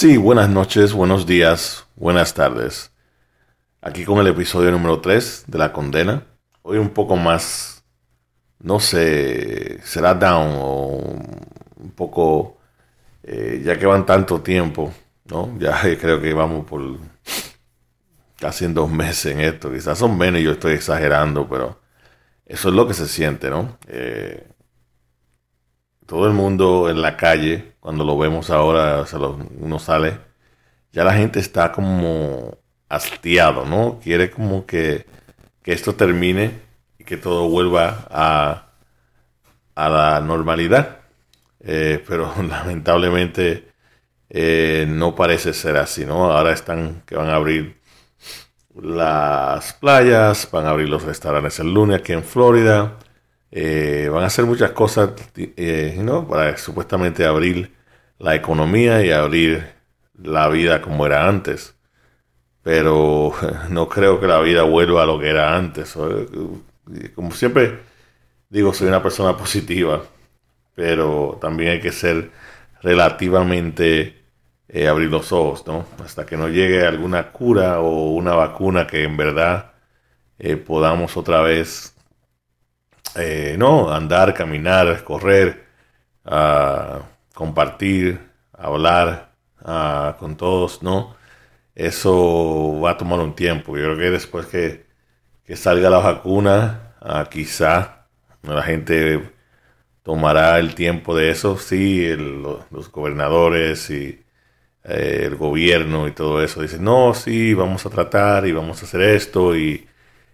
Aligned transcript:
Sí, 0.00 0.16
buenas 0.16 0.48
noches, 0.48 0.92
buenos 0.92 1.26
días, 1.26 1.88
buenas 1.96 2.32
tardes. 2.32 2.92
Aquí 3.80 4.04
con 4.04 4.20
el 4.20 4.28
episodio 4.28 4.70
número 4.70 5.00
3 5.00 5.46
de 5.48 5.58
La 5.58 5.72
Condena. 5.72 6.22
Hoy 6.62 6.78
un 6.78 6.90
poco 6.90 7.16
más, 7.16 7.84
no 8.60 8.78
sé, 8.78 9.80
será 9.82 10.14
down 10.14 10.54
o 10.56 10.98
un 11.78 11.90
poco, 11.96 12.58
eh, 13.24 13.60
ya 13.64 13.76
que 13.76 13.86
van 13.86 14.06
tanto 14.06 14.40
tiempo, 14.40 14.94
¿no? 15.24 15.52
Ya 15.58 15.80
creo 15.98 16.20
que 16.20 16.32
vamos 16.32 16.64
por 16.64 16.80
casi 18.36 18.66
en 18.66 18.74
dos 18.74 18.88
meses 18.88 19.32
en 19.32 19.40
esto. 19.40 19.72
Quizás 19.72 19.98
son 19.98 20.16
menos 20.16 20.40
y 20.40 20.44
yo 20.44 20.52
estoy 20.52 20.74
exagerando, 20.74 21.48
pero 21.48 21.80
eso 22.46 22.68
es 22.68 22.74
lo 22.76 22.86
que 22.86 22.94
se 22.94 23.08
siente, 23.08 23.50
¿no? 23.50 23.76
Eh, 23.88 24.46
todo 26.06 26.28
el 26.28 26.34
mundo 26.34 26.88
en 26.88 27.02
la 27.02 27.16
calle, 27.16 27.74
cuando 27.88 28.04
lo 28.04 28.18
vemos 28.18 28.50
ahora, 28.50 29.02
uno 29.60 29.78
sale, 29.78 30.18
ya 30.92 31.04
la 31.04 31.14
gente 31.14 31.40
está 31.40 31.72
como 31.72 32.58
hastiado, 32.86 33.64
¿no? 33.64 33.98
Quiere 34.04 34.30
como 34.30 34.66
que, 34.66 35.06
esto 35.64 35.94
termine 35.94 36.52
y 36.98 37.04
que 37.04 37.16
todo 37.16 37.48
vuelva 37.48 38.06
a, 38.10 38.72
a 39.74 39.88
la 39.88 40.20
normalidad. 40.20 40.98
Eh, 41.60 42.04
pero 42.06 42.30
lamentablemente 42.46 43.72
eh, 44.28 44.84
no 44.86 45.14
parece 45.14 45.54
ser 45.54 45.78
así, 45.78 46.04
¿no? 46.04 46.30
Ahora 46.30 46.52
están 46.52 47.02
que 47.06 47.16
van 47.16 47.30
a 47.30 47.36
abrir 47.36 47.80
las 48.74 49.72
playas, 49.72 50.46
van 50.52 50.66
a 50.66 50.70
abrir 50.70 50.90
los 50.90 51.04
restaurantes 51.04 51.58
el 51.60 51.72
lunes 51.72 52.00
aquí 52.00 52.12
en 52.12 52.22
Florida. 52.22 52.98
Eh, 53.50 54.10
van 54.12 54.24
a 54.24 54.26
hacer 54.26 54.44
muchas 54.44 54.72
cosas 54.72 55.12
¿no? 55.96 56.28
para 56.28 56.54
supuestamente 56.58 57.24
abrir 57.24 57.77
la 58.18 58.34
economía 58.34 59.04
y 59.04 59.10
abrir 59.10 59.72
la 60.14 60.48
vida 60.48 60.82
como 60.82 61.06
era 61.06 61.28
antes. 61.28 61.74
Pero 62.62 63.32
no 63.70 63.88
creo 63.88 64.20
que 64.20 64.26
la 64.26 64.40
vida 64.40 64.62
vuelva 64.62 65.02
a 65.02 65.06
lo 65.06 65.18
que 65.18 65.28
era 65.30 65.56
antes. 65.56 65.96
Como 67.14 67.32
siempre 67.32 67.78
digo, 68.48 68.72
soy 68.72 68.88
una 68.88 69.02
persona 69.02 69.36
positiva, 69.36 70.02
pero 70.74 71.38
también 71.40 71.72
hay 71.72 71.80
que 71.80 71.92
ser 71.92 72.30
relativamente 72.82 74.22
eh, 74.68 74.88
abrir 74.88 75.10
los 75.10 75.32
ojos, 75.32 75.66
¿no? 75.66 75.86
Hasta 76.04 76.26
que 76.26 76.36
no 76.36 76.48
llegue 76.48 76.86
alguna 76.86 77.32
cura 77.32 77.80
o 77.80 78.10
una 78.10 78.34
vacuna 78.34 78.86
que 78.86 79.04
en 79.04 79.16
verdad 79.16 79.72
podamos 80.66 81.16
otra 81.16 81.42
vez 81.42 81.96
eh, 83.16 83.56
no, 83.58 83.92
andar, 83.92 84.34
caminar, 84.34 85.02
correr, 85.04 85.66
compartir, 87.38 88.20
hablar 88.52 89.32
con 90.18 90.36
todos, 90.36 90.82
¿no? 90.82 91.16
Eso 91.74 92.80
va 92.80 92.92
a 92.92 92.96
tomar 92.98 93.20
un 93.20 93.34
tiempo. 93.36 93.76
Yo 93.76 93.84
creo 93.84 93.98
que 93.98 94.10
después 94.10 94.46
que, 94.46 94.86
salga 95.56 95.88
la 95.90 95.98
vacuna, 95.98 96.94
quizá 97.30 98.06
la 98.42 98.62
gente 98.62 99.30
tomará 100.02 100.58
el 100.58 100.74
tiempo 100.74 101.14
de 101.16 101.30
eso. 101.30 101.58
Sí, 101.58 102.08
los 102.16 102.90
gobernadores 102.90 103.88
y 103.90 104.24
eh, 104.84 105.22
el 105.26 105.36
gobierno 105.36 106.08
y 106.08 106.12
todo 106.12 106.42
eso 106.42 106.62
dicen, 106.62 106.84
no, 106.84 107.14
sí, 107.14 107.54
vamos 107.54 107.86
a 107.86 107.90
tratar 107.90 108.46
y 108.46 108.52
vamos 108.52 108.82
a 108.82 108.86
hacer 108.86 109.02
esto 109.02 109.56
y 109.56 109.86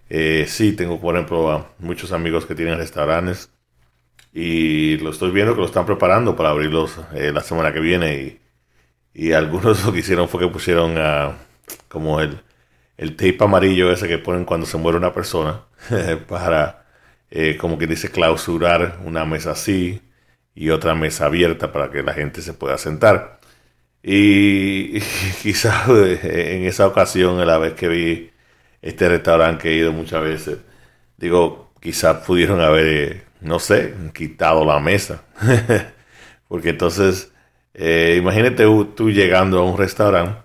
eh, 0.09 0.47
sí, 0.49 0.73
tengo, 0.77 1.01
por 1.01 1.17
ejemplo, 1.17 1.69
muchos 1.79 2.13
amigos 2.13 2.47
que 2.47 2.55
tienen 2.55 2.79
restaurantes 2.79 3.54
y 4.35 4.99
lo 4.99 5.11
estoy 5.11 5.31
viendo 5.31 5.55
que 5.55 5.61
lo 5.61 5.67
están 5.67 5.87
preparando 5.87 6.37
para 6.37 6.51
abrirlos 6.51 6.99
eh, 7.15 7.33
la 7.33 7.41
semana 7.41 7.73
que 7.73 7.81
viene 7.81 8.41
y, 9.15 9.33
algunos 9.33 9.85
lo 9.87 9.93
que 9.93 10.01
hicieron 10.01 10.29
fue 10.29 10.41
que 10.41 10.49
pusieron 10.49 10.97
como 11.89 12.21
el, 12.21 12.41
el 12.97 13.17
tape 13.17 13.39
amarillo 13.41 13.93
ese 13.93 14.09
que 14.09 14.19
ponen 14.19 14.45
cuando 14.45 14.67
se 14.67 14.77
muere 14.77 14.99
una 14.99 15.13
persona 15.15 15.63
para, 16.29 16.87
eh, 17.31 17.57
como 17.57 17.79
que 17.79 17.87
dice, 17.87 18.11
clausurar 18.11 18.99
una 19.05 19.25
mesa 19.25 19.53
así 19.53 20.03
y 20.55 20.71
otra 20.71 20.95
mesa 20.95 21.27
abierta 21.27 21.73
para 21.73 21.91
que 21.91 22.03
la 22.03 22.15
gente 22.15 22.43
se 22.43 22.55
pueda 22.55 22.79
sentar. 22.79 23.41
Y, 24.03 24.99
y 24.99 25.03
quizás 25.43 25.89
en 25.89 26.65
esa 26.65 26.87
ocasión, 26.87 27.41
a 27.41 27.45
la 27.45 27.59
vez 27.59 27.75
que 27.75 27.89
vi 27.89 28.31
este 28.83 29.09
restaurante 29.09 29.63
que 29.63 29.71
he 29.71 29.77
ido 29.77 29.93
muchas 29.93 30.23
veces, 30.23 30.59
digo, 31.17 31.73
quizás 31.81 32.19
pudieron 32.27 32.61
haber, 32.61 32.87
eh, 32.87 33.23
no 33.45 33.59
sé, 33.59 33.95
quitado 34.15 34.65
la 34.65 34.81
mesa. 34.81 35.23
Porque 36.49 36.71
entonces, 36.71 37.33
eh, 37.75 38.17
imagínate 38.19 38.65
tú 38.97 39.11
llegando 39.11 39.61
a 39.61 39.65
un 39.65 39.79
restaurante 39.79 40.39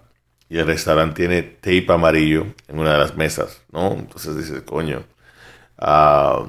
y 0.49 0.57
el 0.57 0.67
restaurante 0.67 1.15
tiene 1.15 1.43
tape 1.43 1.85
amarillo 1.93 2.47
en 2.67 2.79
una 2.79 2.93
de 2.93 2.99
las 2.99 3.15
mesas, 3.15 3.61
¿no? 3.71 3.93
Entonces 3.93 4.37
dices, 4.37 4.63
coño, 4.63 5.03
ah, 5.77 6.45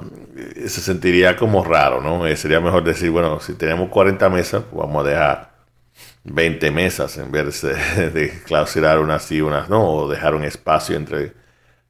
se 0.66 0.80
sentiría 0.80 1.36
como 1.36 1.64
raro, 1.64 2.00
¿no? 2.00 2.26
Eh, 2.26 2.36
sería 2.36 2.60
mejor 2.60 2.84
decir, 2.84 3.10
bueno, 3.10 3.40
si 3.40 3.54
tenemos 3.54 3.90
40 3.90 4.28
mesas, 4.30 4.64
pues 4.70 4.80
vamos 4.86 5.06
a 5.06 5.08
dejar 5.10 5.50
20 6.24 6.70
mesas 6.70 7.16
en 7.18 7.30
vez 7.32 7.62
de, 7.62 7.74
de 8.10 8.42
clausurar 8.44 9.00
unas 9.00 9.30
y 9.32 9.40
unas 9.40 9.68
no, 9.68 9.88
o 9.88 10.08
dejar 10.08 10.34
un 10.34 10.44
espacio 10.44 10.96
entre 10.96 11.34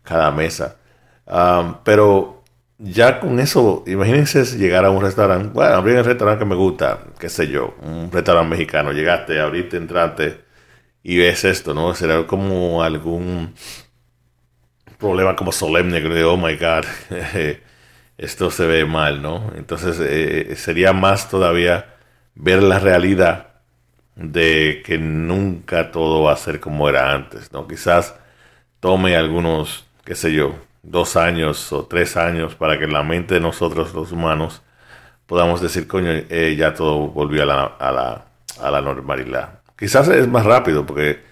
cada 0.03 0.31
mesa. 0.33 0.77
pero 1.85 2.40
ya 2.83 3.21
con 3.21 3.39
eso, 3.41 3.85
imagínense 3.87 4.45
llegar 4.59 4.85
a 4.85 4.91
un 4.91 5.03
restaurante, 5.03 5.51
bueno, 5.53 5.75
abrir 5.75 5.99
un 5.99 6.05
restaurante 6.05 6.41
que 6.41 6.49
me 6.49 6.55
gusta, 6.57 7.01
qué 7.19 7.29
sé 7.29 7.49
yo, 7.49 7.75
un 7.83 8.11
restaurante 8.11 8.51
mexicano, 8.51 8.93
llegaste, 8.93 9.41
abriste, 9.41 9.77
entraste 9.77 10.41
y 11.03 11.19
ves 11.19 11.45
esto, 11.45 11.75
¿no? 11.75 11.95
Será 11.95 12.27
como 12.27 12.83
algún 12.83 13.55
problema 14.99 15.37
como 15.37 15.53
solemne, 15.53 16.01
de, 16.01 16.25
oh 16.25 16.37
my 16.37 16.57
God, 16.57 16.85
esto 18.19 18.51
se 18.51 18.67
ve 18.67 18.85
mal, 18.85 19.23
¿no? 19.23 19.53
Entonces 19.57 19.99
eh, 20.01 20.57
sería 20.57 20.93
más 20.93 21.29
todavía 21.31 21.97
ver 22.35 22.63
la 22.63 22.79
realidad 22.79 23.49
de 24.17 24.83
que 24.85 24.99
nunca 24.99 25.91
todo 25.91 26.23
va 26.25 26.33
a 26.33 26.37
ser 26.37 26.61
como 26.61 26.89
era 26.89 27.13
antes, 27.15 27.53
¿no? 27.53 27.69
Quizás 27.69 28.15
tome 28.81 29.17
algunos 29.17 29.87
qué 30.05 30.15
sé 30.17 30.33
yo, 30.33 30.57
dos 30.83 31.17
años 31.17 31.73
o 31.73 31.87
tres 31.87 32.17
años 32.17 32.55
para 32.55 32.79
que 32.79 32.87
la 32.87 33.03
mente 33.03 33.35
de 33.35 33.41
nosotros 33.41 33.95
los 33.95 34.13
humanos 34.13 34.63
podamos 35.27 35.61
decir, 35.61 35.87
coño, 35.87 36.11
eh, 36.11 36.57
ya 36.59 36.75
todo 36.75 37.09
volvió 37.09 37.45
a 37.45 37.47
la, 37.47 37.65
a, 37.65 37.93
la, 37.93 38.27
a 38.61 38.71
la, 38.71 38.81
normalidad. 38.81 39.61
Quizás 39.79 40.09
es 40.09 40.27
más 40.27 40.45
rápido 40.45 40.85
porque 40.85 41.23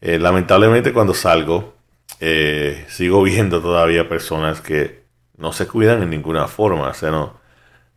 eh, 0.00 0.18
lamentablemente 0.18 0.92
cuando 0.92 1.14
salgo 1.14 1.76
eh, 2.20 2.84
sigo 2.88 3.22
viendo 3.22 3.60
todavía 3.60 4.08
personas 4.08 4.60
que 4.60 5.04
no 5.36 5.52
se 5.52 5.68
cuidan 5.68 6.02
en 6.02 6.10
ninguna 6.10 6.48
forma, 6.48 6.88
o 6.88 6.94
sea, 6.94 7.10
no, 7.10 7.38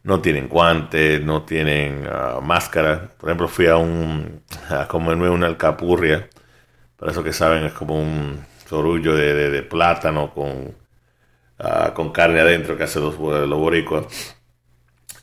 no 0.03 0.22
tienen 0.22 0.47
guantes, 0.47 1.23
no 1.23 1.44
tienen 1.44 2.08
ah, 2.12 2.40
máscara. 2.41 3.09
Por 3.18 3.29
ejemplo, 3.29 3.47
fui 3.47 3.68
a 3.68 3.78
un 3.78 4.44
a 4.69 4.88
comerme 4.88 5.29
una 5.29 5.47
alcapurria, 5.47 6.29
para 6.97 7.12
eso 7.12 7.23
que 7.23 7.34
saben 7.34 7.63
es 7.66 7.73
como 7.73 8.00
un 8.00 8.46
sorullo 8.68 9.16
de, 9.16 9.63
plátano 9.63 10.34
con, 10.34 10.75
ah, 11.61 11.94
con 11.94 12.11
carne 12.11 12.39
adentro 12.41 12.77
que 12.77 12.83
hace 12.83 12.99
los, 12.99 13.17
los 13.17 13.59
boricuas. 13.59 14.05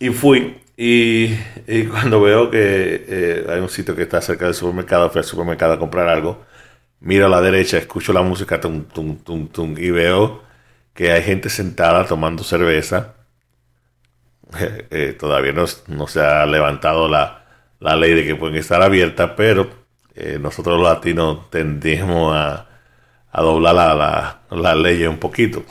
Y 0.01 0.11
fui, 0.11 0.57
y, 0.77 1.35
cuando 1.91 2.21
veo 2.21 2.51
que 2.51 3.05
eh, 3.09 3.47
hay 3.49 3.61
un 3.61 3.69
sitio 3.69 3.97
que 3.97 4.03
está 4.03 4.21
cerca 4.21 4.45
del 4.47 4.55
supermercado, 4.55 5.11
fui 5.11 5.19
al 5.19 5.25
supermercado 5.25 5.73
a 5.75 5.79
comprar 5.79 6.09
algo, 6.09 6.45
miro 7.01 7.27
a 7.27 7.29
la 7.29 7.41
derecha, 7.41 7.79
escucho 7.79 8.13
la 8.13 8.23
música, 8.23 8.61
tum, 8.61 8.85
tum, 8.85 9.19
tum, 9.19 9.49
tum, 9.49 9.75
y 9.79 9.91
veo 9.91 10.43
que 10.95 11.13
hay 11.13 11.23
gente 11.23 11.49
sentada 11.51 12.07
tomando 12.07 12.45
cerveza. 12.45 13.15
Eh, 14.91 15.15
todavía 15.19 15.53
no, 15.53 15.67
no, 15.89 16.07
se 16.07 16.21
ha 16.23 16.47
levantado 16.47 17.07
la, 17.07 17.45
la, 17.81 17.97
ley 17.97 18.15
de 18.15 18.25
que 18.25 18.35
pueden 18.35 18.57
estar 18.57 18.81
abiertas, 18.81 19.33
pero 19.37 19.69
eh, 20.15 20.39
nosotros 20.41 20.81
los 20.81 20.89
latinos 20.89 21.51
tendemos 21.51 22.35
a, 22.35 22.67
a 23.31 23.43
doblar 23.43 23.75
la, 23.75 24.41
la, 24.51 24.75
ley 24.75 25.05
un 25.05 25.19
poquito. 25.19 25.65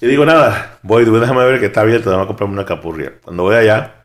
Y 0.00 0.06
digo, 0.06 0.24
nada, 0.24 0.78
voy, 0.82 1.04
déjame 1.04 1.44
ver 1.44 1.58
que 1.58 1.66
está 1.66 1.80
abierto, 1.80 2.10
déjame 2.10 2.26
comprarme 2.26 2.54
una 2.54 2.64
capurria. 2.64 3.14
Cuando 3.22 3.42
voy 3.42 3.56
allá, 3.56 4.04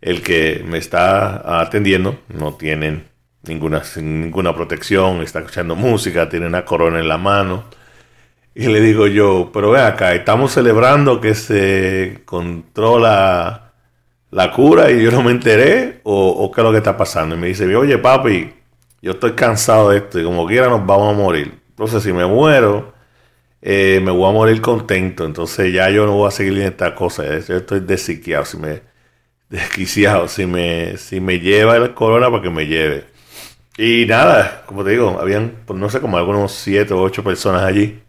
el 0.00 0.22
que 0.22 0.64
me 0.66 0.78
está 0.78 1.60
atendiendo 1.60 2.20
no 2.28 2.54
tiene 2.54 3.04
ninguna, 3.42 3.82
ninguna 3.96 4.54
protección, 4.54 5.22
está 5.22 5.40
escuchando 5.40 5.74
música, 5.74 6.28
tiene 6.28 6.46
una 6.46 6.64
corona 6.64 7.00
en 7.00 7.08
la 7.08 7.18
mano. 7.18 7.64
Y 8.54 8.68
le 8.68 8.80
digo 8.80 9.08
yo, 9.08 9.50
pero 9.52 9.72
ve 9.72 9.80
acá, 9.80 10.14
estamos 10.14 10.52
celebrando 10.52 11.20
que 11.20 11.34
se 11.34 12.22
controla 12.24 13.72
la 14.30 14.52
cura 14.52 14.90
y 14.92 15.02
yo 15.02 15.10
no 15.10 15.22
me 15.22 15.32
enteré, 15.32 16.00
o, 16.04 16.28
o 16.28 16.52
qué 16.52 16.60
es 16.60 16.64
lo 16.64 16.70
que 16.70 16.78
está 16.78 16.96
pasando. 16.96 17.34
Y 17.34 17.38
me 17.38 17.48
dice, 17.48 17.74
oye 17.74 17.98
papi, 17.98 18.52
yo 19.02 19.12
estoy 19.12 19.32
cansado 19.32 19.90
de 19.90 19.98
esto 19.98 20.20
y 20.20 20.24
como 20.24 20.46
quiera 20.46 20.68
nos 20.68 20.86
vamos 20.86 21.12
a 21.12 21.16
morir. 21.16 21.60
Entonces, 21.70 22.02
si 22.02 22.12
me 22.12 22.24
muero, 22.24 22.93
eh, 23.66 24.00
me 24.02 24.10
voy 24.12 24.28
a 24.28 24.32
morir 24.32 24.60
contento. 24.60 25.24
Entonces, 25.24 25.72
ya 25.72 25.90
yo 25.90 26.06
no 26.06 26.12
voy 26.14 26.28
a 26.28 26.30
seguir 26.30 26.58
en 26.58 26.66
esta 26.68 26.94
cosa. 26.94 27.24
Yo 27.24 27.56
estoy 27.56 27.80
desquiciado, 27.80 28.44
si 28.44 28.58
me, 28.58 28.82
desquiciado. 29.48 30.28
Si 30.28 30.46
me, 30.46 30.96
si 30.98 31.20
me 31.20 31.40
lleva 31.40 31.76
el 31.76 31.94
corona, 31.94 32.30
para 32.30 32.42
que 32.42 32.50
me 32.50 32.66
lleve. 32.66 33.06
y 33.78 34.06
nada, 34.06 34.64
como 34.66 34.84
te 34.84 34.90
digo, 34.92 35.18
habían, 35.20 35.62
pues, 35.66 35.78
no 35.80 35.90
sé, 35.90 36.00
como 36.00 36.18
algunos 36.18 36.52
siete 36.52 36.94
o 36.94 37.02
ocho 37.02 37.24
personas 37.24 37.62
allí, 37.64 38.02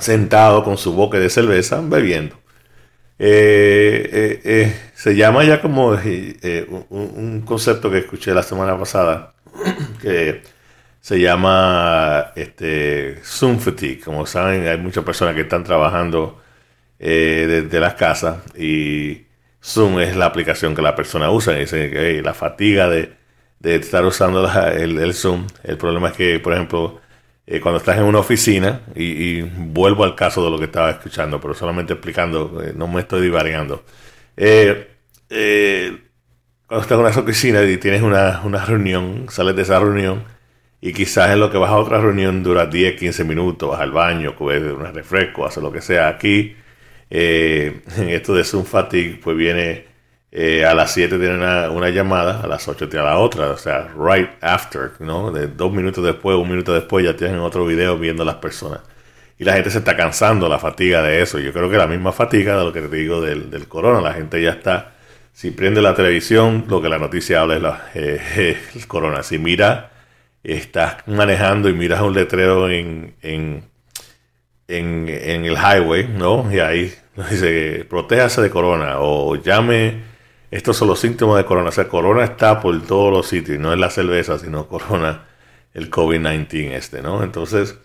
sentados 0.00 0.64
con 0.64 0.76
su 0.78 0.92
boque 0.94 1.18
de 1.18 1.30
cerveza, 1.30 1.80
bebiendo. 1.82 2.36
Eh, 3.18 4.40
eh, 4.44 4.76
se 4.94 5.14
llama 5.16 5.44
ya 5.44 5.60
como 5.60 5.88
un, 5.90 6.86
un, 6.90 7.42
concepto 7.42 7.90
que 7.90 7.98
escuché 7.98 8.34
la 8.34 8.42
semana 8.42 8.78
pasada, 8.78 9.34
que 10.02 10.42
se 11.00 11.20
llama 11.20 12.32
este, 12.36 13.20
Zoom 13.24 13.58
fatigue. 13.58 14.00
Como 14.00 14.26
saben, 14.26 14.66
hay 14.68 14.78
muchas 14.78 15.04
personas 15.04 15.34
que 15.34 15.42
están 15.42 15.64
trabajando 15.64 16.40
desde 16.98 17.80
las 17.80 17.94
casas 17.94 18.38
y 18.54 19.24
Zoom 19.62 20.00
es 20.00 20.16
la 20.16 20.26
aplicación 20.26 20.74
que 20.74 20.82
la 20.82 20.94
persona 20.94 21.30
usa. 21.30 21.56
Y 21.56 21.60
dice 21.60 21.90
que 21.90 22.22
la 22.22 22.34
fatiga 22.34 22.88
de, 22.88 23.12
estar 23.62 24.04
usando 24.04 24.48
el, 24.72 25.14
Zoom. 25.14 25.46
El 25.62 25.76
problema 25.76 26.08
es 26.08 26.14
que, 26.14 26.40
por 26.40 26.54
ejemplo, 26.54 27.00
eh, 27.46 27.60
cuando 27.60 27.78
estás 27.78 27.98
en 27.98 28.04
una 28.04 28.18
oficina, 28.18 28.80
y, 28.94 29.42
vuelvo 29.42 30.04
al 30.04 30.14
caso 30.14 30.44
de 30.44 30.50
lo 30.50 30.58
que 30.58 30.64
estaba 30.66 30.90
escuchando, 30.90 31.40
pero 31.40 31.54
solamente 31.54 31.92
explicando, 31.94 32.62
eh, 32.62 32.72
no 32.74 32.86
me 32.88 33.00
estoy 33.00 33.22
divariando. 33.22 33.84
Eh, 34.36 34.88
cuando 36.66 36.82
estás 36.82 36.98
en 36.98 37.04
una 37.04 37.10
oficina 37.10 37.62
y 37.62 37.76
tienes 37.76 38.02
una, 38.02 38.40
una, 38.44 38.64
reunión, 38.64 39.26
sales 39.28 39.56
de 39.56 39.62
esa 39.62 39.78
reunión 39.78 40.24
y 40.80 40.92
quizás 40.92 41.30
en 41.30 41.40
lo 41.40 41.50
que 41.50 41.58
vas 41.58 41.70
a 41.70 41.76
otra 41.76 42.00
reunión 42.00 42.42
dura 42.42 42.66
10, 42.66 42.98
15 42.98 43.24
minutos, 43.24 43.70
vas 43.70 43.80
al 43.80 43.92
baño, 43.92 44.34
coges 44.34 44.62
un 44.62 44.92
refresco, 44.94 45.44
haces 45.46 45.62
lo 45.62 45.70
que 45.72 45.80
sea. 45.82 46.08
Aquí 46.08 46.56
eh, 47.10 47.80
esto 48.08 48.34
de 48.34 48.44
Zoom 48.44 48.64
Fatigue, 48.64 49.20
pues 49.22 49.36
viene 49.36 49.86
eh, 50.32 50.64
a 50.64 50.74
las 50.74 50.92
7 50.92 51.18
tiene 51.18 51.34
una, 51.34 51.90
llamada, 51.90 52.40
a 52.42 52.46
las 52.46 52.66
8 52.68 52.88
tiene 52.88 53.04
la 53.04 53.18
otra, 53.18 53.50
o 53.50 53.56
sea, 53.56 53.88
right 53.98 54.30
after, 54.40 54.92
¿no? 55.00 55.32
De 55.32 55.48
dos 55.48 55.72
minutos 55.72 56.04
después, 56.04 56.36
un 56.36 56.48
minuto 56.48 56.72
después 56.72 57.04
ya 57.04 57.16
tienen 57.16 57.40
otro 57.40 57.66
video 57.66 57.98
viendo 57.98 58.22
a 58.22 58.26
las 58.26 58.36
personas. 58.36 58.80
Y 59.38 59.44
la 59.44 59.54
gente 59.54 59.70
se 59.70 59.78
está 59.78 59.96
cansando, 59.96 60.48
la 60.48 60.58
fatiga 60.58 61.02
de 61.02 61.22
eso. 61.22 61.38
Yo 61.38 61.52
creo 61.52 61.70
que 61.70 61.78
la 61.78 61.86
misma 61.86 62.12
fatiga 62.12 62.58
de 62.58 62.64
lo 62.64 62.72
que 62.72 62.82
te 62.82 62.96
digo 62.96 63.20
del, 63.20 63.50
del 63.50 63.68
corona, 63.68 64.00
la 64.00 64.12
gente 64.14 64.40
ya 64.42 64.50
está, 64.50 64.92
si 65.32 65.50
prende 65.50 65.80
la 65.82 65.94
televisión, 65.94 66.66
lo 66.68 66.82
que 66.82 66.88
la 66.88 66.98
noticia 66.98 67.40
habla 67.40 67.56
es 67.56 67.62
la, 67.62 67.90
eh, 67.94 68.58
el 68.74 68.86
corona. 68.86 69.22
Si 69.22 69.38
mira, 69.38 69.90
estás 70.42 71.06
manejando 71.06 71.68
y 71.68 71.74
miras 71.74 72.00
un 72.00 72.14
letrero 72.14 72.70
en, 72.70 73.14
en 73.22 73.70
en, 74.70 75.44
el 75.44 75.56
highway, 75.56 76.08
¿no? 76.08 76.50
Y 76.52 76.60
ahí 76.60 76.92
dice, 77.30 77.86
protéjase 77.88 78.40
de 78.40 78.50
corona 78.50 79.00
o 79.00 79.36
llame, 79.36 80.02
estos 80.50 80.76
son 80.76 80.88
los 80.88 81.00
síntomas 81.00 81.36
de 81.36 81.44
corona. 81.44 81.68
O 81.70 81.72
sea, 81.72 81.88
corona 81.88 82.24
está 82.24 82.60
por 82.60 82.80
todos 82.86 83.12
los 83.12 83.26
sitios, 83.26 83.58
no 83.58 83.72
es 83.72 83.78
la 83.78 83.90
cerveza, 83.90 84.38
sino 84.38 84.68
corona, 84.68 85.26
el 85.74 85.90
COVID-19 85.90 86.72
este, 86.72 87.02
¿no? 87.02 87.22
Entonces, 87.22 87.76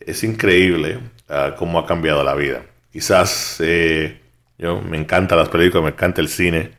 es 0.00 0.24
increíble 0.24 0.98
uh, 1.28 1.56
cómo 1.56 1.78
ha 1.78 1.86
cambiado 1.86 2.24
la 2.24 2.34
vida. 2.34 2.62
Quizás 2.92 3.58
eh, 3.60 4.20
yo 4.58 4.80
me 4.80 4.96
encanta 4.96 5.36
las 5.36 5.48
películas, 5.48 5.84
me 5.84 5.90
encanta 5.90 6.20
el 6.20 6.28
cine, 6.28 6.72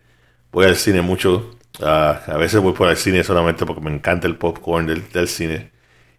voy 0.51 0.65
al 0.65 0.75
cine 0.75 1.01
mucho, 1.01 1.57
uh, 1.79 2.31
a 2.31 2.37
veces 2.37 2.61
voy 2.61 2.73
por 2.73 2.89
el 2.89 2.97
cine 2.97 3.23
solamente 3.23 3.65
porque 3.65 3.81
me 3.81 3.93
encanta 3.93 4.27
el 4.27 4.37
popcorn 4.37 4.87
del, 4.87 5.09
del 5.11 5.27
cine 5.27 5.71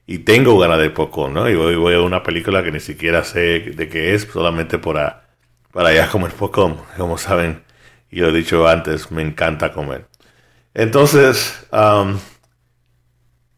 y 0.06 0.18
tengo 0.20 0.58
ganas 0.58 0.78
de 0.78 0.90
popcorn, 0.90 1.34
¿no? 1.34 1.48
Y 1.48 1.54
voy, 1.54 1.76
voy, 1.76 1.94
a 1.94 2.00
una 2.00 2.22
película 2.22 2.62
que 2.62 2.72
ni 2.72 2.80
siquiera 2.80 3.24
sé 3.24 3.60
de 3.60 3.88
qué 3.88 4.14
es, 4.14 4.22
solamente 4.32 4.78
para, 4.78 5.28
para 5.72 5.92
ya 5.94 6.08
comer 6.08 6.32
popcorn. 6.32 6.76
Como 6.96 7.18
saben, 7.18 7.62
y 8.10 8.20
lo 8.20 8.28
he 8.30 8.32
dicho 8.32 8.68
antes, 8.68 9.10
me 9.10 9.22
encanta 9.22 9.72
comer. 9.72 10.06
Entonces, 10.74 11.66
um, 11.72 12.18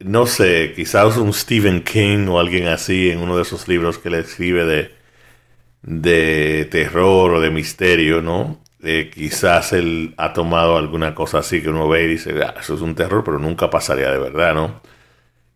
no 0.00 0.26
sé, 0.26 0.72
quizás 0.76 1.16
un 1.16 1.32
Stephen 1.32 1.82
King 1.82 2.28
o 2.28 2.38
alguien 2.38 2.68
así 2.68 3.10
en 3.10 3.20
uno 3.20 3.36
de 3.36 3.42
esos 3.42 3.68
libros 3.68 3.98
que 3.98 4.10
le 4.10 4.20
escribe 4.20 4.64
de, 4.64 4.94
de 5.82 6.66
terror 6.70 7.34
o 7.34 7.40
de 7.40 7.50
misterio, 7.50 8.22
¿no? 8.22 8.60
Quizás 9.12 9.72
él 9.72 10.14
ha 10.18 10.32
tomado 10.32 10.76
alguna 10.76 11.14
cosa 11.14 11.38
así 11.38 11.62
que 11.62 11.70
uno 11.70 11.88
ve 11.88 12.04
y 12.04 12.06
dice, 12.08 12.34
ah, 12.44 12.54
eso 12.60 12.74
es 12.74 12.80
un 12.82 12.94
terror, 12.94 13.24
pero 13.24 13.38
nunca 13.38 13.70
pasaría 13.70 14.10
de 14.10 14.18
verdad, 14.18 14.54
¿no? 14.54 14.80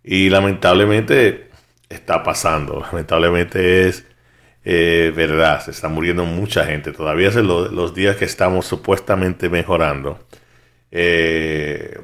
Y 0.02 0.30
lamentablemente 0.30 1.50
está 1.88 2.22
pasando, 2.22 2.80
lamentablemente 2.92 3.88
es 3.88 4.06
eh, 4.64 5.12
verdad, 5.14 5.60
se 5.64 5.70
está 5.70 5.88
muriendo 5.88 6.25
mucha 6.25 6.66
gente. 6.66 6.92
Todavía 6.92 7.28
es 7.28 7.36
los 7.36 7.94
días 7.94 8.16
que 8.16 8.25
estamos 8.26 8.66
supuestamente 8.66 9.48
mejorando. 9.48 10.26
Eh, 10.90 11.98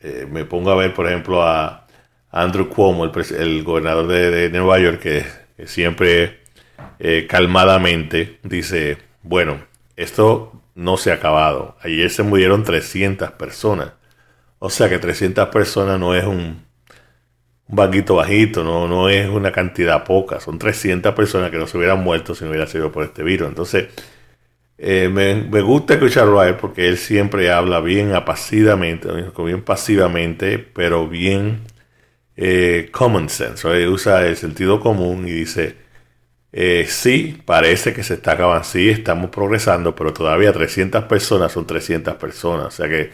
eh, 0.00 0.26
me 0.30 0.44
pongo 0.44 0.70
a 0.70 0.76
ver, 0.76 0.94
por 0.94 1.06
ejemplo, 1.08 1.42
a 1.42 1.86
Andrew 2.30 2.68
Cuomo, 2.68 3.04
el, 3.04 3.64
gobernador 3.64 4.06
de, 4.06 4.50
Nueva 4.50 4.78
York, 4.78 5.00
que, 5.00 5.24
siempre 5.66 6.40
calmadamente 7.28 8.38
dice, 8.44 8.98
bueno, 9.22 9.60
esto 9.98 10.52
no 10.74 10.96
se 10.96 11.10
ha 11.10 11.14
acabado. 11.14 11.76
Ayer 11.82 12.10
se 12.10 12.22
murieron 12.22 12.64
300 12.64 13.32
personas. 13.32 13.92
O 14.58 14.70
sea 14.70 14.88
que 14.88 14.98
300 14.98 15.48
personas 15.48 16.00
no 16.00 16.14
es 16.14 16.24
un, 16.24 16.66
banquito 17.68 18.16
bajito, 18.16 18.64
no, 18.64 18.88
no 18.88 19.08
es 19.08 19.28
una 19.28 19.52
cantidad 19.52 20.04
poca, 20.04 20.40
son 20.40 20.58
300 20.58 21.14
personas 21.14 21.50
que 21.50 21.58
no 21.58 21.66
se 21.66 21.76
hubieran 21.78 22.02
muerto 22.02 22.34
si 22.34 22.44
no 22.44 22.50
hubiera 22.50 22.66
sido 22.66 22.90
por 22.90 23.04
este 23.04 23.22
virus. 23.22 23.48
Entonces, 23.48 23.88
eh, 24.78 25.08
me, 25.12 25.34
me, 25.34 25.60
gusta 25.62 25.94
escucharlo 25.94 26.40
a 26.40 26.48
él 26.48 26.56
porque 26.56 26.88
él 26.88 26.98
siempre 26.98 27.50
habla 27.52 27.80
bien 27.80 28.14
apacidamente, 28.14 29.08
bien 29.38 29.62
pasivamente, 29.62 30.58
pero 30.58 31.08
bien 31.08 31.62
eh, 32.36 32.88
common 32.92 33.28
sense. 33.28 33.88
usa 33.88 34.26
el 34.26 34.36
sentido 34.36 34.80
común 34.80 35.26
y 35.28 35.32
dice, 35.32 35.76
eh, 36.52 36.86
sí, 36.88 37.40
parece 37.44 37.92
que 37.94 38.02
se 38.02 38.14
está 38.14 38.32
acabando, 38.32 38.64
sí, 38.64 38.88
estamos 38.90 39.30
progresando, 39.30 39.94
pero 39.94 40.12
todavía 40.12 40.52
300 40.52 41.04
personas 41.04 41.52
son 41.52 41.66
300 41.66 42.14
personas. 42.16 42.66
O 42.68 42.70
sea 42.70 42.88
que 42.88 43.12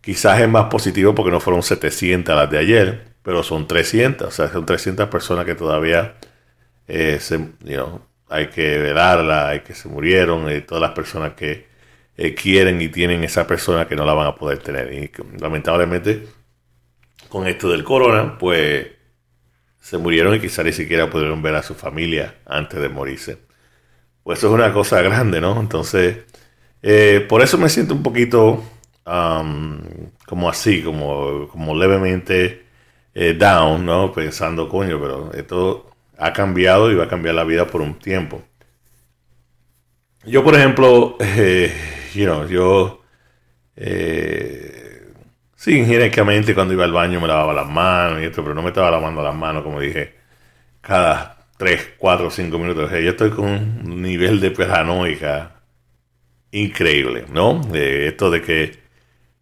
quizás 0.00 0.40
es 0.40 0.48
más 0.48 0.66
positivo 0.66 1.14
porque 1.14 1.30
no 1.30 1.40
fueron 1.40 1.62
700 1.62 2.34
las 2.36 2.50
de 2.50 2.58
ayer 2.58 3.12
pero 3.22 3.42
son 3.42 3.66
300, 3.66 4.28
o 4.28 4.30
sea, 4.30 4.48
son 4.50 4.66
300 4.66 5.08
personas 5.08 5.44
que 5.46 5.54
todavía 5.54 6.16
eh, 6.88 7.18
se, 7.20 7.40
hay 8.28 8.48
que 8.48 8.78
velarla, 8.78 9.48
hay 9.50 9.60
que 9.60 9.74
se 9.74 9.88
murieron, 9.88 10.50
y 10.52 10.62
todas 10.62 10.82
las 10.82 10.92
personas 10.92 11.34
que 11.34 11.66
eh, 12.16 12.34
quieren 12.34 12.80
y 12.82 12.88
tienen 12.88 13.24
esa 13.24 13.46
persona 13.46 13.86
que 13.88 13.96
no 13.96 14.04
la 14.04 14.14
van 14.14 14.28
a 14.28 14.34
poder 14.36 14.58
tener. 14.58 14.92
Y 14.92 15.10
lamentablemente, 15.40 16.26
con 17.28 17.46
esto 17.46 17.70
del 17.70 17.84
corona, 17.84 18.38
pues 18.38 18.88
se 19.82 19.98
murieron 19.98 20.34
y 20.34 20.40
quizás 20.40 20.64
ni 20.64 20.72
siquiera 20.72 21.10
pudieron 21.10 21.42
ver 21.42 21.56
a 21.56 21.62
su 21.62 21.74
familia 21.74 22.36
antes 22.46 22.80
de 22.80 22.88
morirse. 22.88 23.38
Pues 24.22 24.38
eso 24.38 24.48
es 24.48 24.54
una 24.54 24.72
cosa 24.72 25.02
grande, 25.02 25.40
¿no? 25.40 25.60
Entonces, 25.60 26.18
eh, 26.82 27.26
por 27.28 27.42
eso 27.42 27.58
me 27.58 27.68
siento 27.68 27.94
un 27.94 28.02
poquito 28.02 28.62
como 29.04 30.48
así, 30.48 30.82
como, 30.82 31.48
como 31.48 31.74
levemente 31.76 32.64
eh, 33.14 33.34
down, 33.34 33.84
¿no? 33.84 34.12
Pensando, 34.12 34.68
coño, 34.68 35.00
pero 35.00 35.32
esto 35.34 35.90
ha 36.18 36.32
cambiado 36.32 36.90
y 36.90 36.94
va 36.94 37.04
a 37.04 37.08
cambiar 37.08 37.34
la 37.34 37.44
vida 37.44 37.66
por 37.66 37.80
un 37.82 37.98
tiempo. 37.98 38.42
Yo, 40.24 40.44
por 40.44 40.54
ejemplo, 40.54 41.16
eh, 41.20 41.72
you 42.14 42.24
know, 42.24 42.46
yo, 42.46 43.02
eh, 43.76 44.71
sí, 45.62 45.78
higiénicamente 45.80 46.54
cuando 46.54 46.74
iba 46.74 46.84
al 46.84 46.92
baño 46.92 47.20
me 47.20 47.28
lavaba 47.28 47.52
las 47.52 47.68
manos 47.68 48.20
y 48.20 48.24
esto, 48.24 48.42
pero 48.42 48.54
no 48.54 48.62
me 48.62 48.68
estaba 48.70 48.90
lavando 48.90 49.22
las 49.22 49.34
manos, 49.34 49.62
como 49.62 49.78
dije, 49.80 50.14
cada 50.80 51.46
3, 51.56 51.92
4, 51.98 52.30
5 52.30 52.58
minutos. 52.58 52.90
yo 52.90 53.10
estoy 53.10 53.30
con 53.30 53.46
un 53.46 54.02
nivel 54.02 54.40
de 54.40 54.50
paranoica 54.50 55.62
increíble, 56.50 57.26
¿no? 57.32 57.60
esto 57.74 58.30
de 58.30 58.42
que, 58.42 58.78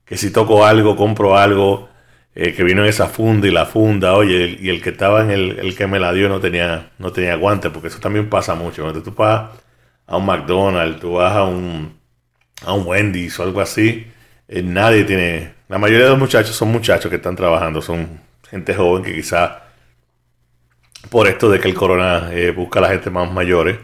que 0.05 0.17
si 0.19 0.31
toco 0.33 0.67
algo, 0.67 0.95
compro 0.97 1.37
algo, 1.39 1.89
eh, 2.35 2.53
que 2.55 2.65
vino 2.65 2.83
en 2.83 2.89
esa 2.89 3.09
funda 3.09 3.49
y 3.49 3.51
la 3.51 3.67
funda, 3.67 4.15
oye, 4.15 4.59
y 4.61 4.69
el 4.69 4.83
que 4.83 4.91
estaba 4.91 5.23
en 5.23 5.31
el, 5.31 5.59
el 5.59 5.75
que 5.77 5.87
me 5.87 5.99
la 6.01 6.13
dio 6.13 6.29
no 6.29 6.41
tenía, 6.41 6.91
no 6.99 7.13
tenía 7.13 7.37
guantes, 7.37 7.71
porque 7.73 7.89
eso 7.89 7.99
también 8.01 8.29
pasa 8.29 8.55
mucho. 8.55 8.83
Cuando 8.83 9.03
tú 9.03 9.13
vas 9.15 9.51
a 10.07 10.17
un 10.17 10.27
McDonald's, 10.27 11.01
tú 11.01 11.13
vas 11.15 11.35
a 11.37 11.45
un, 11.45 11.99
a 12.65 12.73
un 12.75 12.87
Wendy's 12.87 13.39
o 13.41 13.43
algo 13.45 13.61
así, 13.61 14.07
eh, 14.49 14.63
nadie 14.63 15.05
tiene, 15.05 15.55
la 15.71 15.79
mayoría 15.79 16.07
de 16.07 16.11
los 16.11 16.19
muchachos 16.19 16.57
son 16.57 16.73
muchachos 16.73 17.09
que 17.09 17.17
están 17.17 17.37
trabajando, 17.37 17.81
son 17.81 18.21
gente 18.51 18.75
joven 18.75 19.05
que 19.05 19.15
quizá 19.15 19.67
por 21.11 21.29
esto 21.29 21.49
de 21.49 21.61
que 21.61 21.69
el 21.69 21.75
corona 21.75 22.31
eh, 22.33 22.51
busca 22.51 22.81
a 22.81 22.83
la 22.83 22.89
gente 22.89 23.09
más 23.09 23.31
mayores, 23.31 23.79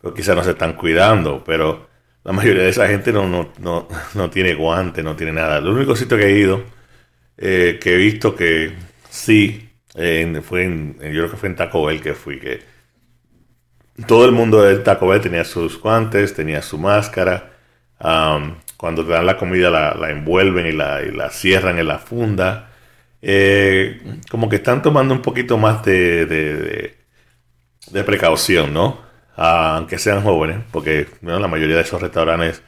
pero 0.00 0.12
quizás 0.12 0.34
no 0.34 0.42
se 0.42 0.50
están 0.50 0.72
cuidando, 0.72 1.44
pero 1.44 1.88
la 2.24 2.32
mayoría 2.32 2.64
de 2.64 2.70
esa 2.70 2.88
gente 2.88 3.12
no, 3.12 3.28
no, 3.28 3.52
no, 3.60 3.86
no 4.14 4.30
tiene 4.30 4.54
guantes, 4.54 5.04
no 5.04 5.14
tiene 5.14 5.32
nada. 5.32 5.58
El 5.58 5.68
único 5.68 5.94
sitio 5.94 6.16
que 6.16 6.26
he 6.26 6.38
ido 6.40 6.64
eh, 7.36 7.78
que 7.80 7.94
he 7.94 7.96
visto 7.96 8.34
que 8.34 8.74
sí, 9.08 9.70
fue 10.42 10.64
en, 10.64 10.94
yo 10.94 11.20
creo 11.20 11.30
que 11.30 11.36
fue 11.36 11.50
en 11.50 11.56
Taco 11.56 11.84
Bell 11.84 12.02
que 12.02 12.14
fui, 12.14 12.40
que 12.40 12.62
todo 14.08 14.24
el 14.24 14.32
mundo 14.32 14.60
del 14.60 14.82
Taco 14.82 15.06
Bell 15.06 15.20
tenía 15.20 15.44
sus 15.44 15.80
guantes, 15.80 16.34
tenía 16.34 16.62
su 16.62 16.78
máscara. 16.78 17.52
Cuando 18.78 19.04
te 19.04 19.12
dan 19.12 19.26
la 19.26 19.36
comida 19.36 19.70
la, 19.70 20.10
envuelven 20.10 20.66
y 20.66 20.72
la, 20.72 21.30
cierran 21.30 21.78
en 21.78 21.88
la 21.88 21.98
funda. 21.98 22.70
eh, 23.22 24.00
como 24.30 24.48
que 24.48 24.56
están 24.56 24.82
tomando 24.82 25.12
un 25.14 25.22
poquito 25.22 25.58
más 25.58 25.84
de, 25.84 26.26
de, 26.26 28.04
precaución, 28.04 28.72
¿no? 28.72 29.00
Aunque 29.36 29.98
sean 29.98 30.22
jóvenes, 30.22 30.58
porque 30.72 31.06
la 31.22 31.48
mayoría 31.48 31.76
de 31.76 31.82
esos 31.82 32.00
restaurantes 32.00 32.62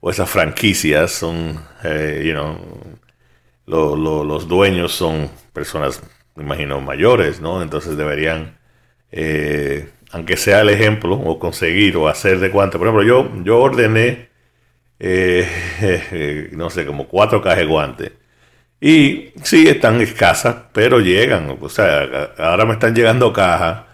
o 0.00 0.10
esas 0.10 0.28
franquicias 0.30 1.12
son, 1.12 1.60
eh, 1.84 2.22
you 2.26 2.32
know, 2.32 2.58
los 3.66 4.48
dueños 4.48 4.92
son 4.92 5.30
personas, 5.52 6.02
me 6.36 6.44
imagino, 6.44 6.80
mayores, 6.80 7.40
¿no? 7.40 7.62
Entonces 7.62 7.96
deberían, 7.96 8.58
eh, 9.12 9.90
aunque 10.12 10.36
sea 10.36 10.60
el 10.60 10.68
ejemplo, 10.70 11.14
o 11.16 11.38
conseguir 11.38 11.96
o 11.96 12.08
hacer 12.08 12.38
de 12.40 12.50
cuánto. 12.50 12.78
Por 12.78 12.88
ejemplo, 12.88 13.06
yo, 13.06 13.30
yo 13.44 13.58
ordené, 13.58 14.28
eh, 14.98 16.48
no 16.52 16.70
sé, 16.70 16.86
como 16.86 17.06
cuatro 17.08 17.42
cajas 17.42 17.58
de 17.58 17.66
guantes. 17.66 18.12
Y 18.80 19.32
sí, 19.42 19.68
están 19.68 20.00
escasas, 20.00 20.56
pero 20.72 21.00
llegan. 21.00 21.56
O 21.60 21.68
sea, 21.68 22.32
ahora 22.38 22.64
me 22.66 22.74
están 22.74 22.94
llegando 22.94 23.32
cajas. 23.32 23.84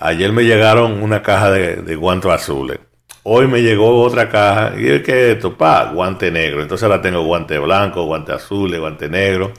ayer 0.00 0.32
me 0.32 0.44
llegaron 0.44 1.02
una 1.02 1.22
caja 1.22 1.50
de, 1.50 1.76
de 1.76 1.96
guantes 1.96 2.30
azules. 2.30 2.78
Hoy 3.24 3.46
me 3.46 3.62
llegó 3.62 4.02
otra 4.02 4.28
caja 4.28 4.74
y 4.78 4.88
es 4.88 5.02
que 5.02 5.32
esto, 5.32 5.56
pa, 5.56 5.92
guante 5.92 6.30
negro. 6.30 6.62
Entonces 6.62 6.82
ahora 6.84 7.00
tengo 7.00 7.22
guante 7.24 7.58
blanco, 7.58 8.04
guante 8.04 8.32
azul, 8.32 8.76
guante 8.78 9.08
negro. 9.08 9.52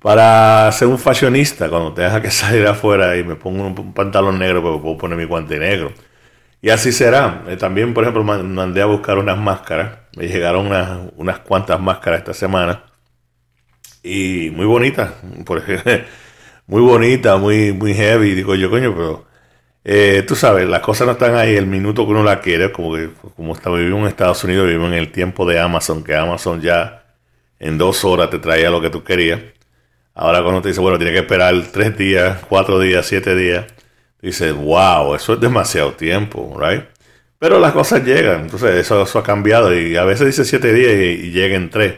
Para 0.00 0.70
ser 0.72 0.88
un 0.88 0.98
fashionista, 0.98 1.68
cuando 1.70 1.94
tenga 1.94 2.20
que 2.22 2.30
salir 2.30 2.66
afuera 2.66 3.16
y 3.16 3.24
me 3.24 3.36
pongo 3.36 3.66
un, 3.66 3.94
pantalón 3.94 4.38
negro, 4.38 4.62
pues 4.62 4.80
puedo 4.82 4.98
poner 4.98 5.18
mi 5.18 5.24
guante 5.24 5.58
negro. 5.58 5.92
Y 6.64 6.70
así 6.70 6.92
será. 6.92 7.44
Eh, 7.46 7.58
también, 7.58 7.92
por 7.92 8.04
ejemplo, 8.04 8.24
mandé 8.24 8.80
a 8.80 8.86
buscar 8.86 9.18
unas 9.18 9.36
máscaras. 9.36 9.98
Me 10.16 10.28
llegaron 10.28 10.66
unas, 10.68 10.98
unas 11.16 11.40
cuantas 11.40 11.78
máscaras 11.78 12.20
esta 12.20 12.32
semana. 12.32 12.84
Y 14.02 14.48
muy 14.50 14.64
bonitas. 14.64 15.12
muy 16.66 16.80
bonita, 16.80 17.36
muy, 17.36 17.74
muy 17.74 17.92
heavy. 17.92 18.34
Digo 18.34 18.54
yo, 18.54 18.70
coño, 18.70 18.94
pero 18.96 19.26
eh, 19.84 20.24
tú 20.26 20.34
sabes, 20.36 20.66
las 20.66 20.80
cosas 20.80 21.06
no 21.06 21.12
están 21.12 21.34
ahí 21.34 21.54
el 21.54 21.66
minuto 21.66 22.06
que 22.06 22.12
uno 22.12 22.22
la 22.24 22.40
quiere, 22.40 22.72
como 22.72 22.94
que 22.94 23.10
como 23.36 23.52
está, 23.52 23.68
vivimos 23.68 24.00
en 24.00 24.06
Estados 24.06 24.42
Unidos, 24.44 24.66
vivimos 24.66 24.88
en 24.88 24.98
el 24.98 25.12
tiempo 25.12 25.44
de 25.46 25.60
Amazon, 25.60 26.02
que 26.02 26.16
Amazon 26.16 26.62
ya 26.62 27.04
en 27.58 27.76
dos 27.76 28.06
horas 28.06 28.30
te 28.30 28.38
traía 28.38 28.70
lo 28.70 28.80
que 28.80 28.88
tú 28.88 29.04
querías. 29.04 29.38
Ahora 30.14 30.42
cuando 30.42 30.62
te 30.62 30.68
dice, 30.68 30.80
bueno, 30.80 30.96
tiene 30.96 31.12
que 31.12 31.20
esperar 31.20 31.54
tres 31.72 31.98
días, 31.98 32.38
cuatro 32.48 32.80
días, 32.80 33.04
siete 33.04 33.36
días, 33.36 33.66
dices, 34.26 34.54
wow, 34.54 35.14
eso 35.14 35.34
es 35.34 35.40
demasiado 35.40 35.92
tiempo, 35.92 36.56
right? 36.58 36.84
Pero 37.38 37.60
las 37.60 37.72
cosas 37.72 38.04
llegan, 38.04 38.42
entonces 38.42 38.76
eso, 38.76 39.02
ha 39.02 39.22
cambiado 39.22 39.76
y 39.78 39.96
a 39.96 40.04
veces 40.04 40.26
dice 40.28 40.44
siete 40.44 40.72
días 40.72 40.92
y, 40.92 41.26
y 41.26 41.30
llega 41.30 41.56
en 41.56 41.70
tres. 41.70 41.94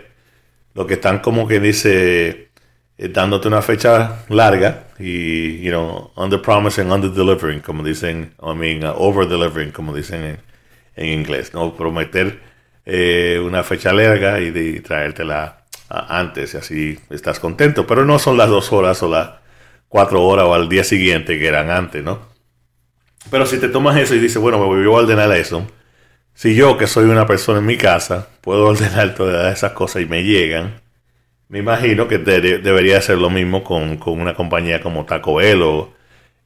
Lo 0.75 0.87
que 0.87 0.95
están 0.95 1.21
como 1.21 1.47
que 1.49 1.61
dice 1.61 2.47
eh, 2.99 3.09
dándote 3.09 3.49
una 3.49 3.61
fecha 3.61 4.25
larga 4.29 4.85
y, 4.99 5.61
you 5.61 5.71
know, 5.71 6.13
under 6.17 6.41
promising, 6.41 6.91
under 6.91 7.11
delivering, 7.11 7.61
como 7.61 7.83
dicen, 7.83 8.33
I 8.43 8.55
mean, 8.55 8.85
uh, 8.85 8.95
over 8.97 9.29
delivering, 9.29 9.71
como 9.71 9.95
dicen 9.95 10.39
en, 10.97 11.07
inglés, 11.07 11.53
¿no? 11.53 11.77
Prometer 11.77 12.41
eh, 12.87 13.39
una 13.45 13.63
fecha 13.63 13.93
larga 13.93 14.41
y, 14.41 14.81
traértela 14.81 15.65
antes 15.91 16.55
y 16.55 16.57
así 16.57 16.99
estás 17.11 17.39
contento. 17.39 17.87
Pero 17.87 18.07
no 18.07 18.19
son 18.19 18.39
las 18.39 18.49
dos 18.49 18.73
horas 18.73 19.03
o 19.03 19.11
las 19.11 19.31
cuatro 19.97 20.23
horas 20.23 20.45
o 20.45 20.53
al 20.53 20.69
día 20.69 20.85
siguiente 20.85 21.39
que 21.39 21.47
eran 21.47 21.71
antes, 21.71 22.05
¿no? 22.05 22.19
Pero 23.31 23.47
si 23.47 23.57
te 23.57 23.71
tomas 23.71 23.97
eso 23.97 24.15
y 24.15 24.19
dices, 24.19 24.37
bueno, 24.37 24.59
me 24.59 24.67
voy 24.67 24.85
a 24.85 24.91
ordenar 24.91 25.33
eso, 25.33 25.67
si 26.35 26.55
yo 26.55 26.77
que 26.77 26.87
soy 26.87 27.07
una 27.07 27.27
persona 27.27 27.61
en 27.61 27.65
mi 27.65 27.79
casa 27.79 28.29
puedo 28.43 28.67
ordenar 28.69 29.15
todas 29.15 29.57
esas 29.57 29.73
cosas 29.73 30.03
y 30.03 30.05
me 30.05 30.23
llegan, 30.23 30.83
me 31.49 31.61
imagino 31.61 32.09
que 32.09 32.19
debería 32.19 33.01
ser 33.01 33.17
lo 33.17 33.31
mismo 33.31 33.65
con, 33.65 33.99
una 34.05 34.35
compañía 34.35 34.83
como 34.83 35.07
Taco 35.07 35.37
Bell 35.37 35.63
o 35.63 35.95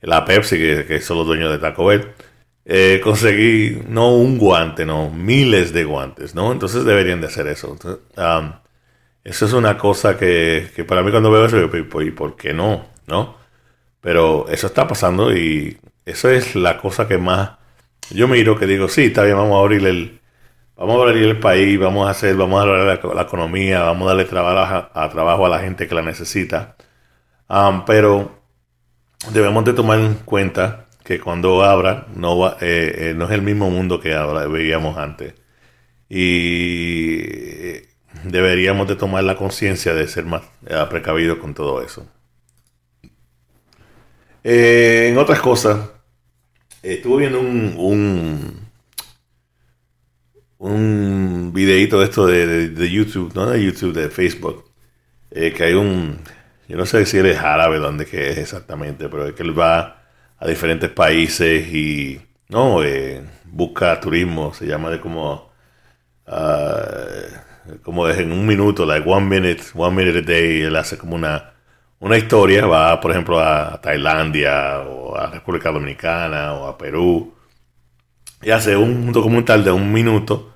la 0.00 0.25
Pepsi, 0.25 0.57
que, 0.57 1.00
son 1.00 1.19
los 1.19 1.26
dueños 1.26 1.50
de 1.50 1.59
Taco 1.59 1.87
Bell. 1.87 2.07
Eh, 2.64 3.00
conseguí 3.02 3.83
no 3.88 4.14
un 4.14 4.38
guante, 4.38 4.87
no, 4.87 5.11
miles 5.11 5.73
de 5.73 5.83
guantes, 5.83 6.37
¿no? 6.37 6.52
Entonces 6.52 6.85
deberían 6.85 7.21
de 7.21 7.26
hacer 7.26 7.49
eso. 7.49 7.76
eso 9.25 9.45
es 9.45 9.52
una 9.52 9.76
cosa 9.76 10.16
que, 10.16 10.85
para 10.87 11.02
mí 11.02 11.11
cuando 11.11 11.33
veo 11.33 11.47
eso, 11.47 11.59
yo, 11.59 12.00
¿y 12.00 12.11
por 12.12 12.37
qué 12.37 12.54
no? 12.54 12.87
¿No? 13.09 13.39
Pero 14.00 14.49
eso 14.49 14.66
está 14.69 14.87
pasando 14.88 15.35
y 15.37 15.78
eso 16.07 16.30
es 16.30 16.57
la 16.57 16.78
cosa 16.78 17.07
que 17.09 17.19
más 17.19 17.61
yo 18.11 18.28
miro, 18.28 18.59
que 18.59 18.66
digo, 18.66 18.88
sí, 18.88 19.04
está 19.04 19.23
bien, 19.25 19.37
vamos 19.37 19.57
a 19.57 19.61
abrir 19.61 19.87
el, 19.87 20.21
vamos 20.76 20.99
a 20.99 21.09
abrir 21.09 21.25
el 21.25 21.38
país, 21.38 21.78
vamos 21.78 22.09
a 22.09 22.11
hacer, 22.11 22.37
vamos 22.37 22.61
a 22.61 22.62
abrir 22.62 22.85
la, 23.14 23.23
economía, 23.23 23.83
vamos 23.83 24.07
a 24.07 24.09
darle 24.09 24.25
trabajo 24.25 24.90
a, 24.92 25.11
trabajo 25.11 25.47
a 25.47 25.49
la 25.49 25.61
gente 25.61 25.87
que 25.87 25.95
la 25.95 26.02
necesita. 26.02 26.76
pero 27.87 28.42
debemos 29.33 29.64
de 29.64 29.73
tomar 29.75 30.00
en 30.00 30.14
cuenta 30.14 30.87
que 31.04 31.21
cuando 31.21 31.62
abra 31.64 32.07
no, 32.14 32.38
va, 32.38 32.57
eh, 32.61 33.11
eh, 33.11 33.14
no 33.16 33.26
es 33.26 33.30
el 33.33 33.42
mismo 33.42 33.71
mundo 33.71 34.00
que 34.00 34.14
ahora 34.14 34.47
veíamos 34.47 34.97
antes. 34.97 35.35
Y 36.09 37.19
deberíamos 38.25 38.88
de 38.88 38.97
tomar 38.97 39.25
la 39.25 39.37
conciencia 39.37 39.95
de 39.95 40.09
ser 40.09 40.25
más 40.25 40.42
eh, 40.66 40.85
precavidos 40.90 41.38
con 41.38 41.54
todo 41.54 41.83
eso. 41.83 42.07
En 44.42 45.18
otras 45.18 45.40
cosas, 45.40 45.90
estuve 46.82 47.28
viendo 47.28 47.40
un 47.40 48.61
un 50.61 51.52
videito 51.54 51.99
de 52.00 52.04
esto 52.04 52.26
de, 52.26 52.90
YouTube, 52.90 53.32
no 53.35 53.47
de 53.47 53.64
YouTube, 53.64 53.94
de 53.94 54.11
Facebook, 54.11 54.70
eh, 55.30 55.52
que 55.52 55.64
hay 55.64 55.75
un, 55.75 56.18
yo 56.68 56.76
no 56.76 56.87
sé 56.87 57.06
si 57.06 57.18
él 57.18 57.26
es 57.26 57.38
árabe, 57.38 57.78
dónde 57.78 58.06
que 58.06 58.30
es 58.30 58.38
exactamente, 58.38 59.09
pero 59.09 59.26
es 59.28 59.35
que 59.35 59.42
él 59.42 59.59
va 59.59 60.02
a 60.38 60.47
diferentes 60.47 60.90
países 60.90 61.66
y, 61.73 62.20
no, 62.49 62.85
eh, 62.85 63.23
busca 63.44 63.99
turismo, 64.00 64.52
se 64.54 64.66
llama 64.66 64.90
de 64.90 65.00
como, 65.00 65.50
uh, 66.26 67.78
como 67.82 68.09
en 68.09 68.30
un 68.32 68.47
minuto, 68.47 68.85
like 68.85 69.09
one 69.09 69.26
minute, 69.26 69.62
one 69.75 69.97
minute 69.97 70.18
a 70.18 70.23
day, 70.23 70.62
él 70.62 70.76
hace 70.76 70.99
como 70.99 71.14
una, 71.16 71.50
una 72.00 72.16
historia, 72.16 72.66
va 72.66 73.00
por 73.00 73.12
ejemplo 73.12 73.38
a 73.38 73.80
Tailandia 73.80 74.80
o 74.80 75.16
a 75.16 75.30
República 75.30 75.71
Dominicana 75.71 76.54
o 76.54 76.66
a 76.66 76.76
Perú 76.76 77.35
y 78.42 78.50
hace 78.50 78.76
un 78.76 79.12
documental 79.12 79.62
de 79.62 79.71
un 79.71 79.92
minuto 79.92 80.54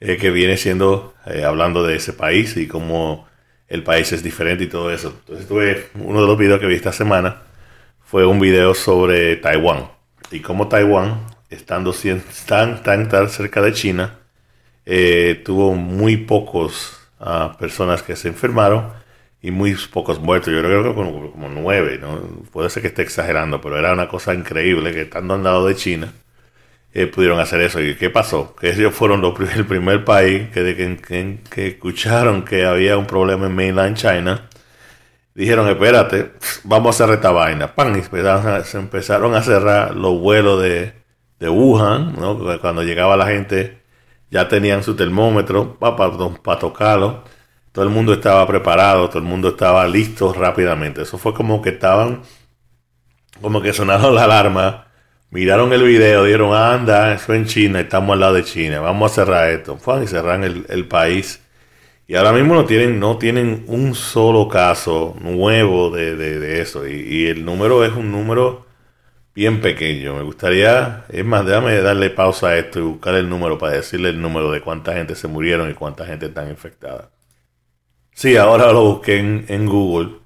eh, 0.00 0.16
que 0.16 0.30
viene 0.30 0.56
siendo 0.56 1.14
eh, 1.26 1.44
hablando 1.44 1.84
de 1.84 1.96
ese 1.96 2.12
país 2.12 2.56
y 2.56 2.66
cómo 2.66 3.28
el 3.68 3.84
país 3.84 4.12
es 4.12 4.22
diferente 4.22 4.64
y 4.64 4.66
todo 4.66 4.90
eso. 4.90 5.14
Entonces 5.20 5.46
tuve 5.46 5.88
uno 5.94 6.20
de 6.22 6.26
los 6.26 6.36
videos 6.36 6.60
que 6.60 6.66
vi 6.66 6.74
esta 6.74 6.92
semana 6.92 7.42
fue 8.10 8.26
un 8.26 8.40
video 8.40 8.74
sobre 8.74 9.36
Taiwán 9.36 9.88
y 10.32 10.40
cómo 10.40 10.66
Taiwán, 10.66 11.26
estando 11.48 11.94
tan, 12.46 12.82
tan, 12.82 13.08
tan 13.08 13.28
cerca 13.28 13.62
de 13.62 13.72
China, 13.72 14.18
eh, 14.84 15.40
tuvo 15.44 15.74
muy 15.74 16.16
pocos 16.16 16.98
uh, 17.20 17.56
personas 17.56 18.02
que 18.02 18.16
se 18.16 18.26
enfermaron 18.26 18.99
y 19.42 19.50
muy 19.50 19.74
pocos 19.92 20.20
muertos. 20.20 20.52
Yo 20.52 20.60
creo 20.60 20.82
que 20.82 20.94
como, 20.94 21.48
nueve, 21.48 21.98
¿no? 22.00 22.20
Puede 22.52 22.70
ser 22.70 22.82
que 22.82 22.88
esté 22.88 23.02
exagerando, 23.02 23.60
pero 23.60 23.78
era 23.78 23.92
una 23.92 24.08
cosa 24.08 24.34
increíble 24.34 24.92
que 24.92 25.02
estando 25.02 25.34
al 25.34 25.42
lado 25.42 25.66
de 25.66 25.74
China, 25.76 26.12
eh, 26.92 27.06
pudieron 27.06 27.40
hacer 27.40 27.60
eso. 27.62 27.80
¿Y 27.80 27.96
qué 27.96 28.10
pasó? 28.10 28.54
Que 28.56 28.70
ellos 28.70 28.94
fueron 28.94 29.20
los, 29.20 29.38
el 29.56 29.66
primer 29.66 30.04
país 30.04 30.48
que, 30.50 30.98
que, 31.50 31.66
escucharon 31.68 32.44
que 32.44 32.64
había 32.66 32.98
un 32.98 33.06
problema 33.06 33.46
en 33.46 33.54
mainland 33.54 33.96
China. 33.96 34.48
Dijeron, 35.34 35.68
espérate, 35.68 36.32
vamos 36.64 37.00
a 37.00 37.04
hacer 37.04 37.14
esta 37.16 37.30
vaina. 37.30 37.74
Pan, 37.74 37.98
y 37.98 38.02
se 38.02 38.78
empezaron 38.78 39.34
a 39.34 39.42
cerrar 39.42 39.96
los 39.96 40.18
vuelos 40.20 40.60
de, 40.62 40.92
de 41.38 41.48
Wuhan, 41.48 42.14
¿no? 42.18 42.38
Cuando 42.60 42.82
llegaba 42.82 43.16
la 43.16 43.26
gente 43.26 43.80
ya 44.30 44.48
tenían 44.48 44.82
su 44.82 44.94
termómetro 44.96 45.78
para, 45.78 45.96
para 45.96 46.58
tocarlo. 46.58 47.24
Todo 47.72 47.84
el 47.84 47.90
mundo 47.90 48.12
estaba 48.14 48.46
preparado, 48.46 49.08
todo 49.08 49.18
el 49.18 49.24
mundo 49.24 49.50
estaba 49.50 49.86
listo 49.86 50.32
rápidamente. 50.32 51.02
Eso 51.02 51.18
fue 51.18 51.34
como 51.34 51.62
que 51.62 51.70
estaban, 51.70 52.22
como 53.40 53.62
que 53.62 53.72
sonaron 53.72 54.14
la 54.14 54.24
alarma 54.24 54.86
miraron 55.30 55.72
el 55.72 55.82
video, 55.82 56.24
dieron, 56.24 56.54
anda, 56.54 57.14
eso 57.14 57.34
en 57.34 57.46
China, 57.46 57.80
estamos 57.80 58.14
al 58.14 58.20
lado 58.20 58.34
de 58.34 58.44
China, 58.44 58.80
vamos 58.80 59.12
a 59.12 59.14
cerrar 59.14 59.50
esto. 59.50 59.76
Fue 59.76 60.04
y 60.04 60.06
cerran 60.06 60.44
el, 60.44 60.88
país. 60.88 61.40
Y 62.06 62.16
ahora 62.16 62.32
mismo 62.32 62.54
no 62.54 62.64
tienen, 62.66 62.98
no 63.00 63.18
tienen 63.18 63.64
un 63.68 63.94
solo 63.94 64.48
caso 64.48 65.16
nuevo 65.20 65.90
de, 65.90 66.60
eso. 66.60 66.86
Y, 66.86 67.26
el 67.26 67.44
número 67.44 67.84
es 67.84 67.92
un 67.92 68.10
número 68.12 68.66
bien 69.34 69.60
pequeño. 69.60 70.16
Me 70.16 70.22
gustaría, 70.22 71.04
es 71.08 71.24
más, 71.24 71.46
déjame 71.46 71.80
darle 71.80 72.10
pausa 72.10 72.48
a 72.48 72.58
esto 72.58 72.80
y 72.80 72.82
buscar 72.82 73.14
el 73.14 73.28
número 73.28 73.58
para 73.58 73.74
decirle 73.74 74.10
el 74.10 74.20
número 74.20 74.50
de 74.50 74.60
cuánta 74.60 74.94
gente 74.94 75.14
se 75.14 75.28
murieron 75.28 75.70
y 75.70 75.74
cuánta 75.74 76.04
gente 76.06 76.26
está 76.26 76.48
infectada. 76.48 77.10
Sí, 78.20 78.36
ahora 78.36 78.70
lo 78.70 78.84
busqué 78.84 79.16
en, 79.18 79.66
Google 79.66 80.18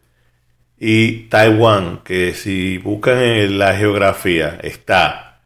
y 0.76 1.28
Taiwán, 1.28 2.00
que 2.02 2.34
si 2.34 2.78
buscan 2.78 3.18
en 3.18 3.56
la 3.56 3.76
geografía, 3.76 4.58
está 4.64 5.42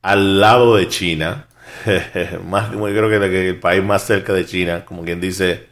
al 0.00 0.40
lado 0.40 0.76
de 0.76 0.86
China, 0.86 1.48
más, 2.46 2.70
creo 2.70 3.08
que 3.08 3.48
el 3.48 3.58
país 3.58 3.82
más 3.82 4.06
cerca 4.06 4.32
de 4.32 4.46
China, 4.46 4.84
como 4.84 5.02
quien 5.04 5.20
dice, 5.20 5.66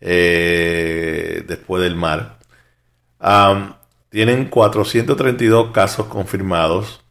eh, 0.00 1.44
después 1.46 1.80
del 1.80 1.94
mar. 1.94 2.38
tienen 4.10 4.46
432 4.46 5.70
casos 5.70 6.06
confirmados 6.06 7.04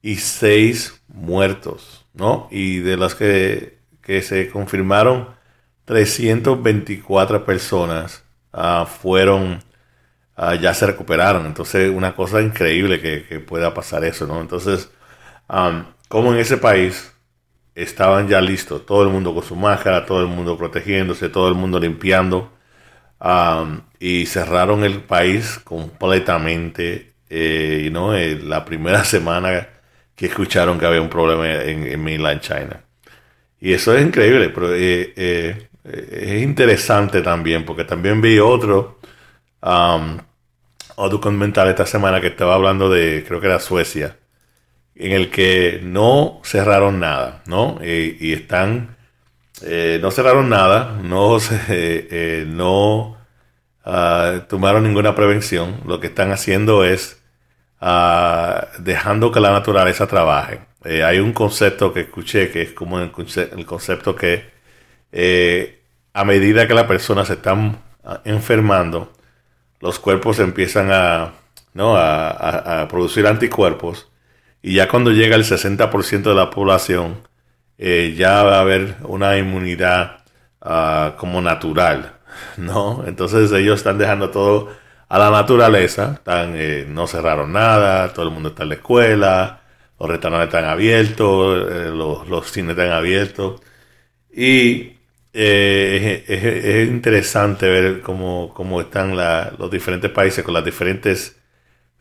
y 0.00 0.16
6 0.16 1.02
muertos, 1.08 2.06
¿no? 2.14 2.46
Y 2.52 2.78
de 2.78 2.96
las 2.96 3.16
que, 3.16 3.78
que 4.00 4.22
se 4.22 4.48
confirmaron, 4.48 5.34
324 5.84 7.44
personas 7.44 8.24
ah, 8.52 8.86
fueron, 8.86 9.62
ah, 10.36 10.54
ya 10.54 10.74
se 10.74 10.86
recuperaron. 10.86 11.46
Entonces, 11.46 11.90
una 11.90 12.14
cosa 12.14 12.40
increíble 12.42 13.00
que, 13.00 13.40
pueda 13.40 13.74
pasar 13.74 14.04
eso, 14.04 14.26
¿no? 14.26 14.40
Entonces, 14.40 14.90
como 16.08 16.32
en 16.32 16.38
ese 16.38 16.56
país 16.56 17.12
estaban 17.74 18.28
ya 18.28 18.40
listos, 18.40 18.86
todo 18.86 19.02
el 19.02 19.10
mundo 19.10 19.34
con 19.34 19.42
su 19.42 19.56
máscara, 19.56 20.06
todo 20.06 20.20
el 20.22 20.28
mundo 20.28 20.56
protegiéndose, 20.56 21.28
todo 21.28 21.48
el 21.48 21.54
mundo 21.54 21.78
limpiando, 21.80 22.52
y 23.98 24.26
cerraron 24.26 24.84
el 24.84 25.02
país 25.02 25.58
completamente, 25.64 27.14
eh, 27.30 27.88
¿no? 27.92 28.14
Eh, 28.14 28.38
la 28.42 28.64
primera 28.64 29.04
semana 29.04 29.68
que 30.16 30.26
escucharon 30.26 30.78
que 30.78 30.86
había 30.86 31.00
un 31.02 31.10
problema 31.10 31.48
en, 31.48 31.86
en 31.86 32.02
mainland 32.04 32.40
China. 32.40 32.84
Y 33.60 33.72
eso 33.72 33.96
es 33.96 34.06
increíble, 34.06 34.50
pero 34.50 34.68
eh, 34.74 35.68
es 35.84 36.42
interesante 36.42 37.22
también, 37.22 37.64
porque 37.64 37.84
también 37.84 38.20
vi 38.20 38.38
otro, 38.38 38.98
um, 39.62 40.18
otro 40.96 41.18
documental 41.18 41.68
esta 41.68 41.86
semana 41.86 42.20
que 42.20 42.28
estaba 42.28 42.54
hablando 42.54 42.88
de, 42.88 43.24
creo 43.26 43.40
que 43.40 43.46
era 43.46 43.60
Suecia, 43.60 44.18
en 44.94 45.12
el 45.12 45.30
que 45.30 45.80
no 45.82 46.40
cerraron 46.44 47.00
nada, 47.00 47.42
¿no? 47.46 47.78
y 47.82 48.32
están, 48.32 48.96
eh, 49.62 49.98
no 50.00 50.10
cerraron 50.10 50.48
nada, 50.48 51.00
no, 51.02 51.38
eh, 51.68 52.44
no 52.48 53.18
uh, 53.86 54.40
tomaron 54.48 54.84
ninguna 54.84 55.14
prevención, 55.14 55.80
lo 55.86 56.00
que 56.00 56.08
están 56.08 56.32
haciendo 56.32 56.84
es 56.84 57.22
uh, 57.80 58.66
dejando 58.78 59.32
que 59.32 59.40
la 59.40 59.52
naturaleza 59.52 60.06
trabaje. 60.06 60.60
Eh, 60.84 61.02
hay 61.02 61.18
un 61.18 61.32
concepto 61.32 61.92
que 61.92 62.00
escuché 62.00 62.50
que 62.50 62.62
es 62.62 62.72
como 62.72 62.98
el, 63.00 63.10
concepto 63.10 64.14
que 64.14 64.53
a 66.12 66.24
medida 66.24 66.66
que 66.66 66.74
las 66.74 66.86
personas 66.86 67.28
se 67.28 67.34
están 67.34 67.78
ah, 68.04 68.20
enfermando, 68.24 69.12
los 69.80 69.98
cuerpos 69.98 70.38
empiezan 70.38 70.90
a, 70.92 71.32
¿no? 71.72 71.96
a 71.96 72.86
producir 72.88 73.26
anticuerpos 73.26 74.08
y 74.66 74.76
ya 74.76 74.88
cuando 74.88 75.12
llega 75.12 75.36
el 75.36 75.44
60% 75.44 76.22
de 76.22 76.34
la 76.34 76.48
población, 76.48 77.18
eh, 77.76 78.14
ya 78.16 78.42
va 78.44 78.56
a 78.56 78.60
haber 78.60 78.96
una 79.02 79.36
inmunidad 79.36 80.24
ah, 80.62 81.16
como 81.18 81.42
natural, 81.42 82.14
¿no? 82.56 83.04
Entonces 83.06 83.52
ellos 83.52 83.76
están 83.80 83.98
dejando 83.98 84.30
todo 84.30 84.70
a 85.06 85.18
la 85.18 85.30
naturaleza, 85.30 86.14
están, 86.14 86.54
eh, 86.56 86.86
no 86.88 87.06
cerraron 87.06 87.52
nada, 87.52 88.14
todo 88.14 88.24
el 88.24 88.30
mundo 88.30 88.48
está 88.48 88.62
en 88.62 88.70
la 88.70 88.74
escuela, 88.76 89.60
los 90.00 90.08
restaurantes 90.08 90.48
están 90.48 90.64
abiertos, 90.64 91.66
eh, 91.70 91.90
los, 91.92 92.50
cines 92.50 92.70
están 92.70 92.92
abiertos. 92.92 93.60
Y 94.34 94.93
es, 95.34 96.88
interesante 96.88 97.68
ver 97.68 98.00
cómo, 98.00 98.52
cómo 98.54 98.80
están 98.80 99.16
los 99.58 99.70
diferentes 99.70 100.10
países 100.10 100.44
con 100.44 100.54
las 100.54 100.64
diferentes 100.64 101.36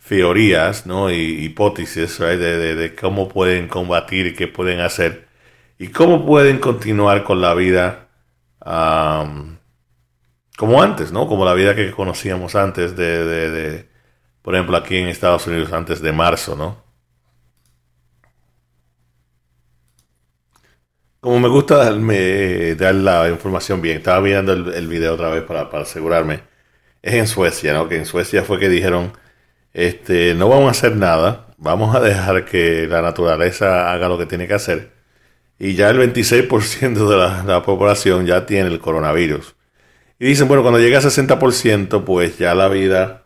teorías 0.07 0.85
¿no? 0.85 1.09
y 1.09 1.43
hipótesis 1.43 2.19
de, 2.19 2.95
cómo 2.99 3.27
pueden 3.29 3.67
combatir 3.67 4.35
qué 4.35 4.47
pueden 4.47 4.81
hacer 4.81 5.27
y 5.79 5.87
cómo 5.87 6.25
pueden 6.25 6.59
continuar 6.59 7.23
con 7.23 7.41
la 7.41 7.53
vida 7.53 8.09
como 10.57 10.81
antes, 10.81 11.11
¿no? 11.11 11.27
Como 11.27 11.43
la 11.43 11.53
vida 11.53 11.75
que 11.75 11.91
conocíamos 11.91 12.55
antes 12.55 12.95
de, 12.95 13.25
de, 13.25 13.89
por 14.41 14.55
ejemplo, 14.55 14.77
aquí 14.77 14.97
en 14.97 15.07
Estados 15.07 15.47
Unidos 15.47 15.73
antes 15.73 16.01
de 16.01 16.11
marzo, 16.13 16.55
¿no? 16.55 16.83
Como 21.23 21.39
me 21.39 21.47
gusta 21.47 21.77
darme, 21.77 22.75
dar 22.75 22.95
la 22.95 23.29
información 23.29 23.81
bien, 23.81 23.97
estaba 23.99 24.27
el, 24.27 24.73
el 24.73 24.88
video 24.89 25.13
otra 25.13 25.29
vez 25.29 25.43
para, 25.43 25.69
para 25.69 25.83
asegurarme. 25.83 26.41
Es 27.01 27.13
en 27.13 27.27
Suecia, 27.27 27.73
¿no? 27.73 27.88
Que 27.88 27.95
en 27.95 28.05
Suecia 28.05 28.43
fue 28.43 28.59
que 28.59 28.67
dijeron 28.67 29.13
este, 29.73 30.36
no 30.36 30.49
vamos 30.49 30.67
a 30.67 30.71
hacer 30.71 30.95
nada, 30.95 31.47
vamos 31.57 31.95
a 31.95 31.99
dejar 31.99 32.45
que 32.45 32.88
la 32.88 33.01
naturaleza 33.01 33.91
haga 33.91 34.07
lo 34.09 34.17
que 34.17 34.25
tiene 34.25 34.47
que 34.47 34.53
hacer. 34.53 34.91
Y 35.59 35.75
ya 35.75 35.89
el 35.89 35.97
26% 35.97 37.07
de 37.07 37.47
la, 37.47 37.63
población 37.63 38.25
ya 38.25 38.45
tiene 38.45 38.69
el 38.69 38.79
coronavirus. 38.79 39.55
Y 40.19 40.27
dicen, 40.27 40.47
bueno, 40.47 40.62
cuando 40.63 40.79
llegue 40.79 40.97
a 40.97 41.01
60%, 41.01 42.03
pues 42.03 42.38
ya 42.38 42.53
la 42.55 42.67
vida, 42.69 43.22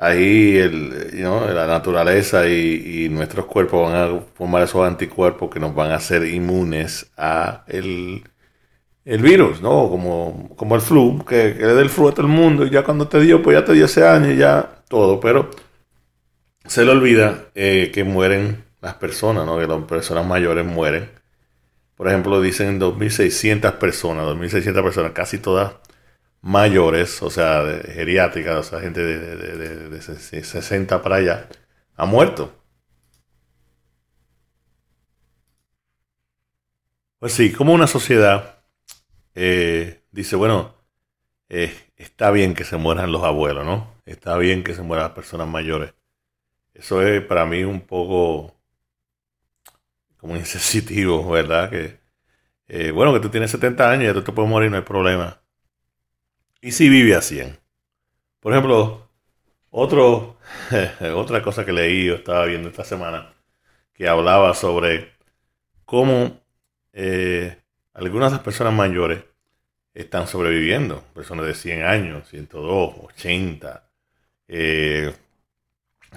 ahí 0.00 0.56
el, 0.56 1.22
la 1.54 1.66
naturaleza 1.66 2.48
y, 2.48 3.08
nuestros 3.10 3.44
cuerpos 3.46 3.92
van 3.92 3.96
a 3.96 4.20
formar 4.34 4.62
esos 4.62 4.86
anticuerpos 4.86 5.50
que 5.50 5.60
nos 5.60 5.74
van 5.74 5.92
a 5.92 5.96
hacer 5.96 6.24
inmunes 6.24 7.12
a 7.18 7.64
el, 7.68 8.24
virus, 9.04 9.60
¿no? 9.60 9.88
Como, 9.90 10.50
como 10.56 10.74
el 10.74 10.80
flu, 10.80 11.24
que, 11.24 11.54
que 11.56 11.66
le 11.66 11.74
da 11.74 11.82
el 11.82 11.90
flu 11.90 12.08
a 12.08 12.12
todo 12.12 12.22
el 12.22 12.32
mundo 12.32 12.64
y 12.66 12.70
ya 12.70 12.82
cuando 12.82 13.08
te 13.08 13.20
dio, 13.20 13.42
pues 13.42 13.58
ya 13.58 13.64
te 13.64 13.74
dio 13.74 13.84
ese 13.84 14.06
año 14.06 14.32
y 14.32 14.36
ya 14.36 14.82
todo. 14.88 15.20
Pero 15.20 15.50
se 16.64 16.84
le 16.84 16.92
olvida 16.92 17.48
eh, 17.54 17.90
que 17.92 18.04
mueren 18.04 18.64
las 18.80 18.94
personas, 18.94 19.44
¿no? 19.46 19.58
que 19.58 19.66
las 19.66 19.82
personas 19.84 20.26
mayores 20.26 20.64
mueren. 20.64 21.10
Por 21.96 22.08
ejemplo, 22.08 22.40
dicen 22.40 22.80
2.600 22.80 23.78
personas, 23.78 24.24
2.600 24.26 24.82
personas, 24.82 25.12
casi 25.12 25.38
todas 25.38 25.72
mayores, 26.42 27.22
o 27.22 27.30
sea, 27.30 27.64
geriátricas, 27.86 28.56
o 28.58 28.62
sea, 28.62 28.80
gente 28.80 29.02
de, 29.04 30.42
60 30.42 31.02
para 31.02 31.16
allá, 31.16 31.48
ha 31.96 32.06
muerto. 32.06 32.52
Pues 37.18 37.32
sí, 37.34 37.52
como 37.52 37.74
una 37.74 37.86
sociedad 37.86 38.60
eh, 39.34 40.02
dice, 40.10 40.36
bueno, 40.36 40.74
eh, 41.48 41.74
está 41.96 42.30
bien 42.30 42.54
que 42.54 42.64
se 42.64 42.76
mueran 42.76 43.12
los 43.12 43.24
abuelos, 43.24 43.64
¿no? 43.66 43.94
Está 44.06 44.36
bien 44.38 44.64
que 44.64 44.74
se 44.74 44.82
mueran 44.82 45.06
las 45.06 45.14
personas 45.14 45.48
mayores. 45.48 45.94
Eso 46.74 47.02
es 47.02 47.22
para 47.24 47.46
mí 47.46 47.64
un 47.64 47.82
poco 47.82 48.56
como 50.18 50.36
insensitivo, 50.38 51.28
¿verdad? 51.30 51.70
Que, 51.70 52.00
eh, 52.68 52.90
bueno, 52.92 53.12
que 53.14 53.20
tú 53.20 53.30
tienes 53.30 53.50
70 53.50 53.90
años 53.90 54.12
y 54.12 54.14
tú 54.14 54.22
te 54.22 54.32
puedes 54.32 54.50
morir, 54.50 54.70
no 54.70 54.76
hay 54.78 54.82
problema. 54.84 55.39
¿Y 56.62 56.72
si 56.72 56.88
vive 56.90 57.14
a 57.14 57.22
100? 57.22 57.58
Por 58.40 58.52
ejemplo, 58.52 59.08
otro, 59.70 60.38
otra 61.14 61.42
cosa 61.42 61.64
que 61.64 61.72
leí 61.72 62.10
o 62.10 62.16
estaba 62.16 62.44
viendo 62.46 62.68
esta 62.68 62.84
semana, 62.84 63.34
que 63.94 64.08
hablaba 64.08 64.54
sobre 64.54 65.12
cómo 65.86 66.40
eh, 66.92 67.56
algunas 67.94 68.30
de 68.30 68.36
las 68.36 68.44
personas 68.44 68.74
mayores 68.74 69.24
están 69.94 70.26
sobreviviendo, 70.26 71.02
personas 71.14 71.46
de 71.46 71.54
100 71.54 71.82
años, 71.82 72.28
102, 72.28 72.94
80, 73.14 73.90
eh, 74.48 75.14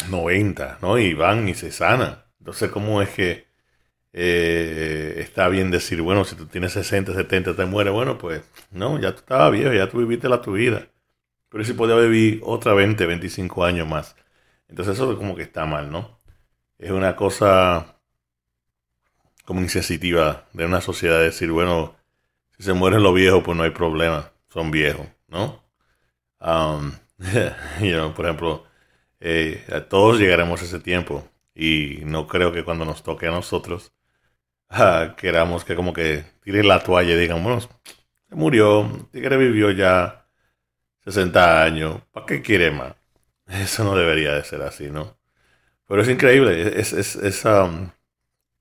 90, 0.10 0.80
¿no? 0.82 0.98
Y 0.98 1.14
van 1.14 1.48
y 1.48 1.54
se 1.56 1.72
sanan. 1.72 2.24
Entonces, 2.40 2.70
¿cómo 2.72 3.02
es 3.02 3.10
que 3.10 3.48
eh, 4.14 5.16
está 5.18 5.50
bien 5.50 5.72
decir, 5.72 6.02
bueno, 6.02 6.24
si 6.26 6.36
tú 6.36 6.46
tienes 6.46 6.74
60, 6.74 7.14
70, 7.14 7.56
te 7.56 7.66
mueres? 7.66 7.94
Bueno, 7.94 8.18
pues 8.18 8.44
no, 8.72 9.00
ya 9.00 9.14
tú 9.14 9.20
estabas 9.20 9.52
viejo, 9.52 9.74
ya 9.74 9.90
tú 9.90 10.00
viviste 10.00 10.30
la 10.30 10.42
tu 10.42 10.54
vida. 10.54 10.88
Pero 11.50 11.64
si 11.66 11.74
podía 11.74 11.96
vivir 11.96 12.42
otra 12.44 12.74
20, 12.74 13.06
25 13.06 13.66
años 13.66 13.88
más. 13.88 14.16
Entonces 14.68 14.96
eso 14.96 15.18
como 15.18 15.36
que 15.36 15.44
está 15.44 15.66
mal, 15.66 15.92
¿no? 15.92 16.20
Es 16.80 16.92
una 16.92 17.16
cosa 17.16 17.98
como 19.46 19.62
insensitiva 19.62 20.46
de 20.54 20.66
una 20.66 20.82
sociedad 20.82 21.20
decir, 21.22 21.52
bueno, 21.52 21.96
si 22.58 22.64
se 22.64 22.74
mueren 22.74 23.04
los 23.04 23.14
viejos, 23.14 23.44
pues 23.44 23.58
no 23.58 23.64
hay 23.64 23.72
problema, 23.72 24.32
son 24.50 24.72
viejos, 24.72 25.08
¿no? 25.28 25.64
Um, 26.40 26.94
por 28.16 28.26
ejemplo, 28.26 28.66
eh, 29.20 29.64
todos 29.90 30.20
llegaremos 30.20 30.62
a 30.62 30.66
ese 30.66 30.80
tiempo 30.80 31.28
y 31.56 32.00
no 32.04 32.28
creo 32.28 32.52
que 32.52 32.64
cuando 32.64 32.86
nos 32.86 33.04
toque 33.04 33.28
a 33.28 33.32
nosotros 33.32 33.94
queramos 35.18 35.64
que 35.66 35.76
como 35.76 35.94
que 35.94 36.24
tiren 36.44 36.68
la 36.68 36.84
toalla 36.84 37.14
y 37.14 37.18
digan, 37.18 37.44
bueno, 37.44 37.62
se 37.62 37.70
murió, 38.32 39.08
Tigre 39.12 39.38
vivió 39.38 39.72
ya 39.72 40.26
60 41.06 41.64
años, 41.64 42.02
¿para 42.12 42.26
qué 42.26 42.42
quiere 42.42 42.72
más? 42.72 42.96
Eso 43.48 43.84
no 43.84 43.96
debería 43.96 44.34
de 44.34 44.44
ser 44.44 44.62
así, 44.62 44.90
¿no? 44.90 45.18
Pero 45.88 46.02
es 46.02 46.10
increíble, 46.10 46.80
es, 46.80 46.94
es, 46.94 47.46
um, 47.46 47.90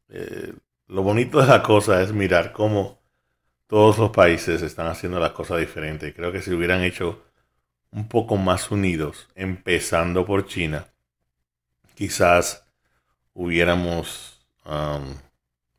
eh, 0.09 0.53
lo 0.89 1.03
bonito 1.03 1.41
de 1.41 1.47
la 1.47 1.63
cosa 1.63 2.03
es 2.03 2.13
mirar 2.13 2.53
cómo 2.53 3.01
todos 3.67 3.97
los 3.97 4.11
países 4.11 4.61
están 4.61 4.89
haciendo 4.89 5.19
las 5.19 5.31
cosas 5.33 5.61
diferentes. 5.61 6.11
Y 6.11 6.13
creo 6.13 6.33
que 6.33 6.43
si 6.43 6.53
hubieran 6.53 6.83
hecho 6.83 7.23
un 7.91 8.09
poco 8.09 8.37
más 8.37 8.71
unidos, 8.71 9.29
empezando 9.35 10.27
por 10.27 10.47
China, 10.47 10.89
quizás 11.95 12.67
hubiéramos 13.33 14.45
um, 14.67 15.15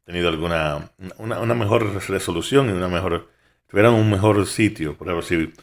tenido 0.05 0.29
alguna 0.29 0.91
una, 1.17 1.53
mejor 1.53 1.93
resolución 2.09 2.69
y 2.69 2.73
una 2.73 2.87
mejor 2.87 3.29
tuvieran 3.67 3.93
un 3.93 4.09
mejor 4.09 4.45
sitio. 4.45 4.97
Por 4.97 5.07
ejemplo, 5.07 5.53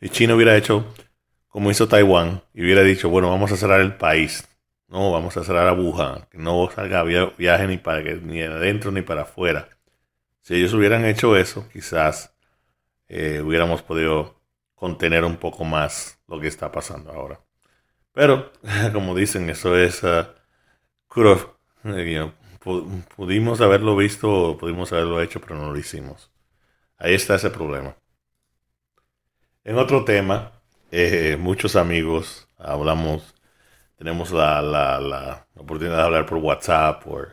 si, 0.00 0.08
China 0.10 0.34
hubiera 0.34 0.56
hecho 0.56 0.94
como 1.48 1.70
hizo 1.70 1.88
Taiwán 1.88 2.42
y 2.54 2.62
hubiera 2.62 2.82
dicho, 2.82 3.08
bueno, 3.08 3.30
vamos 3.30 3.52
a 3.52 3.56
cerrar 3.56 3.80
el 3.80 3.94
país, 3.94 4.46
no, 4.88 5.10
vamos 5.12 5.36
a 5.36 5.44
cerrar 5.44 5.68
a 5.68 5.72
Wuhan, 5.72 6.26
que 6.30 6.38
no 6.38 6.70
salga 6.74 7.02
viaje 7.02 7.66
ni 7.66 7.78
para 7.78 8.00
ni 8.00 8.42
adentro 8.42 8.90
ni 8.92 9.02
para 9.02 9.22
afuera. 9.22 9.68
Si 10.42 10.54
ellos 10.54 10.72
hubieran 10.74 11.04
hecho 11.04 11.36
eso, 11.36 11.68
quizás 11.72 12.34
eh, 13.08 13.40
hubiéramos 13.44 13.82
podido 13.82 14.40
contener 14.74 15.24
un 15.24 15.36
poco 15.36 15.64
más 15.64 16.18
lo 16.28 16.40
que 16.40 16.48
está 16.48 16.70
pasando 16.70 17.12
ahora. 17.12 17.40
Pero, 18.12 18.52
como 18.92 19.14
dicen, 19.14 19.50
eso 19.50 19.76
es 19.76 20.02
uh, 20.02 20.24
pudimos 23.16 23.60
haberlo 23.60 23.96
visto, 23.96 24.56
pudimos 24.58 24.92
haberlo 24.92 25.20
hecho, 25.20 25.40
pero 25.40 25.56
no 25.56 25.72
lo 25.72 25.78
hicimos. 25.78 26.30
Ahí 26.98 27.14
está 27.14 27.36
ese 27.36 27.50
problema. 27.50 27.96
En 29.64 29.78
otro 29.78 30.04
tema, 30.04 30.52
eh, 30.90 31.36
muchos 31.38 31.76
amigos 31.76 32.48
hablamos, 32.58 33.34
tenemos 33.96 34.30
la, 34.32 34.62
la, 34.62 35.46
oportunidad 35.56 35.98
de 35.98 36.02
hablar 36.02 36.26
por 36.26 36.38
WhatsApp 36.38 37.06
o, 37.06 37.26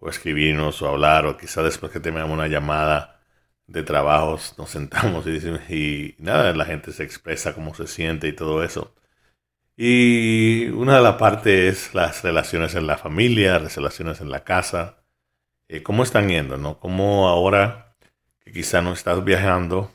o 0.00 0.08
escribirnos 0.08 0.82
o 0.82 0.88
hablar, 0.88 1.26
o 1.26 1.36
quizá 1.36 1.62
después 1.62 1.92
que 1.92 2.00
tengamos 2.00 2.32
una 2.32 2.48
llamada 2.48 3.20
de 3.66 3.82
trabajos 3.82 4.54
nos 4.58 4.70
sentamos 4.70 5.26
y, 5.26 5.38
y 5.74 6.16
nada, 6.18 6.52
la 6.54 6.64
gente 6.64 6.92
se 6.92 7.04
expresa 7.04 7.54
cómo 7.54 7.74
se 7.74 7.86
siente 7.86 8.28
y 8.28 8.32
todo 8.32 8.64
eso. 8.64 8.94
Y 9.80 10.68
una 10.70 10.96
de 10.96 11.02
las 11.02 11.16
partes 11.16 11.86
es 11.88 11.94
las 11.94 12.24
relaciones 12.24 12.74
en 12.74 12.88
la 12.88 12.98
familia, 12.98 13.60
las 13.60 13.76
relaciones 13.76 14.20
en 14.20 14.28
la 14.28 14.42
casa. 14.42 15.04
Eh, 15.68 15.84
¿Cómo 15.84 16.02
están 16.02 16.28
yendo? 16.28 16.58
¿no? 16.58 16.80
¿Cómo 16.80 17.28
ahora 17.28 17.96
que 18.40 18.52
quizá 18.52 18.82
no 18.82 18.92
estás 18.92 19.24
viajando 19.24 19.92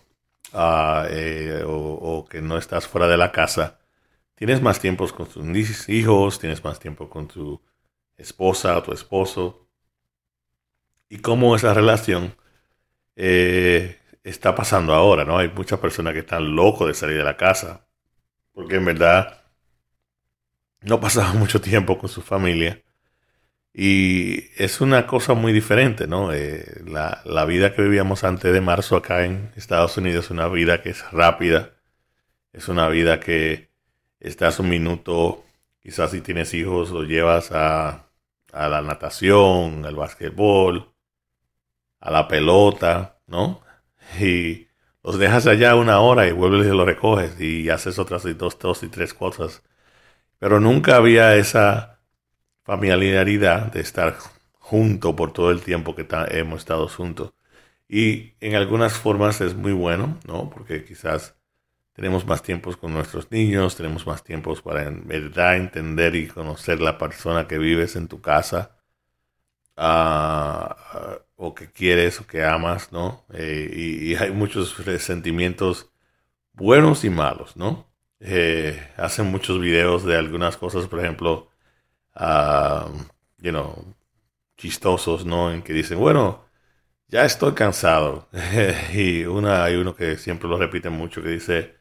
ah, 0.54 1.06
eh, 1.10 1.64
o, 1.68 2.26
que 2.30 2.42
no 2.42 2.58
estás 2.58 2.88
fuera 2.88 3.08
de 3.08 3.18
la 3.18 3.34
casa, 3.34 3.80
tienes 4.36 4.62
más 4.62 4.80
tiempo 4.80 5.08
con 5.10 5.28
tus 5.28 5.90
hijos, 5.90 6.40
tienes 6.40 6.64
más 6.64 6.80
tiempo 6.80 7.10
con 7.10 7.28
tu 7.28 7.62
esposa 8.18 8.78
o 8.78 8.84
tu 8.84 8.94
esposo? 8.94 9.68
¿Y 11.10 11.20
cómo 11.20 11.56
esa 11.58 11.74
relación 11.74 12.36
eh, 13.18 14.00
está 14.24 14.56
pasando 14.56 14.94
ahora? 14.94 15.26
¿no? 15.26 15.38
Hay 15.40 15.50
muchas 15.50 15.80
personas 15.80 16.14
que 16.14 16.20
están 16.20 16.56
locos 16.56 16.88
de 16.88 16.94
salir 16.94 17.18
de 17.18 17.24
la 17.26 17.38
casa 17.38 17.86
porque 18.54 18.76
en 18.76 18.86
verdad 18.86 19.43
no 20.84 21.00
pasaba 21.00 21.34
mucho 21.34 21.62
tiempo 21.62 21.98
con 21.98 22.10
su 22.10 22.22
familia. 22.22 22.82
Y 23.74 24.52
es 24.62 24.82
una 24.82 25.08
cosa 25.08 25.34
muy 25.34 25.52
diferente, 25.52 26.08
¿no? 26.08 26.32
Eh, 26.32 26.84
la, 26.86 27.46
vida 27.46 27.74
que 27.74 27.82
vivíamos 27.82 28.24
antes 28.24 28.54
de 28.54 28.62
marzo 28.62 28.96
acá 28.98 29.26
en 29.26 29.52
Estados 29.56 29.98
Unidos 29.98 30.26
es 30.26 30.32
una 30.32 30.48
vida 30.48 30.84
que 30.84 30.92
es 30.92 31.12
rápida, 31.12 31.72
es 32.54 32.68
una 32.68 32.88
vida 32.90 33.20
que 33.20 33.72
estás 34.20 34.60
un 34.60 34.70
minuto, 34.70 35.44
quizás 35.82 36.12
si 36.12 36.22
tienes 36.22 36.54
hijos, 36.54 36.92
lo 36.92 37.04
llevas 37.04 37.52
a, 37.52 38.10
a 38.52 38.70
la 38.70 38.82
natación, 38.84 39.86
al 39.86 39.96
básquetbol, 39.96 40.94
a 42.00 42.12
la 42.12 42.28
pelota, 42.28 43.20
¿no? 43.28 43.62
Y 44.20 44.68
los 45.04 45.18
dejas 45.18 45.48
allá 45.48 45.76
una 45.76 46.00
hora 46.00 46.28
y 46.28 46.32
vuelves 46.32 46.68
y 46.68 46.70
los 46.70 46.86
recoges 46.86 47.40
y 47.42 47.70
haces 47.70 47.98
otras 48.00 48.24
dos, 48.38 48.60
dos 48.60 48.84
y 48.84 48.90
tres 48.90 49.14
cosas 49.16 49.64
pero 50.44 50.60
nunca 50.60 50.98
había 50.98 51.38
esa 51.38 52.02
familiaridad 52.64 53.72
de 53.72 53.80
estar 53.80 54.18
junto 54.60 55.16
por 55.16 55.32
todo 55.32 55.52
el 55.52 55.62
tiempo 55.62 55.96
que 55.96 56.06
hemos 56.32 56.60
estado 56.60 56.90
juntos. 56.90 57.34
Y 57.88 58.34
en 58.42 58.56
algunas 58.56 58.92
formas 58.92 59.40
es 59.40 59.56
muy 59.56 59.72
bueno, 59.72 60.20
¿no? 60.28 60.50
Porque 60.50 60.84
quizás 60.84 61.38
tenemos 61.94 62.26
más 62.26 62.44
tiempos 62.44 62.76
con 62.76 62.92
nuestros 62.92 63.32
niños, 63.32 63.78
tenemos 63.78 64.06
más 64.06 64.22
tiempos 64.26 64.62
para 64.62 64.84
en 64.84 65.08
verdad 65.08 65.56
entender 65.56 66.14
y 66.16 66.28
conocer 66.28 66.82
la 66.82 66.98
persona 66.98 67.48
que 67.48 67.58
vives 67.58 67.96
en 67.96 68.10
tu 68.10 68.20
casa, 68.20 68.76
ah, 69.78 70.76
o 71.38 71.56
que 71.56 71.72
quieres 71.72 72.20
o 72.20 72.28
que 72.28 72.44
amas, 72.44 72.92
¿no? 72.92 73.26
Eh, 73.34 73.72
y, 73.74 74.12
y, 74.12 74.16
hay 74.16 74.32
muchos 74.32 74.76
sentimientos 75.00 75.90
buenos 76.52 77.06
y 77.06 77.10
malos, 77.10 77.56
¿no? 77.56 77.93
Eh, 78.24 78.90
hacen 78.98 79.28
muchos 79.28 79.60
videos 79.60 80.06
de 80.06 80.18
algunas 80.18 80.58
cosas, 80.58 80.88
por 80.88 81.00
ejemplo, 81.00 81.50
uh, 82.16 82.90
you 83.40 83.52
know, 83.52 83.96
chistosos, 84.58 85.26
¿no? 85.26 85.52
En 85.54 85.64
que 85.64 85.74
dicen, 85.74 86.00
bueno, 86.00 86.46
ya 87.08 87.26
estoy 87.26 87.54
cansado. 87.54 88.30
y 88.94 89.26
una, 89.26 89.64
hay 89.66 89.76
uno 89.76 89.96
que 89.96 90.18
siempre 90.18 90.50
lo 90.50 90.58
repite 90.58 90.90
mucho 90.90 91.22
que 91.24 91.30
dice, 91.30 91.76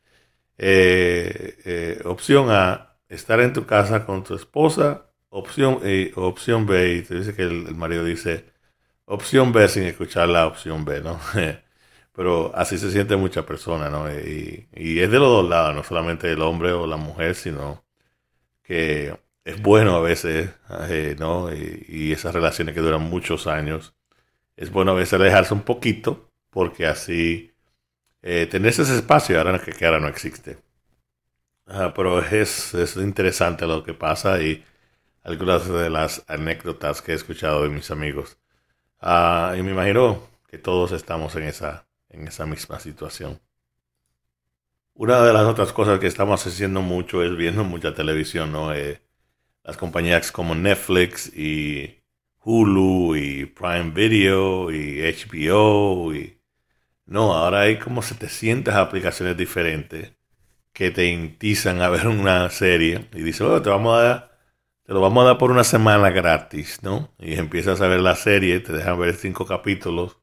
eh, 0.58 1.58
eh, 1.64 2.02
opción 2.04 2.50
A, 2.50 2.98
estar 3.08 3.40
en 3.40 3.52
tu 3.52 3.66
casa 3.66 4.06
con 4.06 4.24
tu 4.24 4.34
esposa, 4.34 5.10
opción, 5.30 5.80
eh, 5.84 6.12
opción 6.16 6.66
B, 6.66 6.94
y 6.96 7.02
te 7.02 7.16
dice 7.16 7.34
que 7.34 7.42
el, 7.42 7.66
el 7.68 7.74
marido 7.76 8.04
dice, 8.04 8.46
opción 9.06 9.52
B 9.52 9.68
sin 9.68 9.84
escuchar 9.84 10.28
la 10.28 10.46
opción 10.46 10.84
B, 10.84 11.00
¿no? 11.02 11.20
pero 12.12 12.52
así 12.54 12.78
se 12.78 12.90
siente 12.90 13.16
mucha 13.16 13.46
persona, 13.46 13.88
¿no? 13.90 14.10
Y, 14.10 14.68
es 14.72 15.10
de 15.10 15.18
los 15.18 15.28
dos 15.28 15.48
lados, 15.48 15.74
no 15.74 15.84
solamente 15.84 16.30
el 16.32 16.42
hombre 16.42 16.72
o 16.72 16.86
la 16.86 16.96
mujer, 16.96 17.34
sino 17.34 17.84
que 18.62 19.18
es 19.44 19.62
bueno 19.62 19.96
a 19.96 20.00
veces, 20.00 20.50
eh, 20.88 21.16
¿no? 21.18 21.52
Y, 21.54 22.12
esas 22.12 22.34
relaciones 22.34 22.74
que 22.74 22.80
duran 22.80 23.02
muchos 23.02 23.46
años, 23.46 23.94
es 24.56 24.70
bueno 24.70 24.92
a 24.92 24.94
veces 24.94 25.14
alejarse 25.14 25.54
un 25.54 25.62
poquito, 25.62 26.30
porque 26.50 26.86
así 26.86 27.52
eh, 28.22 28.46
tener 28.46 28.70
ese 28.70 28.82
espacio 28.82 29.38
ahora 29.38 29.58
que, 29.60 29.72
que 29.72 29.86
ahora 29.86 30.00
no 30.00 30.08
existe. 30.08 30.58
pero 31.94 32.20
es, 32.22 32.74
es 32.74 32.96
interesante 32.96 33.66
lo 33.66 33.82
que 33.84 33.94
pasa 33.94 34.40
y 34.42 34.64
algunas 35.24 35.68
de 35.68 35.90
las 35.90 36.24
anécdotas 36.28 37.02
que 37.02 37.12
he 37.12 37.14
escuchado 37.14 37.62
de 37.62 37.70
mis 37.70 37.90
amigos. 37.90 38.38
Ah, 39.00 39.54
y 39.58 39.62
me 39.62 39.72
imagino 39.72 40.28
que 40.48 40.58
todos 40.58 40.92
estamos 40.92 41.34
en 41.36 41.44
esa 41.44 41.86
en 42.12 42.28
esa 42.28 42.46
misma 42.46 42.78
situación. 42.78 43.40
Una 44.94 45.22
de 45.22 45.32
las 45.32 45.44
otras 45.44 45.72
cosas 45.72 45.98
que 45.98 46.06
estamos 46.06 46.46
haciendo 46.46 46.82
mucho 46.82 47.22
es 47.22 47.34
viendo 47.36 47.64
mucha 47.64 47.94
televisión, 47.94 48.52
¿no? 48.52 48.74
Eh, 48.74 49.02
las 49.64 49.76
compañías 49.76 50.30
como 50.32 50.54
Netflix 50.54 51.32
y 51.34 52.02
Hulu 52.44 53.16
y 53.16 53.46
Prime 53.46 53.90
Video 53.90 54.70
y 54.70 55.00
HBO 55.00 56.14
y... 56.14 56.38
No, 57.06 57.34
ahora 57.34 57.62
hay 57.62 57.78
como 57.78 58.02
700 58.02 58.74
aplicaciones 58.74 59.36
diferentes 59.36 60.12
que 60.72 60.90
te 60.90 61.06
intizan 61.06 61.82
a 61.82 61.90
ver 61.90 62.06
una 62.08 62.48
serie 62.50 63.08
y 63.12 63.22
dicen, 63.22 63.48
oh, 63.48 63.62
te 63.62 63.70
vamos 63.70 63.98
a 63.98 64.30
te 64.84 64.92
lo 64.92 65.00
vamos 65.00 65.22
a 65.24 65.26
dar 65.28 65.38
por 65.38 65.50
una 65.50 65.64
semana 65.64 66.10
gratis, 66.10 66.82
¿no? 66.82 67.14
Y 67.18 67.34
empiezas 67.34 67.80
a 67.80 67.88
ver 67.88 68.00
la 68.00 68.16
serie, 68.16 68.60
te 68.60 68.72
dejan 68.72 68.98
ver 68.98 69.14
cinco 69.14 69.46
capítulos 69.46 70.21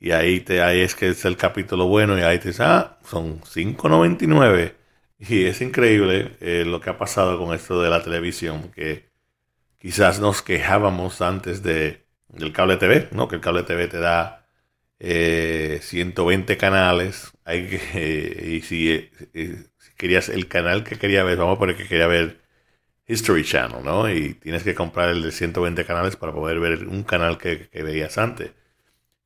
y 0.00 0.12
ahí, 0.12 0.40
te, 0.40 0.62
ahí 0.62 0.80
es 0.80 0.94
que 0.94 1.08
es 1.10 1.24
el 1.24 1.36
capítulo 1.36 1.86
bueno 1.86 2.18
y 2.18 2.22
ahí 2.22 2.38
te 2.38 2.48
dice, 2.48 2.62
ah, 2.64 2.98
son 3.04 3.40
5.99. 3.42 4.74
Y 5.18 5.46
es 5.46 5.60
increíble 5.60 6.36
eh, 6.40 6.64
lo 6.64 6.80
que 6.80 6.90
ha 6.90 6.98
pasado 6.98 7.38
con 7.38 7.54
esto 7.54 7.82
de 7.82 7.90
la 7.90 8.02
televisión, 8.02 8.70
que 8.72 9.10
quizás 9.78 10.20
nos 10.20 10.42
quejábamos 10.42 11.20
antes 11.22 11.62
de, 11.62 12.06
del 12.28 12.52
cable 12.52 12.76
TV, 12.76 13.08
¿no? 13.12 13.28
Que 13.28 13.36
el 13.36 13.40
cable 13.42 13.64
TV 13.64 13.88
te 13.88 13.98
da 13.98 14.46
eh, 15.00 15.80
120 15.82 16.56
canales. 16.56 17.32
Hay 17.44 17.68
que, 17.68 18.44
y 18.58 18.62
si, 18.62 18.90
eh, 18.90 19.10
si, 19.78 19.92
querías 19.96 20.28
el 20.28 20.48
canal 20.48 20.84
que 20.84 20.98
quería 20.98 21.24
ver, 21.24 21.38
vamos 21.38 21.56
a 21.56 21.58
poner 21.60 21.76
que 21.76 21.88
quería 21.88 22.06
ver 22.06 22.40
History 23.08 23.44
Channel, 23.44 23.84
¿no? 23.84 24.10
Y 24.10 24.34
tienes 24.34 24.62
que 24.64 24.74
comprar 24.74 25.10
el 25.10 25.22
de 25.22 25.32
120 25.32 25.84
canales 25.84 26.16
para 26.16 26.32
poder 26.32 26.60
ver 26.60 26.86
un 26.88 27.04
canal 27.04 27.38
que, 27.38 27.68
que 27.68 27.82
veías 27.82 28.18
antes. 28.18 28.52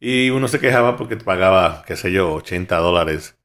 Y 0.05 0.31
uno 0.31 0.49
se 0.49 0.59
quejaba 0.59 0.97
porque 0.97 1.17
pagaba, 1.17 1.85
qué 1.87 1.95
sé 1.95 2.11
yo, 2.11 2.35
80 2.35 2.77
dólares 2.79 3.39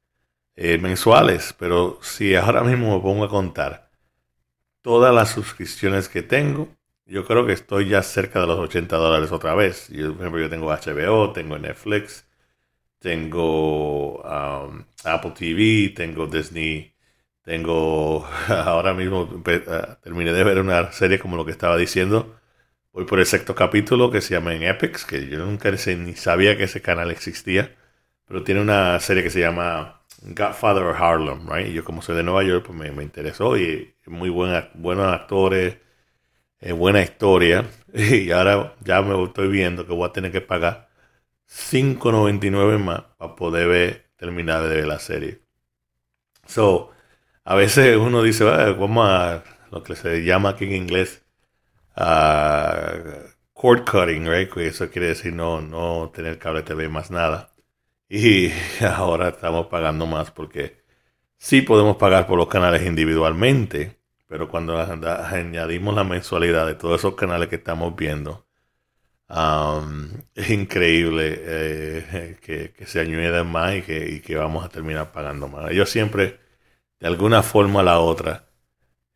eh, 0.55 0.79
mensuales. 0.79 1.55
Pero 1.59 1.99
si 2.01 2.35
ahora 2.35 2.63
mismo 2.63 2.95
me 2.95 3.01
pongo 3.03 3.25
a 3.25 3.29
contar 3.29 3.91
todas 4.81 5.13
las 5.13 5.29
suscripciones 5.31 6.09
que 6.09 6.23
tengo, 6.23 6.69
yo 7.05 7.25
creo 7.25 7.45
que 7.45 7.53
estoy 7.53 7.89
ya 7.89 8.01
cerca 8.03 8.41
de 8.41 8.47
los 8.47 8.59
80 8.59 8.97
dólares 8.97 9.31
otra 9.31 9.53
vez. 9.55 9.89
Yo, 9.89 10.13
por 10.13 10.21
ejemplo, 10.21 10.41
yo 10.41 10.49
tengo 10.49 10.71
HBO, 10.71 11.31
tengo 11.31 11.59
Netflix, 11.59 12.25
tengo 12.99 14.21
um, 14.23 14.83
Apple 15.05 15.33
TV, 15.37 15.93
tengo 15.95 16.27
Disney, 16.27 16.93
tengo 17.43 18.27
ahora 18.49 18.95
mismo 18.95 19.29
ah, 19.67 19.99
terminé 20.01 20.33
de 20.33 20.43
ver 20.43 20.59
una 20.59 20.91
serie 20.91 21.19
como 21.19 21.37
lo 21.37 21.45
que 21.45 21.51
estaba 21.51 21.77
diciendo 21.77 22.35
Voy 22.97 23.05
por 23.05 23.19
el 23.19 23.27
sexto 23.27 23.53
capítulo 23.53 24.09
que 24.09 24.21
se 24.21 24.33
llama 24.33 24.55
en 24.55 24.63
Epics, 24.63 25.05
que 25.05 25.27
yo 25.27 25.37
nunca 25.37 25.69
ni 25.69 26.15
sabía 26.15 26.57
que 26.57 26.63
ese 26.63 26.81
canal 26.81 27.11
existía, 27.11 27.75
pero 28.25 28.43
tiene 28.43 28.59
una 28.59 28.99
serie 28.99 29.21
que 29.21 29.29
se 29.29 29.39
llama 29.39 30.01
Godfather 30.23 30.83
of 30.85 30.99
Harlem, 30.99 31.47
right? 31.47 31.67
Y 31.67 31.73
yo 31.73 31.83
como 31.83 32.01
soy 32.01 32.15
de 32.15 32.23
Nueva 32.23 32.41
York, 32.43 32.65
pues 32.65 32.91
me, 32.91 33.03
interesó 33.03 33.55
y 33.55 33.93
muy 34.07 34.31
buena, 34.31 34.71
buenos 34.73 35.13
actores, 35.13 35.77
eh, 36.59 36.71
buena 36.71 37.03
historia. 37.03 37.65
Y 37.93 38.31
ahora 38.31 38.75
ya 38.81 39.03
me 39.03 39.23
estoy 39.23 39.47
viendo 39.49 39.85
que 39.85 39.93
voy 39.93 40.09
a 40.09 40.13
tener 40.13 40.31
que 40.31 40.41
pagar 40.41 40.89
5.99 41.47 42.79
más 42.79 43.01
para 43.19 43.35
poder 43.35 43.67
ver 43.67 44.09
terminar 44.17 44.63
de 44.63 44.69
ver 44.75 44.87
la 44.87 44.99
serie. 44.99 45.41
So, 46.47 46.91
a 47.43 47.55
veces 47.55 47.97
uno 47.97 48.23
dice, 48.23 48.43
vamos 48.43 49.07
a 49.07 49.43
lo 49.71 49.83
que 49.83 49.95
se 49.95 50.23
llama 50.23 50.49
aquí 50.49 50.65
en 50.65 50.73
inglés 50.73 51.26
uh, 51.97 53.27
cord 53.53 53.85
cutting, 53.85 54.25
right? 54.27 54.49
Eso 54.57 54.89
quiere 54.89 55.07
decir 55.07 55.33
no, 55.33 55.61
no 55.61 56.11
tener 56.13 56.37
cable 56.39 56.63
TV 56.63 56.89
más 56.89 57.11
nada. 57.11 57.53
Y 58.09 58.51
ahora 58.81 59.29
estamos 59.29 59.67
pagando 59.67 60.05
más 60.05 60.31
porque 60.31 60.83
sí 61.37 61.61
podemos 61.61 61.97
pagar 61.97 62.27
por 62.27 62.37
los 62.37 62.47
canales 62.47 62.83
individualmente, 62.85 63.97
pero 64.27 64.49
cuando 64.49 64.79
añadimos 64.79 65.95
la 65.95 66.03
mensualidad 66.03 66.67
de 66.67 66.75
todos 66.75 67.01
esos 67.01 67.15
canales 67.15 67.49
que 67.49 67.57
estamos 67.57 67.95
viendo, 67.95 68.47
um, 69.29 70.09
es 70.35 70.49
increíble 70.49 71.35
eh, 71.39 72.37
que, 72.77 72.85
se 72.85 72.99
añaden 73.01 73.47
más 73.47 73.75
y 73.75 73.81
que, 73.83 74.09
y 74.09 74.21
que 74.21 74.35
vamos 74.35 74.65
a 74.65 74.69
terminar 74.69 75.11
pagando 75.11 75.47
más. 75.47 75.71
Yo 75.73 75.85
siempre, 75.85 76.39
de 76.99 77.07
alguna 77.07 77.43
forma 77.43 77.79
o 77.81 77.83
la 77.83 77.99
otra, 77.99 78.47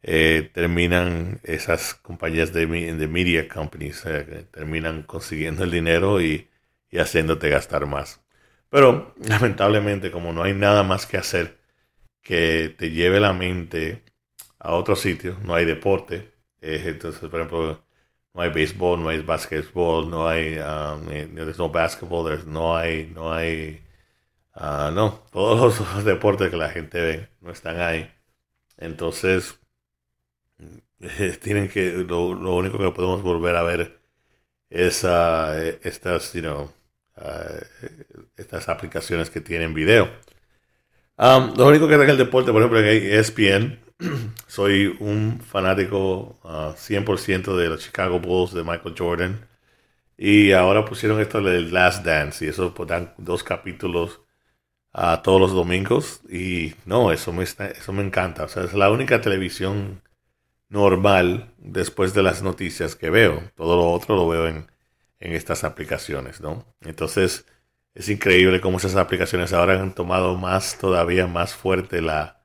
eh, 0.03 0.49
terminan 0.53 1.39
esas 1.43 1.93
compañías 1.95 2.53
de, 2.53 2.65
de 2.67 3.07
media 3.07 3.47
companies, 3.47 4.03
eh, 4.05 4.47
terminan 4.51 5.03
consiguiendo 5.03 5.63
el 5.63 5.71
dinero 5.71 6.21
y, 6.21 6.49
y, 6.89 6.99
haciéndote 6.99 7.49
gastar 7.49 7.85
más. 7.85 8.21
Pero 8.69 9.15
lamentablemente, 9.27 10.11
como 10.11 10.33
no 10.33 10.43
hay 10.43 10.53
nada 10.53 10.83
más 10.83 11.05
que 11.05 11.17
hacer 11.17 11.59
que 12.21 12.73
te 12.77 12.91
lleve 12.91 13.19
la 13.19 13.33
mente 13.33 14.03
a 14.59 14.73
otro 14.75 14.95
sitio, 14.95 15.37
no 15.43 15.55
hay 15.55 15.65
deporte, 15.65 16.31
eh, 16.61 16.83
entonces, 16.85 17.29
por 17.29 17.39
ejemplo, 17.41 17.83
no 18.33 18.41
hay 18.41 18.49
béisbol, 18.51 19.01
no 19.01 19.09
hay 19.09 19.21
básquetbol, 19.21 20.09
no 20.09 20.27
hay, 20.27 20.57
um, 20.59 21.05
there's 21.35 21.57
no 21.57 21.69
basketball, 21.69 22.25
no 22.45 22.77
hay, 22.77 23.11
no 23.13 23.33
hay, 23.33 23.81
uh, 24.55 24.91
no, 24.93 25.23
todos 25.31 25.79
los 25.79 26.05
deportes 26.05 26.49
que 26.51 26.57
la 26.57 26.69
gente 26.69 27.01
ve 27.01 27.29
no 27.41 27.51
están 27.51 27.79
ahí. 27.81 28.11
Entonces, 28.77 29.60
tienen 31.41 31.69
que, 31.69 31.91
lo, 32.07 32.27
único 32.29 32.77
que 32.77 32.91
podemos 32.91 33.21
volver 33.21 33.55
a 33.55 33.63
ver 33.63 33.99
es 34.69 35.03
estas, 35.83 36.33
you 36.33 36.41
know, 36.41 36.71
estas 38.37 38.69
aplicaciones 38.69 39.29
que 39.29 39.41
tienen 39.41 39.73
video. 39.73 40.09
Um, 41.17 41.53
lo 41.55 41.67
único 41.67 41.87
que 41.87 41.97
tenga 41.97 42.11
el 42.11 42.17
deporte, 42.17 42.51
por 42.51 42.61
ejemplo, 42.61 42.79
en 42.79 43.13
ESPN, 43.13 43.79
soy 44.47 44.95
un 44.99 45.39
fanático 45.39 46.39
100% 46.43 47.47
uh, 47.47 47.55
de 47.57 47.69
los 47.69 47.81
Chicago 47.81 48.19
Bulls 48.19 48.53
de 48.53 48.63
Michael 48.63 48.95
Jordan. 48.97 49.47
Y 50.17 50.51
ahora 50.51 50.85
pusieron 50.85 51.19
esto 51.19 51.41
del 51.41 51.73
Last 51.73 52.05
Dance 52.05 52.45
y 52.45 52.49
eso 52.49 52.73
pues, 52.73 52.89
dan 52.89 53.13
dos 53.17 53.43
capítulos 53.43 54.21
a 54.93 55.15
uh, 55.15 55.21
todos 55.23 55.41
los 55.41 55.53
domingos. 55.53 56.21
Y 56.29 56.73
no, 56.85 57.11
eso 57.11 57.31
me, 57.33 57.43
eso 57.43 57.93
me 57.93 58.03
encanta. 58.03 58.45
O 58.45 58.47
sea, 58.47 58.63
es 58.63 58.73
la 58.73 58.91
única 58.91 59.21
televisión 59.21 60.01
normal 60.71 61.53
después 61.57 62.13
de 62.13 62.23
las 62.23 62.41
noticias 62.43 62.95
que 62.95 63.09
veo. 63.11 63.43
Todo 63.55 63.75
lo 63.77 63.91
otro 63.91 64.15
lo 64.15 64.27
veo 64.27 64.47
en, 64.47 64.67
estas 65.19 65.63
aplicaciones, 65.63 66.41
¿no? 66.41 66.65
Entonces, 66.81 67.45
es 67.93 68.09
increíble 68.09 68.61
cómo 68.61 68.77
esas 68.77 68.95
aplicaciones 68.95 69.53
ahora 69.53 69.79
han 69.79 69.93
tomado 69.93 70.35
más, 70.37 70.79
todavía 70.79 71.27
más 71.27 71.53
fuerte 71.55 72.01
la, 72.01 72.43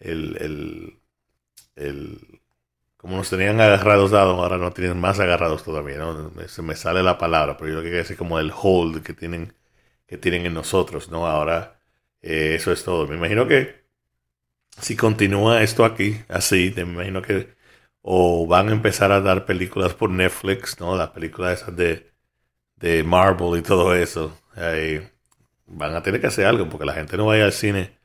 el, 0.00 0.36
el, 0.40 1.00
el 1.76 2.42
como 2.96 3.16
nos 3.16 3.30
tenían 3.30 3.60
agarrados 3.60 4.12
dados, 4.12 4.38
ahora 4.38 4.58
no 4.58 4.72
tienen 4.72 5.00
más 5.00 5.20
agarrados 5.20 5.64
todavía, 5.64 5.98
¿no? 5.98 6.32
Se 6.48 6.62
me 6.62 6.76
sale 6.76 7.02
la 7.02 7.18
palabra, 7.18 7.56
pero 7.56 7.72
yo 7.72 7.80
creo 7.80 8.04
que 8.04 8.12
es 8.12 8.18
como 8.18 8.38
el 8.38 8.52
hold 8.54 9.02
que 9.02 9.14
tienen, 9.14 9.54
que 10.06 10.18
tienen 10.18 10.46
en 10.46 10.54
nosotros, 10.54 11.10
¿no? 11.10 11.26
Ahora, 11.26 11.80
eh, 12.22 12.54
eso 12.56 12.72
es 12.72 12.84
todo. 12.84 13.06
Me 13.08 13.16
imagino 13.16 13.46
que 13.48 13.81
si 14.80 14.96
continúa 14.96 15.62
esto 15.62 15.84
aquí, 15.84 16.20
así, 16.28 16.72
me 16.76 16.82
imagino 16.82 17.22
que 17.22 17.54
o 18.02 18.46
van 18.46 18.68
a 18.68 18.72
empezar 18.72 19.12
a 19.12 19.20
dar 19.20 19.46
películas 19.46 19.94
por 19.94 20.10
Netflix, 20.10 20.80
¿no? 20.80 20.96
Las 20.96 21.10
películas 21.10 21.62
esas 21.62 21.76
de, 21.76 22.12
de 22.76 23.04
Marvel 23.04 23.60
y 23.60 23.62
todo 23.62 23.94
eso. 23.94 24.38
van 25.66 25.94
a 25.96 26.02
tener 26.02 26.20
que 26.20 26.26
hacer 26.28 26.46
algo 26.46 26.68
porque 26.68 26.86
la 26.86 26.94
gente 26.94 27.16
no 27.16 27.26
vaya 27.26 27.44
al 27.44 27.52
cine. 27.52 27.98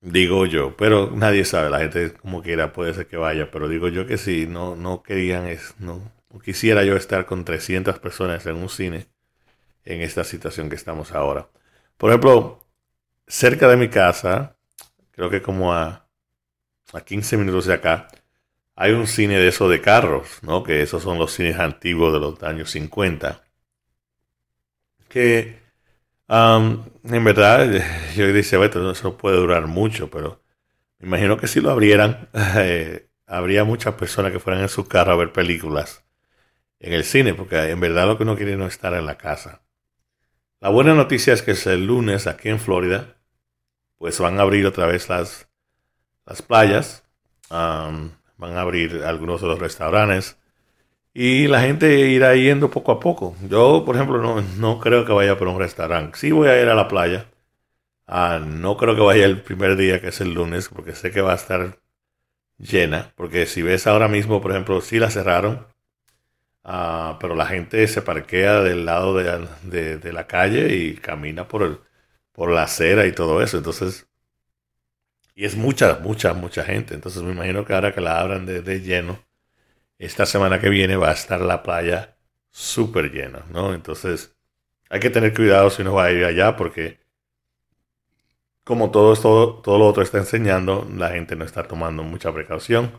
Digo 0.00 0.46
yo, 0.46 0.76
pero 0.76 1.10
nadie 1.12 1.44
sabe, 1.44 1.70
la 1.70 1.78
gente 1.78 2.12
como 2.14 2.42
quiera 2.42 2.72
puede 2.72 2.92
ser 2.92 3.06
que 3.06 3.16
vaya, 3.16 3.50
pero 3.52 3.68
digo 3.68 3.88
yo 3.88 4.04
que 4.04 4.18
sí, 4.18 4.46
no, 4.48 4.74
no 4.74 5.02
querían, 5.02 5.46
es, 5.46 5.74
no, 5.78 6.12
no 6.30 6.40
quisiera 6.40 6.82
yo 6.84 6.96
estar 6.96 7.24
con 7.24 7.44
300 7.44 8.00
personas 8.00 8.44
en 8.46 8.56
un 8.56 8.68
cine 8.68 9.06
en 9.84 10.02
esta 10.02 10.24
situación 10.24 10.70
que 10.70 10.76
estamos 10.76 11.12
ahora. 11.12 11.48
Por 11.98 12.10
ejemplo, 12.10 12.66
cerca 13.28 13.68
de 13.68 13.76
mi 13.76 13.88
casa, 13.90 14.56
creo 15.22 15.30
que 15.30 15.42
como 15.42 15.72
a, 15.72 16.08
a 16.92 17.00
15 17.00 17.36
minutos 17.36 17.66
de 17.66 17.74
acá, 17.74 18.08
hay 18.74 18.90
un 18.90 19.06
cine 19.06 19.38
de 19.38 19.46
eso 19.46 19.68
de 19.68 19.80
carros, 19.80 20.42
¿no? 20.42 20.64
Que 20.64 20.82
esos 20.82 21.04
son 21.04 21.16
los 21.16 21.32
cines 21.32 21.60
antiguos 21.60 22.12
de 22.12 22.18
los 22.18 22.42
años 22.42 22.72
50. 22.72 23.40
Que 25.08 25.60
en 26.28 27.24
verdad, 27.24 27.70
yo 28.16 28.32
dice, 28.32 28.56
bueno, 28.56 28.90
eso 28.90 29.16
puede 29.16 29.36
durar 29.36 29.68
mucho, 29.68 30.10
pero 30.10 30.42
me 30.98 31.06
imagino 31.06 31.36
que 31.36 31.46
si 31.46 31.60
lo 31.60 31.70
abrieran, 31.70 32.28
eh, 32.56 33.06
habría 33.24 33.62
muchas 33.62 33.94
personas 33.94 34.32
que 34.32 34.40
fueran 34.40 34.62
en 34.62 34.68
su 34.68 34.88
carro 34.88 35.12
a 35.12 35.16
ver 35.16 35.32
películas 35.32 36.04
en 36.80 36.94
el 36.94 37.04
cine, 37.04 37.34
porque 37.34 37.70
en 37.70 37.78
verdad 37.78 38.08
lo 38.08 38.16
que 38.16 38.24
uno 38.24 38.34
quiere 38.34 38.56
no 38.56 38.66
es 38.66 38.72
estar 38.72 38.92
en 38.94 39.06
la 39.06 39.18
casa. 39.18 39.62
La 40.58 40.70
buena 40.70 40.94
noticia 40.94 41.32
es 41.32 41.42
que 41.42 41.52
es 41.52 41.64
el 41.68 41.86
lunes 41.86 42.26
aquí 42.26 42.48
en 42.48 42.58
Florida 42.58 43.21
pues 44.02 44.18
van 44.18 44.40
a 44.40 44.42
abrir 44.42 44.66
otra 44.66 44.86
vez 44.86 45.08
las, 45.08 45.46
las 46.26 46.42
playas, 46.42 47.04
van 47.48 48.10
a 48.40 48.60
abrir 48.60 49.04
algunos 49.04 49.40
de 49.40 49.46
los 49.46 49.60
restaurantes 49.60 50.36
y 51.14 51.46
la 51.46 51.60
gente 51.60 52.00
irá 52.10 52.34
yendo 52.34 52.68
poco 52.68 52.90
a 52.90 52.98
poco. 52.98 53.36
Yo, 53.48 53.84
por 53.86 53.94
ejemplo, 53.94 54.20
no, 54.20 54.42
no 54.58 54.80
creo 54.80 55.04
que 55.04 55.12
vaya 55.12 55.38
por 55.38 55.46
un 55.46 55.60
restaurante. 55.60 56.18
Sí 56.18 56.32
voy 56.32 56.48
a 56.48 56.60
ir 56.60 56.68
a 56.68 56.74
la 56.74 56.88
playa. 56.88 57.26
Ah, 58.08 58.40
no 58.44 58.76
creo 58.76 58.96
que 58.96 59.02
vaya 59.02 59.24
el 59.24 59.40
primer 59.40 59.76
día, 59.76 60.00
que 60.00 60.08
es 60.08 60.20
el 60.20 60.34
lunes, 60.34 60.68
porque 60.68 60.96
sé 60.96 61.12
que 61.12 61.20
va 61.20 61.32
a 61.32 61.36
estar 61.36 61.78
llena. 62.58 63.12
Porque 63.14 63.46
si 63.46 63.62
ves 63.62 63.86
ahora 63.86 64.08
mismo, 64.08 64.40
por 64.40 64.50
ejemplo, 64.50 64.80
sí 64.80 64.98
la 64.98 65.10
cerraron, 65.10 65.68
ah, 66.64 67.18
pero 67.20 67.36
la 67.36 67.46
gente 67.46 67.86
se 67.86 68.02
parquea 68.02 68.62
del 68.62 68.84
lado 68.84 69.14
de, 69.14 69.98
de 69.98 70.12
la 70.12 70.26
calle 70.26 70.74
y 70.74 70.96
camina 70.96 71.46
por 71.46 71.62
el, 71.62 71.78
por 72.32 72.50
la 72.50 72.64
acera 72.64 73.06
y 73.06 73.12
todo 73.12 73.42
eso. 73.42 73.58
Entonces, 73.58 74.06
y 75.34 75.44
es 75.44 75.56
mucha, 75.56 75.98
mucha, 76.00 76.34
mucha 76.34 76.64
gente. 76.64 76.94
Entonces 76.94 77.22
me 77.22 77.32
imagino 77.32 77.64
que 77.64 77.74
ahora 77.74 77.94
que 77.94 78.00
la 78.00 78.20
abran 78.20 78.46
de, 78.46 78.80
lleno, 78.80 79.18
esta 79.98 80.26
semana 80.26 80.60
que 80.60 80.68
viene 80.70 80.96
va 80.96 81.10
a 81.10 81.14
estar 81.14 81.40
la 81.40 81.62
playa 81.62 82.16
súper 82.50 83.12
llena, 83.12 83.44
¿no? 83.50 83.74
Entonces, 83.74 84.34
hay 84.90 85.00
que 85.00 85.10
tener 85.10 85.34
cuidado 85.34 85.70
si 85.70 85.82
uno 85.82 85.94
va 85.94 86.06
a 86.06 86.12
ir 86.12 86.24
allá 86.24 86.56
porque 86.56 87.00
como 88.64 88.90
todo, 88.90 89.16
todo, 89.16 89.60
todo 89.62 89.78
lo 89.78 89.86
otro 89.86 90.02
está 90.02 90.18
enseñando, 90.18 90.88
la 90.94 91.10
gente 91.10 91.36
no 91.36 91.44
está 91.44 91.64
tomando 91.64 92.02
mucha 92.02 92.32
precaución. 92.32 92.92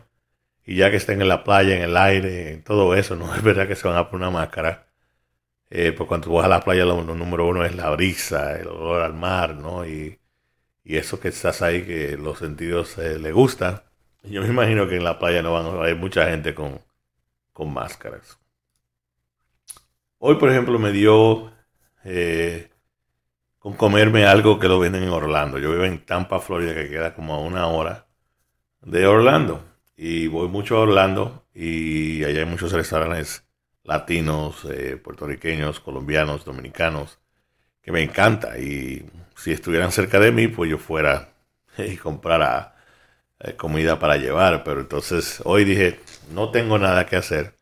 Y 0.66 0.76
ya 0.76 0.90
que 0.90 0.96
estén 0.96 1.20
en 1.22 1.28
la 1.28 1.44
playa, 1.44 1.76
en 1.76 1.82
el 1.82 1.96
aire, 1.96 2.52
en 2.52 2.62
todo 2.64 2.94
eso, 2.94 3.16
no 3.16 3.34
es 3.34 3.42
verdad 3.42 3.68
que 3.68 3.76
se 3.76 3.88
van 3.88 3.96
a 3.96 4.10
poner 4.10 4.28
una 4.28 4.38
máscara 4.40 4.88
eh, 5.76 5.92
pues 5.92 6.06
cuando 6.06 6.30
vas 6.30 6.44
a 6.46 6.48
la 6.48 6.60
playa, 6.60 6.84
lo, 6.84 7.02
número 7.02 7.48
uno 7.48 7.64
es 7.64 7.74
la 7.74 7.90
brisa, 7.90 8.56
el 8.60 8.68
olor 8.68 9.02
al 9.02 9.12
mar, 9.14 9.56
¿no? 9.56 9.84
Y, 9.84 10.20
eso 10.84 11.18
que 11.18 11.28
estás 11.28 11.62
ahí, 11.62 11.84
que 11.84 12.16
los 12.16 12.38
sentidos 12.38 12.96
eh, 12.98 13.18
le 13.18 13.32
gustan. 13.32 13.82
Yo 14.22 14.42
me 14.42 14.48
imagino 14.48 14.86
que 14.88 14.96
en 14.96 15.04
la 15.04 15.18
playa 15.18 15.42
no 15.42 15.52
van 15.52 15.66
a 15.66 15.70
haber 15.70 15.96
mucha 15.96 16.30
gente 16.30 16.54
con, 16.54 16.80
máscaras. 17.72 18.38
Hoy, 20.18 20.36
por 20.36 20.50
ejemplo, 20.50 20.78
me 20.78 20.92
dio 20.92 21.52
eh, 22.04 22.70
con 23.58 23.74
comerme 23.74 24.26
algo 24.26 24.60
que 24.60 24.68
lo 24.68 24.78
venden 24.78 25.02
en 25.02 25.08
Orlando. 25.08 25.58
Yo 25.58 25.72
vivo 25.72 25.84
en 25.84 26.04
Tampa, 26.04 26.38
Florida, 26.38 26.74
que 26.74 26.88
queda 26.88 27.14
como 27.14 27.34
a 27.34 27.40
una 27.40 27.66
hora 27.66 28.06
de 28.80 29.06
Orlando. 29.06 29.64
Y 29.96 30.28
voy 30.28 30.48
mucho 30.48 30.76
a 30.76 30.80
Orlando 30.80 31.46
y 31.52 32.22
allá 32.24 32.40
hay 32.40 32.46
muchos 32.46 32.72
restaurantes 32.72 33.43
latinos, 33.84 34.64
eh, 34.64 34.96
puertorriqueños, 34.96 35.80
colombianos, 35.80 36.44
dominicanos, 36.44 37.20
que 37.82 37.92
me 37.92 38.02
encanta. 38.02 38.58
Y 38.58 39.06
si 39.36 39.52
estuvieran 39.52 39.92
cerca 39.92 40.18
de 40.18 40.32
mí, 40.32 40.48
pues 40.48 40.70
yo 40.70 40.78
fuera 40.78 41.34
y 41.78 41.96
comprara 41.96 42.76
eh, 43.40 43.54
comida 43.56 43.98
para 43.98 44.16
llevar. 44.16 44.64
Pero 44.64 44.80
entonces 44.80 45.40
hoy 45.44 45.64
dije, 45.64 46.00
no 46.32 46.50
tengo 46.50 46.78
nada 46.78 47.06
que 47.06 47.16
hacer. 47.16 47.54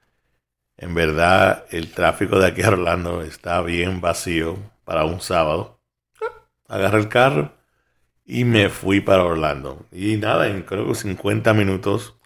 En 0.77 0.95
verdad, 0.95 1.67
el 1.71 1.93
tráfico 1.93 2.39
de 2.41 2.47
aquí 2.49 2.63
a 2.63 2.71
Orlando 2.71 3.23
está 3.23 3.61
bien 3.63 4.01
vacío 4.01 4.59
para 4.85 5.05
un 5.05 5.21
sábado. 5.21 5.81
Agarré 6.69 6.99
el 6.99 7.09
carro 7.09 7.53
y 8.25 8.45
me 8.45 8.69
fui 8.69 9.01
para 9.01 9.25
Orlando. 9.25 9.87
Y 9.93 10.17
nada, 10.17 10.49
en 10.49 10.63
creo 10.63 10.89
que 10.89 10.95
50 10.95 11.53
minutos 11.55 12.17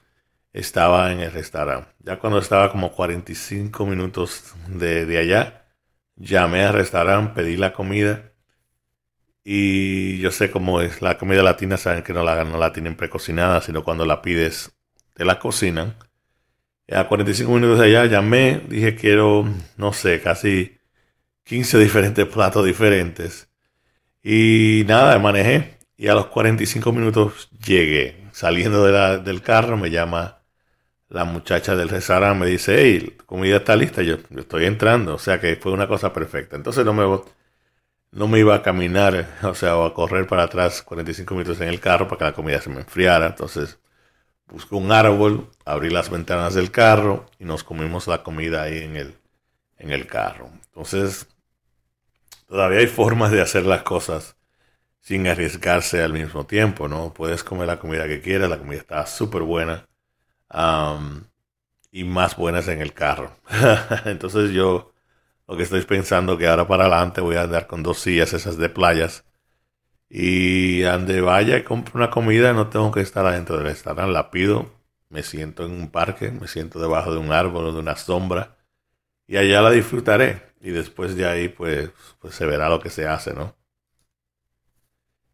estaba 0.56 1.12
en 1.12 1.20
el 1.20 1.32
restaurante. 1.32 1.90
Ya 2.00 2.18
cuando 2.18 2.38
estaba 2.38 2.72
como 2.72 2.90
45 2.92 3.86
minutos 3.86 4.54
de, 4.68 5.18
allá, 5.18 5.66
llamé 6.16 6.64
al 6.64 6.72
restaurante, 6.72 7.34
pedí 7.34 7.56
la 7.56 7.74
comida 7.74 8.32
y 9.44 10.18
yo 10.18 10.30
sé 10.30 10.50
cómo 10.50 10.80
es 10.80 11.02
la 11.02 11.18
comida 11.18 11.42
latina, 11.42 11.76
saben 11.76 12.02
que 12.02 12.12
no 12.14 12.24
la, 12.24 12.42
no 12.44 12.58
la 12.58 12.72
tienen 12.72 12.96
precocinada, 12.96 13.60
sino 13.60 13.84
cuando 13.84 14.06
la 14.06 14.22
pides, 14.22 14.72
te 15.14 15.24
la 15.24 15.38
cocinan. 15.38 15.94
A 16.90 17.06
45 17.08 17.52
minutos 17.52 17.78
de 17.78 17.86
allá 17.86 18.06
llamé, 18.06 18.62
dije 18.68 18.96
quiero, 18.96 19.44
no 19.76 19.92
sé, 19.92 20.22
casi 20.22 20.78
15 21.44 21.78
diferentes 21.78 22.26
platos 22.26 22.64
diferentes. 22.64 23.48
Y 24.22 24.84
nada, 24.86 25.18
manejé. 25.18 25.78
Y 25.96 26.08
a 26.08 26.14
los 26.14 26.26
45 26.28 26.92
minutos 26.92 27.50
llegué. 27.64 28.28
Saliendo 28.32 28.84
del 28.84 29.42
carro 29.42 29.76
me 29.76 29.90
llama 29.90 30.35
la 31.08 31.24
muchacha 31.24 31.76
del 31.76 31.88
restaurante, 31.88 32.44
me 32.44 32.50
dice, 32.50 32.76
hey, 32.78 33.16
comida 33.26 33.56
está 33.58 33.76
lista, 33.76 34.02
yo, 34.02 34.16
yo 34.30 34.40
estoy 34.40 34.66
entrando. 34.66 35.14
O 35.14 35.18
sea 35.18 35.40
que 35.40 35.56
fue 35.56 35.72
una 35.72 35.88
cosa 35.88 36.12
perfecta. 36.12 36.56
Entonces 36.56 36.84
no 36.84 36.92
me 36.94 37.04
no 38.12 38.28
me 38.28 38.38
iba 38.40 38.54
a 38.54 38.62
caminar, 38.62 39.28
o 39.42 39.54
sea, 39.54 39.76
o 39.76 39.84
a 39.86 39.94
correr 39.94 40.26
para 40.26 40.44
atrás 40.44 40.82
45 40.82 41.34
minutos 41.34 41.60
en 41.60 41.68
el 41.68 41.80
carro 41.80 42.08
para 42.08 42.18
que 42.18 42.24
la 42.26 42.32
comida 42.32 42.60
se 42.60 42.70
me 42.70 42.80
enfriara. 42.80 43.26
Entonces 43.26 43.78
busqué 44.48 44.74
un 44.76 44.92
árbol, 44.92 45.50
abrí 45.64 45.90
las 45.90 46.10
ventanas 46.10 46.54
del 46.54 46.70
carro 46.70 47.26
y 47.38 47.44
nos 47.44 47.64
comimos 47.64 48.06
la 48.08 48.22
comida 48.22 48.62
ahí 48.64 48.78
en 48.78 48.96
el, 48.96 49.16
en 49.78 49.90
el 49.92 50.06
carro. 50.06 50.50
Entonces, 50.66 51.28
todavía 52.48 52.80
hay 52.80 52.86
formas 52.86 53.32
de 53.32 53.42
hacer 53.42 53.64
las 53.66 53.82
cosas 53.82 54.36
sin 55.00 55.26
arriesgarse 55.28 56.02
al 56.02 56.12
mismo 56.12 56.46
tiempo, 56.46 56.88
¿no? 56.88 57.14
Puedes 57.14 57.44
comer 57.44 57.68
la 57.68 57.78
comida 57.78 58.08
que 58.08 58.20
quieras, 58.20 58.50
la 58.50 58.58
comida 58.58 58.80
está 58.80 59.06
súper 59.06 59.42
buena 59.42 59.85
y 61.90 62.04
más 62.04 62.36
buenas 62.36 62.68
en 62.68 62.80
el 62.80 62.92
carro. 62.92 63.32
Entonces 64.04 64.50
yo 64.50 64.92
lo 65.48 65.56
que 65.56 65.62
estoy 65.62 65.82
pensando 65.82 66.36
que 66.38 66.48
ahora 66.48 66.66
para 66.66 66.84
adelante 66.86 67.20
voy 67.20 67.36
a 67.36 67.42
andar 67.42 67.66
con 67.66 67.82
dos 67.82 67.98
sillas 67.98 68.32
esas 68.32 68.56
de 68.58 68.68
playas. 68.68 69.24
Y 70.08 70.84
ande 70.84 71.20
vaya 71.20 71.56
y 71.58 71.64
compre 71.64 71.92
una 71.94 72.10
comida, 72.10 72.52
no 72.52 72.68
tengo 72.68 72.92
que 72.92 73.00
estar 73.00 73.26
adentro 73.26 73.56
del 73.56 73.66
restaurante, 73.66 74.12
la 74.12 74.30
pido, 74.30 74.70
me 75.08 75.22
siento 75.22 75.64
en 75.64 75.72
un 75.72 75.90
parque, 75.90 76.30
me 76.30 76.48
siento 76.48 76.80
debajo 76.80 77.12
de 77.12 77.18
un 77.18 77.32
árbol 77.32 77.66
o 77.66 77.72
de 77.72 77.80
una 77.80 77.96
sombra 77.96 78.56
y 79.26 79.36
allá 79.36 79.62
la 79.62 79.70
disfrutaré. 79.70 80.42
Y 80.60 80.70
después 80.70 81.16
de 81.16 81.26
ahí 81.26 81.48
pues, 81.48 81.90
pues 82.20 82.34
se 82.34 82.46
verá 82.46 82.68
lo 82.68 82.80
que 82.80 82.90
se 82.90 83.06
hace, 83.06 83.34
¿no? 83.34 83.56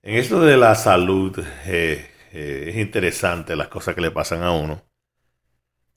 En 0.03 0.17
esto 0.17 0.41
de 0.41 0.57
la 0.57 0.75
salud 0.75 1.39
eh, 1.67 2.11
eh, 2.33 2.65
es 2.69 2.77
interesante 2.77 3.57
las 3.57 3.69
cosas 3.69 3.95
que 3.95 4.01
le 4.01 4.11
pasan 4.11 4.43
a 4.43 4.53
uno 4.53 4.83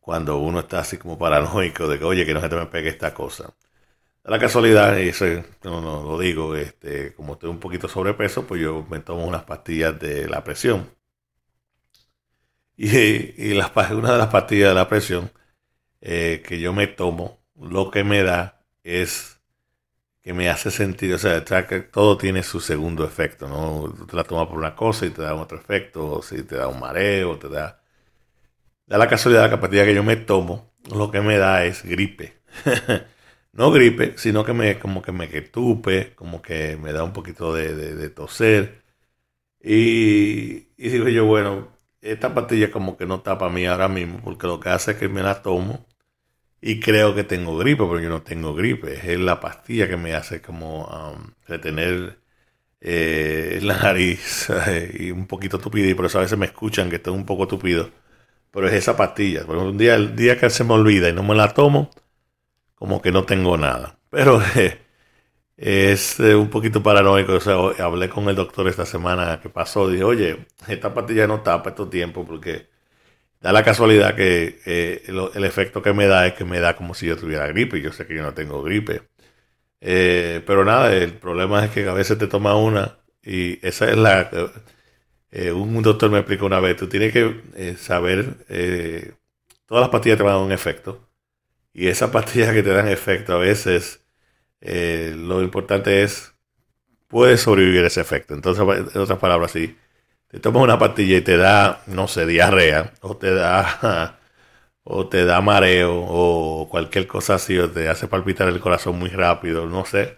cuando 0.06 0.38
uno 0.38 0.62
está 0.62 0.80
así 0.80 0.98
como 0.98 1.18
paranoico 1.18 1.88
de 1.88 2.00
que, 2.00 2.06
oye, 2.06 2.26
que 2.26 2.34
no 2.34 2.41
se 2.41 2.50
te 2.50 2.56
me 2.56 2.68
pegue 2.68 2.89
esta 2.89 3.13
cosa 3.13 3.54
la 4.26 4.39
casualidad, 4.39 4.98
y 4.98 5.10
eso 5.10 5.26
no, 5.63 6.04
lo 6.04 6.20
digo, 6.20 6.56
este, 6.56 7.13
como 7.13 7.34
estoy 7.34 7.50
un 7.50 7.60
poquito 7.60 7.88
sobrepeso, 7.88 8.46
pues 8.48 8.62
yo 8.62 8.86
me 8.89 9.00
tomo 9.00 9.26
unas 9.26 9.44
pastillas 9.44 10.00
de 10.00 10.28
la 10.28 10.44
presión. 10.44 10.89
Y, 12.78 12.89
y 13.41 13.54
las, 13.54 13.72
una 13.91 14.13
de 14.13 14.18
las 14.18 14.28
pastillas 14.28 14.70
de 14.70 14.76
la 14.76 14.89
presión 14.89 15.32
eh, 16.02 16.44
que 16.48 16.60
yo 16.60 16.74
me 16.74 16.88
tomo, 16.88 17.39
lo 17.60 17.91
que 17.91 18.04
me 18.04 18.24
da 18.24 18.63
es 18.84 19.41
que 20.24 20.34
me 20.34 20.50
hace 20.50 20.72
sentir, 20.72 21.13
o 21.13 21.20
sea, 21.20 21.44
que 21.68 21.82
todo 21.82 22.18
tiene 22.18 22.44
su 22.44 22.62
segundo 22.62 23.06
efecto, 23.06 23.48
¿no? 23.50 23.94
Tú 23.98 24.08
te 24.08 24.15
la 24.18 24.26
tomas 24.26 24.48
por 24.48 24.58
una 24.58 24.76
cosa 24.76 25.06
y 25.06 25.12
te 25.12 25.22
da 25.24 25.36
otro 25.36 25.58
efecto, 25.60 26.08
o 26.13 26.24
si 26.24 26.44
te 26.44 26.58
da 26.58 26.68
un 26.68 26.80
mareo, 26.80 27.39
te 27.39 27.50
da... 27.50 27.82
Da 28.88 28.98
la 28.98 29.08
casualidad 29.08 29.45
que 29.45 29.56
la 29.56 29.62
pastilla 29.62 29.86
que 29.86 29.95
yo 29.95 30.04
me 30.04 30.15
tomo, 30.15 30.71
lo 30.93 31.10
que 31.12 31.21
me 31.21 31.38
da 31.38 31.65
es 31.65 31.84
gripe. 31.84 32.38
no 33.54 33.71
gripe, 33.71 34.13
sino 34.17 34.45
que 34.45 34.54
me, 34.54 34.80
como 34.80 35.02
que 35.02 35.12
me 35.12 35.28
tupe, 35.41 36.13
como 36.15 36.41
que 36.41 36.78
me 36.78 36.93
da 36.93 37.04
un 37.04 37.13
poquito 37.13 37.54
de, 37.54 38.10
toser. 38.10 38.84
Y, 39.62 40.67
digo 40.78 41.10
yo, 41.10 41.26
bueno, 41.26 41.69
esta 42.02 42.34
pastilla 42.34 42.71
como 42.71 42.98
que 42.98 43.06
no 43.08 43.15
está 43.15 43.38
para 43.38 43.52
mí 43.52 43.65
ahora 43.65 43.88
mismo, 43.89 44.21
porque 44.24 44.48
lo 44.48 44.60
que 44.60 44.69
hace 44.69 44.91
es 44.91 44.98
que 44.98 45.10
me 45.10 45.24
la 45.24 45.41
tomo 45.41 45.86
y 46.62 46.80
creo 46.80 47.15
que 47.15 47.24
tengo 47.24 47.58
gripe, 47.58 47.84
pero 47.86 48.00
yo 48.00 48.10
no 48.10 48.24
tengo 48.24 48.56
gripe. 48.56 48.93
Es 49.13 49.19
la 49.19 49.39
pastilla 49.39 49.88
que 49.88 49.98
me 49.98 50.13
hace 50.15 50.41
como 50.41 50.86
um, 50.88 51.32
retener 51.48 52.19
eh, 52.82 53.60
la 53.63 53.78
nariz 53.84 54.50
y 55.00 55.12
un 55.12 55.28
poquito 55.28 55.60
tupido, 55.60 55.89
y 55.89 55.95
por 55.95 56.06
eso 56.08 56.19
a 56.19 56.21
veces 56.24 56.38
me 56.39 56.48
escuchan 56.48 56.89
que 56.89 56.98
estoy 56.98 57.13
un 57.13 57.26
poco 57.26 57.48
tupido. 57.48 57.91
Pero 58.56 58.70
es 58.70 58.74
esa 58.74 58.96
pastilla. 58.96 59.46
Por 59.46 59.58
un 59.58 59.78
día, 59.78 59.96
el 59.96 60.15
día 60.15 60.39
que 60.39 60.50
se 60.50 60.63
me 60.63 60.74
olvida 60.74 61.10
y 61.10 61.13
no 61.13 61.24
me 61.24 61.36
la 61.36 61.54
tomo, 61.54 61.91
como 62.76 63.02
que 63.02 63.12
no 63.12 63.26
tengo 63.26 63.58
nada. 63.58 64.00
Pero 64.10 64.41
es 65.58 66.20
eh, 66.22 66.36
un 66.36 66.50
poquito 66.50 66.82
paranoico. 66.84 67.34
O 67.34 67.39
sea, 67.41 67.56
hablé 67.84 68.10
con 68.10 68.30
el 68.30 68.36
doctor 68.36 68.68
esta 68.70 68.86
semana 68.86 69.41
que 69.41 69.50
pasó. 69.50 69.89
Dije, 69.89 70.04
oye, 70.06 70.48
esta 70.70 70.94
pastilla 70.94 71.28
no 71.28 71.41
tapa 71.41 71.72
estos 71.72 71.89
tiempos 71.89 72.26
porque 72.28 72.70
da 73.41 73.52
la 73.54 73.63
casualidad 73.63 74.15
que 74.15 74.62
eh, 74.65 75.04
el, 75.08 75.44
efecto 75.46 75.82
que 75.82 75.94
me 75.94 76.08
da 76.08 76.28
es 76.28 76.34
que 76.36 76.46
me 76.46 76.60
da 76.62 76.76
como 76.78 76.94
si 76.96 77.08
yo 77.08 77.18
tuviera 77.18 77.48
gripe. 77.48 77.82
Yo 77.82 77.91
sé 77.91 78.08
que 78.08 78.15
yo 78.15 78.24
no 78.24 78.34
tengo 78.34 78.63
gripe. 78.63 79.04
Eh, 79.82 80.41
pero 80.48 80.65
nada, 80.65 80.94
el 80.96 81.13
problema 81.13 81.65
es 81.65 81.72
que 81.72 81.88
a 81.88 81.94
veces 81.94 82.18
te 82.18 82.28
toma 82.28 82.56
una 82.58 83.00
y 83.24 83.65
esa 83.68 83.89
es 83.89 83.98
la... 83.98 84.30
un 85.54 85.82
doctor 85.84 86.10
me 86.12 86.19
explicó 86.19 86.45
una 86.45 86.60
vez, 86.60 86.78
tú 86.78 86.88
tienes 86.88 87.13
que 87.13 87.76
saber, 87.78 88.38
todas 89.65 89.82
las 89.82 89.89
pastillas 89.89 90.17
te 90.17 90.24
van 90.24 90.34
a 90.34 90.38
dar 90.38 90.45
un 90.45 90.52
efecto 90.52 91.06
y 91.76 91.89
esa 91.89 92.12
pastilla 92.12 92.54
que 92.54 92.63
te 92.63 92.71
dan 92.71 92.88
efecto 92.88 93.34
a 93.34 93.38
veces, 93.38 94.06
eh, 94.62 95.13
lo 95.17 95.43
importante 95.43 96.04
es, 96.04 96.34
puedes 97.08 97.41
sobrevivir 97.41 97.86
ese 97.86 98.02
efecto. 98.02 98.34
Entonces, 98.36 98.63
en 98.95 99.02
otras 99.02 99.19
palabras, 99.19 99.52
si 99.52 99.78
te 100.30 100.39
tomas 100.39 100.63
una 100.63 100.80
pastilla 100.80 101.17
y 101.17 101.21
te 101.21 101.38
da, 101.38 101.84
no 101.88 102.08
sé, 102.08 102.26
diarrea, 102.28 102.93
o 103.02 103.17
te 103.17 103.34
da, 103.36 104.19
o 104.84 105.08
te 105.10 105.26
da 105.26 105.41
mareo, 105.41 105.95
o 106.08 106.69
cualquier 106.69 107.08
cosa 107.08 107.36
así, 107.36 107.58
o 107.60 107.69
te 107.71 107.89
hace 107.89 108.08
palpitar 108.08 108.48
el 108.50 108.60
corazón 108.62 109.00
muy 109.00 109.10
rápido, 109.10 109.67
no 109.67 109.86
sé, 109.86 110.17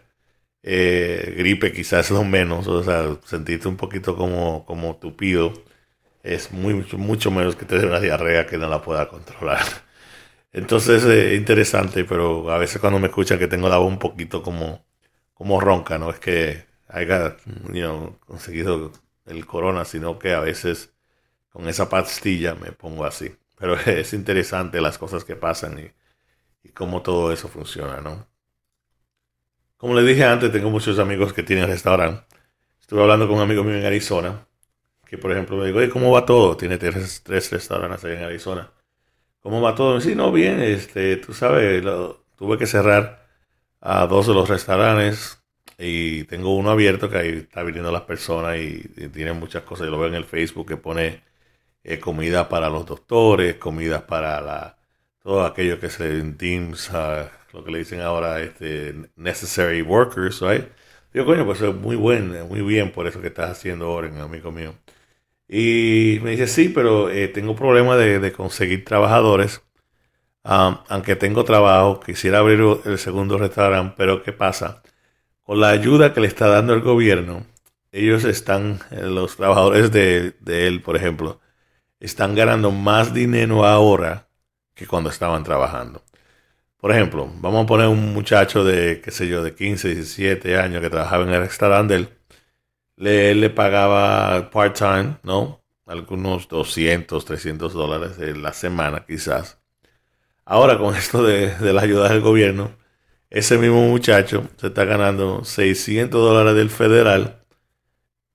eh, 0.70 1.34
gripe 1.38 1.72
quizás 1.72 2.12
lo 2.12 2.24
menos, 2.26 2.68
o 2.68 2.84
sea, 2.84 3.18
sentirte 3.26 3.70
un 3.70 3.78
poquito 3.78 4.18
como, 4.18 4.66
como 4.66 4.98
tupido, 4.98 5.54
es 6.24 6.52
muy, 6.52 6.74
mucho 6.98 7.32
menos 7.32 7.56
que 7.56 7.66
te 7.66 7.80
dé 7.80 7.88
una 7.88 8.02
diarrea 8.02 8.48
que 8.48 8.58
no 8.58 8.70
la 8.70 8.82
pueda 8.82 9.10
controlar. 9.10 9.64
Entonces 10.54 11.04
es 11.04 11.10
eh, 11.10 11.36
interesante, 11.36 12.06
pero 12.06 12.52
a 12.52 12.58
veces 12.58 12.82
cuando 12.82 13.00
me 13.00 13.08
escuchan 13.08 13.40
que 13.40 13.48
tengo 13.48 13.70
la 13.70 13.78
voz 13.78 13.90
un 13.90 14.00
poquito 14.00 14.44
como, 14.44 14.86
como 15.34 15.62
ronca, 15.62 15.98
no 15.98 16.10
es 16.12 16.20
que 16.20 16.66
haya 16.90 17.38
conseguido 18.26 18.92
el 19.26 19.46
corona, 19.46 19.86
sino 19.86 20.20
que 20.20 20.34
a 20.34 20.42
veces 20.42 20.94
con 21.50 21.70
esa 21.70 21.90
pastilla 21.90 22.56
me 22.56 22.72
pongo 22.74 23.06
así. 23.06 23.36
Pero 23.58 23.76
es 23.88 24.14
interesante 24.14 24.82
las 24.82 24.98
cosas 24.98 25.26
que 25.26 25.36
pasan 25.38 25.94
y 26.64 26.70
cómo 26.72 27.02
todo 27.04 27.32
eso 27.34 27.48
funciona, 27.50 28.02
¿no? 28.02 28.28
Como 29.78 29.94
les 29.94 30.06
dije 30.08 30.24
antes, 30.24 30.52
tengo 30.52 30.70
muchos 30.72 30.98
amigos 31.00 31.34
que 31.34 31.44
tienen 31.44 31.68
restaurante. 31.68 32.24
Estuve 32.82 33.02
hablando 33.04 33.28
con 33.28 33.38
un 33.38 33.44
amigo 33.44 33.64
mío 33.64 33.76
en 33.76 33.86
Arizona, 33.86 34.48
que 35.06 35.18
por 35.18 35.32
ejemplo 35.32 35.58
me 35.58 35.68
digo, 35.68 35.80
¿cómo 35.94 36.12
va 36.12 36.26
todo? 36.26 36.58
Tiene 36.58 36.78
tres, 36.78 37.22
tres 37.24 37.52
restaurantes 37.52 38.04
ahí 38.06 38.14
en 38.14 38.24
Arizona. 38.24 38.72
¿Cómo 39.42 39.62
va 39.62 39.76
todo? 39.76 40.02
Sí, 40.02 40.16
no, 40.16 40.32
bien, 40.32 40.62
este, 40.62 41.18
tú 41.18 41.34
sabes, 41.34 41.84
tuve 42.38 42.58
que 42.58 42.68
cerrar 42.68 43.28
a 43.82 44.08
dos 44.08 44.28
de 44.28 44.34
los 44.34 44.50
restaurantes 44.50 45.44
y 45.78 46.24
tengo 46.26 46.56
uno 46.56 46.72
abierto 46.72 47.10
que 47.10 47.18
ahí 47.18 47.30
está 47.40 47.64
viniendo 47.64 47.92
las 47.92 48.04
personas 48.04 48.58
y, 48.58 48.80
tiene 49.14 49.34
muchas 49.34 49.64
cosas. 49.64 49.86
Yo 49.86 49.92
lo 49.92 50.00
veo 50.00 50.10
en 50.10 50.16
el 50.16 50.26
Facebook 50.26 50.68
que 50.68 50.78
pone 50.78 51.24
eh, 51.84 52.00
comida 52.00 52.50
para 52.50 52.70
los 52.70 52.86
doctores, 52.86 53.56
comida 53.58 54.08
para 54.08 54.42
la, 54.42 54.78
todo 55.22 55.46
aquello 55.46 55.80
que 55.80 55.90
se 55.90 56.20
en 56.20 56.38
Teams, 56.38 56.92
lo 57.58 57.64
que 57.64 57.72
le 57.72 57.80
dicen 57.80 58.02
ahora, 58.02 58.42
este, 58.42 58.94
necessary 59.16 59.82
workers, 59.82 60.42
right? 60.42 60.66
Digo, 61.14 61.26
coño, 61.26 61.46
pues 61.46 61.62
es 61.62 61.74
muy 61.76 61.96
bueno, 61.96 62.46
muy 62.48 62.62
bien 62.62 62.92
por 62.92 63.08
eso 63.08 63.22
que 63.22 63.28
estás 63.28 63.52
haciendo 63.52 63.86
ahora, 63.88 64.10
amigo 64.24 64.52
mío. 64.52 64.76
Y 65.48 66.20
me 66.24 66.32
dice, 66.32 66.48
sí, 66.48 66.70
pero 66.70 67.10
eh, 67.10 67.28
tengo 67.30 67.56
problemas 67.56 67.98
de, 68.00 68.32
conseguir 68.34 68.86
trabajadores. 68.86 69.64
aunque 70.44 71.16
tengo 71.16 71.44
trabajo, 71.44 72.00
quisiera 72.00 72.40
abrir 72.40 72.62
el 72.86 72.98
segundo 73.00 73.38
restaurante, 73.38 73.96
pero 73.98 74.24
¿qué 74.24 74.34
pasa? 74.34 74.84
Con 75.44 75.60
la 75.62 75.70
ayuda 75.70 76.14
que 76.14 76.22
le 76.22 76.28
está 76.28 76.48
dando 76.48 76.74
el 76.74 76.82
gobierno, 76.82 77.46
ellos 77.92 78.26
están, 78.26 78.80
eh, 78.92 79.04
los 79.04 79.38
trabajadores 79.38 79.92
de 79.92 80.34
él, 80.68 80.82
por 80.82 80.96
ejemplo, 80.98 81.42
están 82.00 82.36
ganando 82.36 82.72
más 82.72 83.14
dinero 83.14 83.66
ahora 83.66 84.28
que 84.76 84.88
cuando 84.88 85.10
estaban 85.10 85.44
trabajando. 85.44 86.04
Por 86.80 86.92
ejemplo, 86.92 87.28
vamos 87.42 87.64
a 87.64 87.68
poner 87.68 87.88
un 87.88 88.14
muchacho 88.14 88.64
de, 88.64 89.02
qué 89.02 89.12
sé 89.12 89.28
yo, 89.28 89.44
de 89.44 89.56
15, 89.56 89.90
17 89.96 90.58
años 90.58 90.82
que 90.82 90.90
trabajaba 90.90 91.24
en 91.24 91.30
el 91.34 91.42
restaurante 91.42 91.96
él 91.96 92.10
le, 92.98 93.36
le 93.36 93.50
pagaba 93.50 94.50
part-time, 94.52 95.18
¿no? 95.24 95.64
Algunos 95.88 96.48
200, 96.50 97.26
300 97.26 97.74
dólares 97.74 98.20
en 98.20 98.42
la 98.44 98.54
semana 98.54 99.06
quizás. 99.08 99.60
Ahora 100.46 100.78
con 100.80 100.96
esto 100.96 101.24
de, 101.24 101.56
de 101.56 101.74
la 101.74 101.82
ayuda 101.84 102.10
del 102.10 102.22
gobierno, 102.22 102.72
ese 103.30 103.58
mismo 103.58 103.88
muchacho 103.90 104.50
se 104.58 104.68
está 104.68 104.86
ganando 104.86 105.46
600 105.46 106.22
dólares 106.22 106.56
del 106.56 106.70
federal 106.70 107.44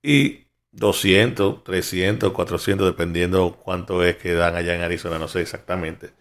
y 0.02 0.46
200, 0.72 1.64
300, 1.64 2.32
400, 2.32 2.86
dependiendo 2.86 3.58
cuánto 3.62 4.02
es 4.04 4.16
que 4.16 4.34
dan 4.34 4.56
allá 4.56 4.74
en 4.74 4.82
Arizona, 4.82 5.18
no 5.18 5.28
sé 5.28 5.42
exactamente. 5.42 6.12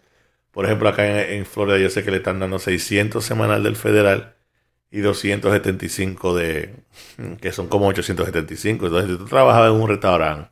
Por 0.52 0.66
ejemplo, 0.66 0.88
acá 0.88 1.22
en, 1.30 1.46
Florida 1.46 1.78
yo 1.78 1.90
sé 1.90 2.04
que 2.04 2.10
le 2.10 2.18
están 2.18 2.40
dando 2.40 2.58
600 2.58 3.24
semanal 3.24 3.62
del 3.64 3.76
federal 3.76 4.36
y 4.90 5.00
275 5.00 6.36
de, 6.36 6.74
que 7.40 7.52
son 7.52 7.68
como 7.68 7.88
875. 7.88 8.86
Entonces, 8.86 9.12
si 9.12 9.18
tú 9.18 9.26
trabajabas 9.26 9.70
en 9.72 9.80
un 9.80 9.88
restaurante 9.88 10.50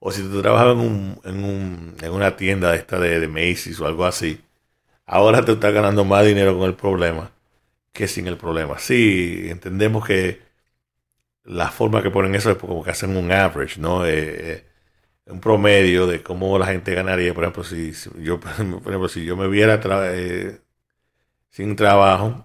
o 0.00 0.12
si 0.12 0.22
tú 0.22 0.42
trabajabas 0.42 0.74
en, 0.76 0.80
un, 0.80 1.20
en, 1.24 1.44
un, 1.44 1.96
en 2.02 2.12
una 2.12 2.36
tienda 2.36 2.74
esta 2.76 2.98
de, 2.98 3.28
Macy's 3.28 3.80
o 3.80 3.86
algo 3.86 4.04
así, 4.06 4.40
ahora 5.06 5.44
te 5.44 5.52
estás 5.52 5.72
ganando 5.74 6.04
más 6.04 6.26
dinero 6.26 6.58
con 6.58 6.68
el 6.68 6.74
problema 6.76 7.32
que 7.92 8.08
sin 8.08 8.26
el 8.28 8.38
problema. 8.38 8.78
Sí, 8.78 9.46
entendemos 9.48 10.06
que 10.06 10.40
la 11.44 11.70
forma 11.70 12.02
que 12.02 12.10
ponen 12.10 12.34
eso 12.34 12.50
es 12.50 12.58
como 12.58 12.82
que 12.84 12.90
hacen 12.90 13.16
un 13.16 13.32
average, 13.32 13.80
¿no? 13.80 14.06
Eh, 14.06 14.12
eh, 14.52 14.71
un 15.26 15.40
promedio 15.40 16.06
de 16.06 16.22
cómo 16.22 16.58
la 16.58 16.66
gente 16.66 16.94
ganaría. 16.94 17.34
Por 17.34 17.44
ejemplo, 17.44 17.64
si, 17.64 17.92
yo, 18.20 18.40
por 18.40 18.50
ejemplo, 18.52 19.08
si 19.08 19.24
yo 19.24 19.36
me 19.36 19.48
viera 19.48 19.80
eh, 20.14 20.60
sin 21.50 21.76
trabajo 21.76 22.44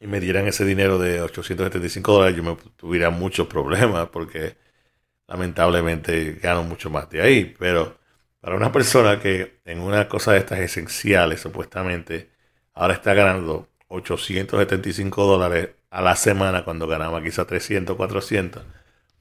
y 0.00 0.06
me 0.06 0.20
dieran 0.20 0.46
ese 0.46 0.64
dinero 0.64 0.98
de 0.98 1.22
875 1.22 2.12
dólares, 2.12 2.36
yo 2.36 2.42
me 2.42 2.56
tuviera 2.76 3.10
muchos 3.10 3.46
problemas 3.48 4.08
porque 4.08 4.56
lamentablemente 5.28 6.34
gano 6.42 6.62
mucho 6.64 6.90
más 6.90 7.08
de 7.10 7.22
ahí. 7.22 7.54
Pero 7.58 7.98
para 8.40 8.56
una 8.56 8.72
persona 8.72 9.20
que 9.20 9.60
en 9.64 9.80
una 9.80 10.08
cosa 10.08 10.32
de 10.32 10.38
estas 10.38 10.60
esenciales, 10.60 11.40
supuestamente, 11.40 12.30
ahora 12.74 12.94
está 12.94 13.14
ganando 13.14 13.68
875 13.88 15.24
dólares 15.26 15.70
a 15.90 16.02
la 16.02 16.16
semana 16.16 16.64
cuando 16.64 16.86
ganaba 16.86 17.22
quizá 17.22 17.46
300, 17.46 17.96
400, 17.96 18.62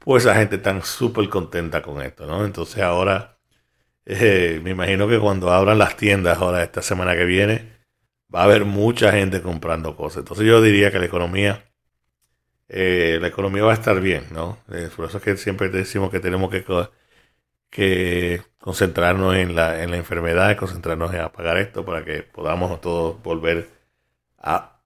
pues 0.05 0.25
la 0.25 0.35
gente 0.35 0.57
está 0.57 0.79
súper 0.83 1.29
contenta 1.29 1.81
con 1.81 2.01
esto, 2.01 2.25
¿no? 2.27 2.45
Entonces 2.45 2.83
ahora, 2.83 3.39
eh, 4.05 4.61
me 4.63 4.71
imagino 4.71 5.07
que 5.07 5.19
cuando 5.19 5.51
abran 5.51 5.79
las 5.79 5.97
tiendas 5.97 6.37
ahora 6.39 6.63
esta 6.63 6.81
semana 6.83 7.15
que 7.15 7.25
viene, 7.25 7.73
va 8.33 8.41
a 8.41 8.43
haber 8.45 8.65
mucha 8.65 9.11
gente 9.11 9.41
comprando 9.41 9.95
cosas. 9.97 10.19
Entonces 10.19 10.45
yo 10.47 10.61
diría 10.61 10.91
que 10.91 10.99
la 10.99 11.05
economía, 11.05 11.65
eh, 12.67 13.17
la 13.21 13.27
economía 13.27 13.63
va 13.63 13.71
a 13.71 13.75
estar 13.75 13.99
bien, 14.01 14.25
¿no? 14.31 14.59
Eh, 14.71 14.89
por 14.95 15.05
eso 15.07 15.17
es 15.17 15.23
que 15.23 15.37
siempre 15.37 15.69
decimos 15.69 16.11
que 16.11 16.19
tenemos 16.19 16.51
que, 16.51 16.63
que 17.69 18.41
concentrarnos 18.59 19.35
en 19.35 19.55
la, 19.55 19.83
en 19.83 19.91
la 19.91 19.97
enfermedad, 19.97 20.55
concentrarnos 20.57 21.13
en 21.13 21.21
apagar 21.21 21.57
esto 21.57 21.85
para 21.85 22.05
que 22.05 22.23
podamos 22.23 22.79
todos 22.81 23.21
volver 23.23 23.69
a 24.37 24.81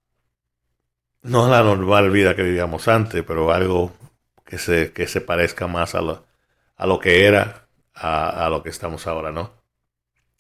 no 1.21 1.45
a 1.45 1.49
la 1.49 1.63
normal 1.63 2.09
vida 2.11 2.35
que 2.35 2.43
vivíamos 2.43 2.87
antes, 2.87 3.23
pero 3.23 3.51
algo 3.51 3.93
que 4.49 4.57
se, 4.57 4.91
que 4.93 5.07
se 5.07 5.21
parezca 5.21 5.67
más 5.67 5.95
a 5.95 6.01
lo, 6.01 6.25
a 6.75 6.87
lo 6.87 6.99
que 6.99 7.25
era, 7.25 7.67
a, 7.93 8.49
lo 8.49 8.63
que 8.63 8.69
estamos 8.69 9.05
ahora, 9.07 9.31
¿no? 9.31 9.53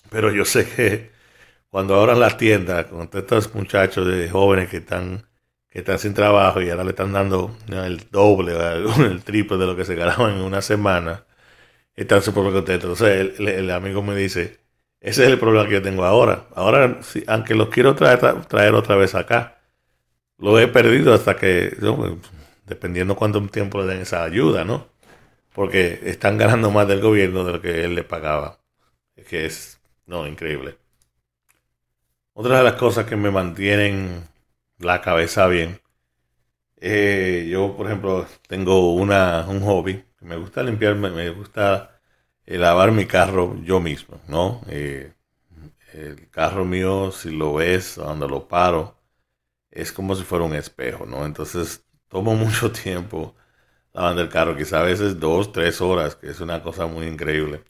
Pero 0.09 0.31
yo 0.31 0.45
sé 0.45 0.67
que 0.67 1.11
cuando 1.69 1.95
ahora 1.95 2.15
las 2.15 2.37
tiendas, 2.37 2.87
con 2.87 3.09
estos 3.13 3.53
muchachos 3.55 4.07
de 4.07 4.29
jóvenes 4.29 4.69
que 4.69 4.77
están, 4.77 5.27
que 5.69 5.79
están 5.79 5.99
sin 5.99 6.13
trabajo 6.15 6.61
y 6.61 6.69
ahora 6.71 6.83
le 6.85 6.91
están 6.91 7.13
dando 7.13 7.55
el 7.69 8.09
doble, 8.09 8.53
el 9.05 9.23
triple 9.23 9.57
de 9.57 9.67
lo 9.67 9.75
que 9.75 9.85
se 9.85 9.95
ganaban 9.95 10.35
en 10.35 10.41
una 10.41 10.61
semana, 10.61 11.25
están 11.95 12.21
súper 12.23 12.51
contentos. 12.53 13.01
Entonces 13.01 13.39
el, 13.39 13.47
el, 13.47 13.71
amigo 13.71 14.01
me 14.03 14.15
dice, 14.15 14.59
ese 15.01 15.25
es 15.25 15.29
el 15.31 15.39
problema 15.39 15.67
que 15.67 15.73
yo 15.75 15.81
tengo 15.83 16.05
ahora. 16.05 16.47
Ahora, 16.55 16.99
aunque 17.27 17.55
los 17.55 17.69
quiero 17.69 17.95
traer, 17.95 18.19
traer 18.47 18.73
otra 18.75 18.95
vez 18.95 19.15
acá, 19.15 19.61
lo 20.37 20.59
he 20.59 20.67
perdido 20.67 21.13
hasta 21.13 21.35
que, 21.35 21.75
dependiendo 22.69 23.15
cuánto 23.15 23.41
tiempo 23.47 23.81
le 23.81 23.87
den 23.87 24.01
esa 24.03 24.23
ayuda, 24.23 24.63
¿no? 24.65 24.87
Porque 25.53 26.01
están 26.05 26.37
ganando 26.37 26.71
más 26.71 26.87
del 26.87 27.01
gobierno 27.01 27.43
de 27.45 27.53
lo 27.53 27.61
que 27.61 27.85
él 27.85 27.95
le 27.95 28.03
pagaba. 28.03 28.59
Que 29.29 29.45
es, 29.45 29.81
no, 30.07 30.27
increíble. 30.27 30.77
Otra 32.33 32.59
de 32.59 32.63
las 32.63 32.73
cosas 32.75 33.05
que 33.05 33.15
me 33.15 33.31
mantienen 33.31 34.23
la 34.79 35.01
cabeza 35.01 35.47
bien, 35.47 35.81
eh, 36.77 37.47
yo, 37.51 37.75
por 37.75 37.87
ejemplo, 37.87 38.25
tengo 38.47 38.93
una, 38.95 39.45
un 39.47 39.61
hobby. 39.61 40.03
Me 40.21 40.35
gusta 40.37 40.63
limpiarme, 40.63 41.09
me 41.09 41.29
gusta 41.29 41.99
eh, 42.45 42.57
lavar 42.57 42.91
mi 42.91 43.05
carro 43.05 43.55
yo 43.63 43.79
mismo, 43.79 44.19
¿no? 44.27 44.61
Eh, 44.69 45.13
el 45.93 46.29
carro 46.29 46.65
mío, 46.65 47.11
si 47.11 47.31
lo 47.31 47.55
ves, 47.55 47.95
cuando 48.03 48.27
lo 48.27 48.47
paro, 48.47 48.97
es 49.71 49.91
como 49.91 50.15
si 50.15 50.23
fuera 50.23 50.45
un 50.45 50.55
espejo, 50.55 51.05
¿no? 51.05 51.25
Entonces 51.25 51.85
tomo 52.09 52.35
mucho 52.35 52.71
tiempo 52.71 53.35
lavando 53.93 54.21
el 54.21 54.29
carro, 54.29 54.55
quizá 54.57 54.81
a 54.81 54.83
veces 54.83 55.19
dos, 55.19 55.51
tres 55.51 55.81
horas, 55.81 56.15
que 56.15 56.29
es 56.29 56.39
una 56.41 56.63
cosa 56.63 56.87
muy 56.87 57.07
increíble. 57.07 57.63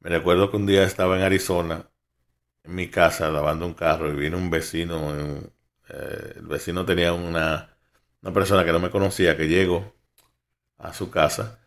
Me 0.00 0.10
recuerdo 0.10 0.50
que 0.50 0.56
un 0.58 0.66
día 0.66 0.84
estaba 0.84 1.16
en 1.16 1.22
Arizona, 1.24 1.88
en 2.64 2.74
mi 2.74 2.88
casa, 2.88 3.30
lavando 3.30 3.66
un 3.66 3.74
carro, 3.74 4.10
y 4.12 4.16
vino 4.16 4.38
un 4.38 4.50
vecino, 4.50 5.12
eh, 5.88 6.34
el 6.36 6.46
vecino 6.46 6.84
tenía 6.84 7.12
una, 7.12 7.70
una 8.22 8.32
persona 8.32 8.64
que 8.64 8.72
no 8.72 8.80
me 8.80 8.90
conocía, 8.90 9.36
que 9.36 9.48
llegó 9.48 9.94
a 10.78 10.92
su 10.94 11.10
casa 11.10 11.58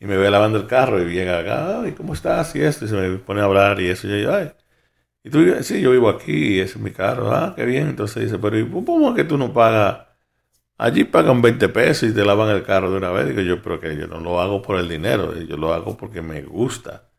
y 0.00 0.06
me 0.06 0.16
ve 0.16 0.30
lavando 0.30 0.58
el 0.58 0.66
carro 0.66 1.02
y 1.02 1.12
llega 1.12 1.38
acá, 1.40 1.80
ay, 1.82 1.92
¿cómo 1.92 2.14
estás? 2.14 2.54
Y 2.56 2.62
esto, 2.62 2.84
y 2.86 2.88
se 2.88 2.96
me 2.96 3.18
pone 3.18 3.40
a 3.40 3.44
hablar 3.44 3.80
y 3.80 3.88
eso, 3.88 4.08
y 4.08 4.22
yo, 4.22 4.34
ay, 4.34 4.52
y 5.24 5.30
tú 5.30 5.40
dices, 5.40 5.66
sí, 5.66 5.80
yo 5.80 5.90
vivo 5.92 6.08
aquí 6.10 6.56
y 6.56 6.60
ese 6.60 6.74
es 6.74 6.80
mi 6.80 6.92
carro. 6.92 7.32
Ah, 7.32 7.54
qué 7.56 7.64
bien. 7.64 7.88
Entonces 7.88 8.24
dice, 8.24 8.38
pero 8.38 8.56
¿cómo 8.84 9.10
es 9.10 9.16
que 9.16 9.24
tú 9.24 9.38
no 9.38 9.52
pagas? 9.52 10.06
Allí 10.76 11.04
pagan 11.04 11.40
20 11.40 11.68
pesos 11.68 12.10
y 12.10 12.14
te 12.14 12.24
lavan 12.24 12.50
el 12.50 12.64
carro 12.64 12.90
de 12.90 12.96
una 12.98 13.10
vez. 13.10 13.28
Digo 13.28 13.40
yo, 13.42 13.62
pero 13.62 13.78
que 13.80 13.96
yo 13.96 14.06
no 14.08 14.20
lo 14.20 14.40
hago 14.40 14.60
por 14.62 14.78
el 14.78 14.88
dinero, 14.88 15.34
yo 15.40 15.56
lo 15.56 15.72
hago 15.72 15.96
porque 15.96 16.22
me 16.22 16.42
gusta. 16.42 17.10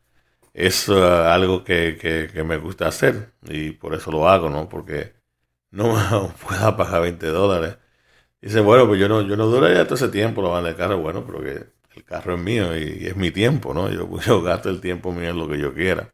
Es 0.54 0.88
uh, 0.88 0.94
algo 0.96 1.64
que, 1.64 1.98
que, 1.98 2.44
me 2.44 2.58
gusta 2.58 2.88
hacer 2.88 3.34
y 3.48 3.72
por 3.72 3.94
eso 3.94 4.10
lo 4.12 4.28
hago, 4.28 4.50
¿no? 4.50 4.68
Porque 4.68 5.14
no 5.70 5.94
puedo 6.46 6.76
pagar 6.76 7.02
20 7.02 7.26
dólares. 7.28 7.78
Dice, 8.40 8.60
bueno, 8.60 8.86
pues 8.88 9.00
yo 9.00 9.08
no, 9.08 9.22
yo 9.22 9.36
no 9.36 9.46
duraría 9.46 9.84
todo 9.84 9.96
ese 9.96 10.08
tiempo 10.08 10.42
lavando 10.42 10.68
el 10.70 10.76
carro. 10.76 10.98
Bueno, 10.98 11.24
pero 11.26 11.42
el 11.42 12.04
carro 12.04 12.36
es 12.36 12.40
mío 12.42 12.76
y, 12.76 13.06
es 13.08 13.16
mi 13.16 13.30
tiempo, 13.30 13.74
¿no? 13.74 13.90
Yo, 14.26 14.42
gasto 14.42 14.70
el 14.70 14.80
tiempo 14.80 15.12
mío 15.12 15.30
en 15.30 15.38
lo 15.38 15.48
que 15.48 15.58
yo 15.58 15.74
quiera. 15.74 16.12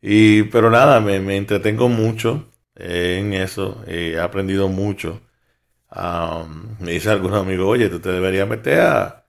Y, 0.00 0.44
pero 0.44 0.70
nada, 0.70 1.00
me, 1.00 1.20
me 1.20 1.36
entretengo 1.36 1.88
mucho 1.88 2.52
eh, 2.76 3.18
en 3.20 3.34
eso, 3.34 3.82
he 3.86 4.18
aprendido 4.20 4.68
mucho. 4.68 5.22
Me 6.80 6.92
dice 6.92 7.10
algún 7.10 7.34
amigo, 7.34 7.68
oye, 7.68 7.88
tú 7.88 8.00
te 8.00 8.10
deberías 8.10 8.48
meter 8.48 8.80
a 8.80 9.26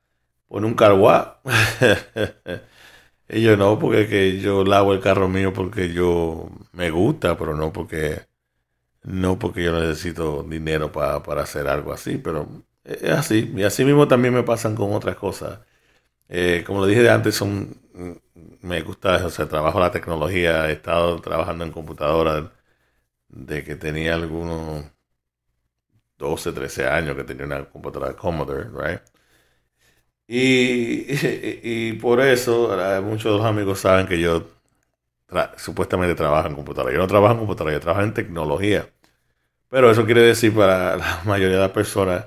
poner 0.48 0.66
un 0.70 0.76
carguá. 0.76 1.42
y 3.30 3.42
yo 3.42 3.58
no, 3.58 3.80
porque 3.80 4.08
que 4.08 4.40
yo 4.40 4.64
lavo 4.64 4.94
el 4.94 5.02
carro 5.02 5.28
mío 5.30 5.54
porque 5.54 5.94
yo 5.94 6.50
me 6.74 6.90
gusta, 6.92 7.38
pero 7.38 7.56
no 7.56 7.74
porque 7.74 8.28
no 9.04 9.40
porque 9.40 9.64
yo 9.64 9.74
necesito 9.80 10.44
dinero 10.44 10.92
para, 10.92 11.24
para 11.24 11.44
hacer 11.44 11.68
algo 11.68 11.94
así, 11.94 12.18
pero 12.18 12.48
es 12.84 13.04
así. 13.12 13.54
Y 13.56 13.64
así 13.64 13.86
mismo 13.86 14.08
también 14.08 14.34
me 14.34 14.44
pasan 14.44 14.76
con 14.76 14.94
otras 14.94 15.16
cosas. 15.18 15.60
Eh, 16.30 16.64
como 16.68 16.82
lo 16.82 16.88
dije 16.88 17.04
de 17.04 17.12
antes, 17.12 17.36
son 17.36 17.78
me 18.62 18.82
gusta, 18.82 19.26
o 19.26 19.30
sea, 19.30 19.48
trabajo 19.48 19.80
la 19.80 19.92
tecnología, 19.92 20.70
he 20.70 20.74
estado 20.74 21.22
trabajando 21.22 21.64
en 21.66 21.72
computadora 21.72 22.52
de 23.30 23.64
que 23.64 23.76
tenía 23.76 24.16
algunos 24.16 24.86
12, 26.18 26.52
13 26.54 26.88
años 26.88 27.16
que 27.16 27.24
tenía 27.24 27.46
una 27.46 27.66
computadora 27.66 28.16
Commodore, 28.16 28.70
right? 28.74 29.02
Y, 30.28 31.06
y, 31.64 31.94
por 31.94 32.20
eso 32.22 32.76
muchos 33.04 33.32
de 33.32 33.38
los 33.38 33.46
amigos 33.46 33.80
saben 33.80 34.08
que 34.08 34.20
yo 34.20 34.48
supuestamente 35.58 36.16
trabajo 36.16 36.48
en 36.48 36.56
computadora. 36.56 36.94
Yo 36.94 37.00
no 37.00 37.08
trabajo 37.08 37.34
en 37.34 37.40
computadora, 37.40 37.74
yo 37.76 37.80
trabajo 37.82 38.04
en 38.04 38.14
tecnología. 38.14 38.90
Pero 39.70 39.92
eso 39.92 40.06
quiere 40.06 40.22
decir 40.22 40.56
para 40.56 40.98
la 40.98 41.22
mayoría 41.26 41.58
de 41.58 41.64
las 41.64 41.72
personas, 41.72 42.26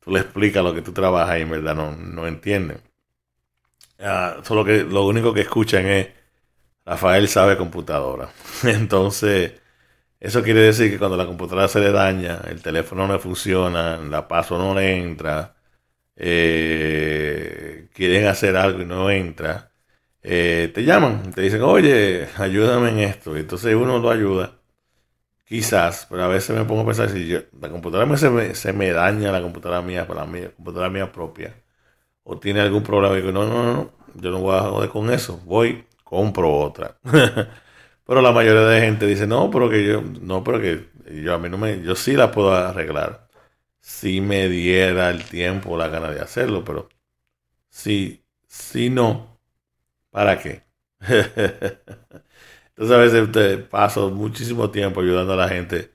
tú 0.00 0.12
le 0.12 0.20
explicas 0.20 0.64
lo 0.64 0.74
que 0.74 0.82
tú 0.82 0.92
trabajas 0.92 1.38
y 1.38 1.42
en 1.42 1.50
verdad 1.50 1.74
no, 1.74 1.92
no 1.92 2.26
entienden. 2.26 2.80
Ah, 3.98 4.38
solo 4.42 4.64
que 4.64 4.84
lo 4.84 5.06
único 5.06 5.32
que 5.32 5.40
escuchan 5.42 5.86
es 5.86 6.08
Rafael 6.86 7.28
sabe 7.28 7.56
computadora. 7.56 8.30
Entonces, 8.64 9.54
eso 10.24 10.42
quiere 10.42 10.60
decir 10.60 10.90
que 10.90 10.98
cuando 10.98 11.16
la 11.16 11.26
computadora 11.26 11.68
se 11.68 11.80
le 11.80 11.92
daña, 11.92 12.40
el 12.48 12.62
teléfono 12.62 13.06
no 13.06 13.18
funciona, 13.18 13.98
la 13.98 14.26
paso 14.26 14.56
no 14.58 14.74
le 14.74 14.96
entra, 14.98 15.56
eh, 16.16 17.88
quieren 17.94 18.26
hacer 18.26 18.56
algo 18.56 18.82
y 18.82 18.86
no 18.86 19.10
entra, 19.10 19.72
eh, 20.22 20.70
te 20.74 20.84
llaman, 20.84 21.32
te 21.32 21.42
dicen, 21.42 21.62
oye, 21.62 22.28
ayúdame 22.38 22.90
en 22.90 23.00
esto. 23.00 23.36
Entonces 23.36 23.74
uno 23.74 23.98
lo 23.98 24.10
ayuda, 24.10 24.60
quizás, 25.44 26.06
pero 26.10 26.24
a 26.24 26.28
veces 26.28 26.56
me 26.56 26.64
pongo 26.64 26.82
a 26.82 26.86
pensar, 26.86 27.10
si 27.10 27.28
la 27.60 27.70
computadora 27.70 28.16
se, 28.16 28.72
me, 28.72 28.90
daña, 28.92 29.32
la 29.32 29.42
computadora 29.42 29.82
mía, 29.82 30.06
la 30.08 30.52
computadora 30.56 30.90
mía 30.90 31.12
propia 31.12 31.54
o 32.24 32.38
tiene 32.38 32.60
algún 32.60 32.82
problema 32.84 33.14
y 33.16 33.22
digo, 33.22 33.32
no, 33.32 33.46
no, 33.46 33.64
no, 33.74 33.92
yo 34.14 34.30
no 34.30 34.40
voy 34.40 34.56
a 34.56 34.62
joder 34.62 34.90
con 34.90 35.10
eso, 35.12 35.40
voy, 35.46 35.86
compro 36.04 36.52
otra. 36.52 36.98
pero 38.06 38.22
la 38.22 38.32
mayoría 38.32 38.62
de 38.62 38.80
gente 38.80 39.06
dice, 39.06 39.26
no, 39.26 39.50
pero 39.50 39.70
que 39.70 39.86
yo, 39.86 40.02
no, 40.02 40.44
pero 40.44 40.60
que 40.60 40.88
yo 41.22 41.34
a 41.34 41.38
mí 41.38 41.48
no 41.48 41.58
me, 41.58 41.82
yo 41.82 41.94
sí 41.96 42.12
la 42.14 42.30
puedo 42.32 42.52
arreglar. 42.54 43.28
Si 43.80 44.20
me 44.20 44.48
diera 44.48 45.10
el 45.10 45.24
tiempo, 45.24 45.76
la 45.78 45.88
gana 45.88 46.10
de 46.12 46.20
hacerlo, 46.20 46.64
pero 46.64 46.88
Si, 47.70 48.24
si 48.48 48.90
no, 48.90 49.40
¿para 50.10 50.38
qué? 50.40 50.64
Entonces 51.00 52.96
a 52.96 52.98
veces 52.98 53.32
te 53.32 53.58
paso 53.58 54.10
muchísimo 54.10 54.70
tiempo 54.70 55.00
ayudando 55.00 55.32
a 55.34 55.36
la 55.36 55.48
gente, 55.48 55.92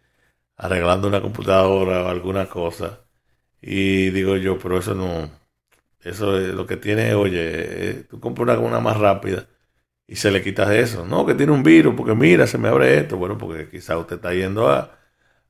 arreglando 0.57 1.07
una 1.07 1.21
computadora 1.21 2.03
o 2.05 2.09
alguna 2.09 2.47
cosa. 2.49 3.01
Y 3.61 4.11
digo 4.11 4.37
yo, 4.37 4.59
pero 4.59 4.79
eso 4.79 4.95
no, 4.95 5.31
eso 6.01 6.39
es 6.39 6.53
lo 6.55 6.67
que 6.67 6.77
tiene, 6.77 7.13
oye, 7.15 7.91
eh, 7.91 8.05
tú 8.09 8.19
compras 8.19 8.59
una 8.59 8.79
más 8.81 8.97
rápida 8.97 9.47
y 10.09 10.15
se 10.17 10.31
le 10.31 10.43
quitas 10.43 10.71
eso. 10.71 11.05
No, 11.05 11.25
que 11.25 11.35
tiene 11.35 11.51
un 11.53 11.63
virus, 11.63 11.95
porque 11.95 12.15
mira, 12.15 12.47
se 12.47 12.57
me 12.57 12.69
abre 12.69 12.97
esto. 12.99 13.17
Bueno, 13.17 13.37
porque 13.37 13.69
quizá 13.69 13.97
usted 13.97 14.17
está 14.17 14.33
yendo 14.33 14.69
a, 14.69 14.97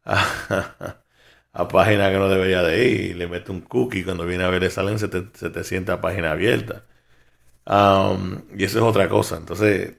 a, 0.06 0.98
a 1.54 1.68
página 1.70 2.10
que 2.12 2.18
no 2.18 2.30
debería 2.30 2.64
de 2.64 2.88
ir 2.88 3.02
y 3.12 3.14
le 3.16 3.28
mete 3.28 3.52
un 3.52 3.62
cookie. 3.62 4.04
Cuando 4.04 4.26
viene 4.26 4.44
a 4.46 4.50
ver, 4.50 4.62
le 4.64 4.70
salen 4.72 5.00
700 5.00 6.00
páginas 6.00 6.34
abiertas. 6.34 6.84
Um, 7.66 8.44
y 8.58 8.64
eso 8.66 8.80
es 8.80 8.84
otra 8.86 9.10
cosa. 9.10 9.38
Entonces, 9.38 9.98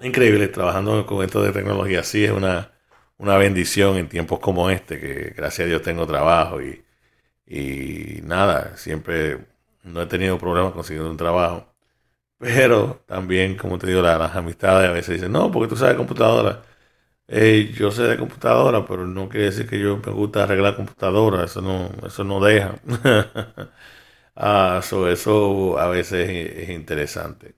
increíble 0.00 0.48
trabajando 0.48 1.06
con 1.06 1.24
esto 1.24 1.42
de 1.42 1.52
tecnología. 1.52 2.02
Sí, 2.04 2.24
es 2.24 2.32
una, 2.32 2.72
una 3.18 3.36
bendición 3.38 3.96
en 3.96 4.08
tiempos 4.08 4.40
como 4.40 4.70
este, 4.70 5.00
que 5.00 5.34
gracias 5.36 5.66
a 5.66 5.68
Dios 5.68 5.82
tengo 5.82 6.06
trabajo 6.06 6.62
y, 6.62 6.84
y 7.46 8.20
nada, 8.24 8.76
siempre 8.78 9.46
no 9.84 10.02
he 10.02 10.06
tenido 10.06 10.38
problemas 10.38 10.74
consiguiendo 10.74 11.10
un 11.10 11.18
trabajo. 11.18 11.73
Pero 12.44 13.02
también, 13.06 13.56
como 13.56 13.78
te 13.78 13.86
digo, 13.86 14.02
las 14.02 14.36
amistades 14.36 14.90
a 14.90 14.92
veces 14.92 15.14
dicen, 15.16 15.32
no, 15.32 15.50
porque 15.50 15.68
tú 15.68 15.76
sabes 15.76 15.96
computadora. 15.96 16.62
Eh, 17.28 17.72
yo 17.76 17.90
sé 17.90 18.04
de 18.04 18.18
computadora, 18.18 18.86
pero 18.86 19.06
no 19.06 19.28
quiere 19.28 19.46
decir 19.46 19.68
que 19.68 19.80
yo 19.80 19.98
me 19.98 20.12
gusta 20.12 20.44
arreglar 20.44 20.76
computadora. 20.76 21.44
Eso 21.44 21.62
no, 21.62 21.90
eso 22.06 22.24
no 22.24 22.40
deja. 22.40 22.76
ah, 24.36 24.80
eso 24.82 25.78
a 25.78 25.88
veces 25.88 26.30
es, 26.30 26.70
interesante. 26.70 27.54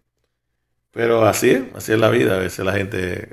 Pero 0.92 1.26
así 1.26 1.50
es, 1.50 1.64
así 1.74 1.92
es 1.92 1.98
la 1.98 2.10
vida. 2.10 2.36
A 2.36 2.38
veces 2.38 2.64
la 2.64 2.72
gente 2.72 3.28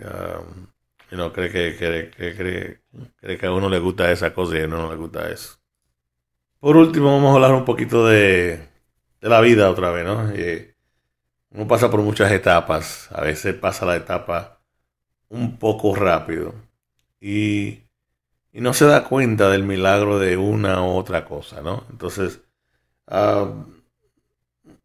no 1.11 1.31
cree 1.33 1.51
que, 1.51 1.77
cree, 1.77 2.11
cree, 2.11 2.81
cree 3.17 3.37
que 3.37 3.45
a 3.45 3.51
uno 3.51 3.69
le 3.69 3.79
gusta 3.79 4.11
esa 4.11 4.33
cosa 4.33 4.57
y 4.57 4.61
a 4.63 4.65
uno 4.65 4.77
no 4.77 4.89
le 4.91 4.97
gusta 4.97 5.29
eso. 5.29 5.59
Por 6.59 6.77
último, 6.77 7.13
vamos 7.13 7.31
a 7.31 7.35
hablar 7.35 7.53
un 7.53 7.65
poquito 7.65 8.07
de, 8.07 8.69
de 9.21 9.29
la 9.29 9.41
vida 9.41 9.69
otra 9.69 9.91
vez, 9.91 10.05
¿no? 10.05 10.72
Uno 11.53 11.67
pasa 11.67 11.89
por 11.89 12.01
muchas 12.01 12.31
etapas. 12.31 13.09
A 13.11 13.21
veces 13.21 13.55
pasa 13.55 13.85
la 13.85 13.95
etapa 13.95 14.59
un 15.29 15.57
poco 15.57 15.95
rápido 15.95 16.53
y, 17.21 17.83
y 18.51 18.61
no 18.61 18.73
se 18.73 18.85
da 18.85 19.05
cuenta 19.05 19.49
del 19.49 19.63
milagro 19.63 20.19
de 20.19 20.37
una 20.37 20.83
u 20.83 20.95
otra 20.97 21.25
cosa, 21.25 21.61
¿no? 21.61 21.85
Entonces, 21.91 22.41
ah, 23.07 23.51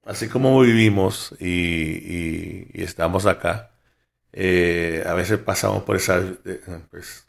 así 0.04 0.28
como 0.28 0.60
vivimos 0.60 1.34
y, 1.40 2.66
y, 2.72 2.82
estamos 2.82 3.26
acá, 3.26 3.72
eh, 4.32 5.04
a 5.06 5.14
veces 5.14 5.38
pasamos 5.38 5.82
por 5.84 5.96
esa, 5.96 6.18
eh, 6.44 6.60
pues, 6.90 7.28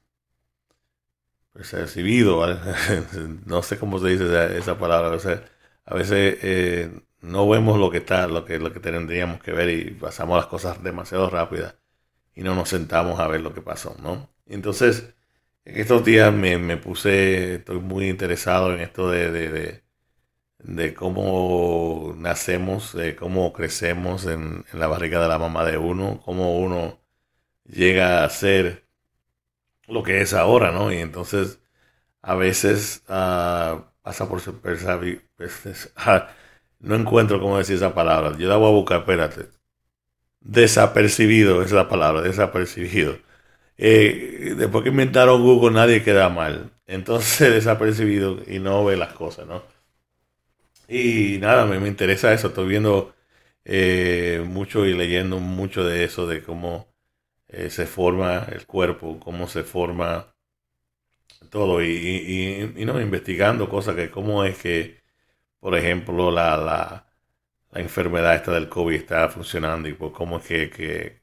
recibido, 1.53 2.45
no 3.45 3.63
sé 3.63 3.77
cómo 3.79 3.99
se 3.99 4.09
dice 4.09 4.57
esa, 4.57 4.77
palabra, 4.77 5.17
a 5.85 5.95
veces 5.95 6.37
eh, 6.41 7.01
no 7.21 7.47
vemos 7.49 7.79
lo 7.79 7.91
que 7.91 7.97
está, 7.99 8.27
lo 8.27 8.45
que, 8.45 8.59
lo 8.59 8.71
que 8.73 8.79
tendríamos 8.79 9.41
que 9.41 9.51
ver 9.51 9.69
y 9.69 9.91
pasamos 9.91 10.37
las 10.37 10.47
cosas 10.47 10.83
demasiado 10.83 11.29
rápidas 11.29 11.75
y 12.35 12.43
no 12.43 12.55
nos 12.55 12.69
sentamos 12.69 13.19
a 13.19 13.27
ver 13.27 13.41
lo 13.41 13.53
que 13.53 13.61
pasó, 13.61 13.95
¿no? 14.01 14.29
Entonces, 14.47 15.13
en 15.65 15.77
estos 15.79 16.05
días 16.05 16.33
me, 16.33 16.77
puse, 16.77 17.55
estoy 17.55 17.79
muy 17.79 18.09
interesado 18.09 18.73
en 18.73 18.81
esto 18.81 19.11
de, 19.11 19.31
de, 19.31 19.83
de, 20.59 20.93
cómo 20.93 22.15
nacemos, 22.17 22.93
de 22.93 23.15
cómo 23.15 23.53
crecemos 23.53 24.25
en, 24.25 24.65
la 24.73 24.87
barriga 24.87 25.21
de 25.21 25.27
la 25.27 25.39
mamá 25.39 25.65
de 25.65 25.77
uno, 25.77 26.21
cómo 26.25 26.57
uno 26.59 26.99
llega 27.65 28.23
a 28.23 28.29
ser 28.29 28.85
lo 29.87 30.03
que 30.03 30.21
es 30.21 30.33
ahora, 30.33 30.71
¿no? 30.71 30.91
Y 30.93 30.97
entonces 30.97 31.59
a 32.21 32.35
veces 32.35 33.03
uh, 33.09 33.83
pasa 34.01 34.29
por 34.29 34.41
su 34.41 34.59
ah, 35.97 36.29
no 36.79 36.95
encuentro 36.95 37.39
cómo 37.39 37.57
decir 37.57 37.75
esa 37.77 37.93
palabra. 37.93 38.37
Yo 38.37 38.47
la 38.49 38.57
voy 38.57 38.69
a 38.69 38.73
buscar, 38.75 38.99
espérate. 39.01 39.47
Desapercibido 40.41 41.61
es 41.63 41.71
la 41.71 41.89
palabra, 41.89 42.21
desapercibido. 42.21 43.17
Eh, 43.77 44.55
después 44.57 44.83
que 44.83 44.89
inventaron 44.89 45.41
Google 45.43 45.71
nadie 45.71 46.03
queda 46.03 46.29
mal. 46.29 46.71
Entonces 46.87 47.51
desapercibido 47.53 48.39
y 48.47 48.59
no 48.59 48.85
ve 48.85 48.97
las 48.97 49.13
cosas, 49.13 49.47
¿no? 49.47 49.63
Y 50.87 51.37
nada, 51.39 51.65
me, 51.65 51.79
me 51.79 51.87
interesa 51.87 52.33
eso. 52.33 52.47
Estoy 52.47 52.67
viendo 52.67 53.13
eh, 53.65 54.43
mucho 54.47 54.85
y 54.85 54.93
leyendo 54.93 55.39
mucho 55.39 55.83
de 55.85 56.03
eso, 56.03 56.27
de 56.27 56.41
cómo 56.43 56.87
eh, 57.49 57.69
se 57.69 57.85
forma 57.85 58.47
el 58.51 58.65
cuerpo, 58.65 59.19
cómo 59.19 59.47
se 59.47 59.63
forma 59.63 60.33
todo 61.49 61.83
y, 61.83 62.73
y, 62.75 62.85
no 62.85 63.01
investigando 63.01 63.69
cosas 63.69 63.95
que 63.95 64.09
cómo 64.11 64.43
es 64.43 64.57
que, 64.57 64.98
por 65.59 65.75
ejemplo, 65.75 66.31
la, 66.31 66.57
la, 66.57 67.09
la 67.71 67.81
enfermedad 67.81 68.35
esta 68.35 68.51
del 68.53 68.69
COVID 68.69 68.95
está 68.95 69.29
funcionando 69.29 69.87
y 69.89 69.93
por 69.93 70.11
cómo 70.11 70.37
es 70.39 70.45
que, 70.45 71.21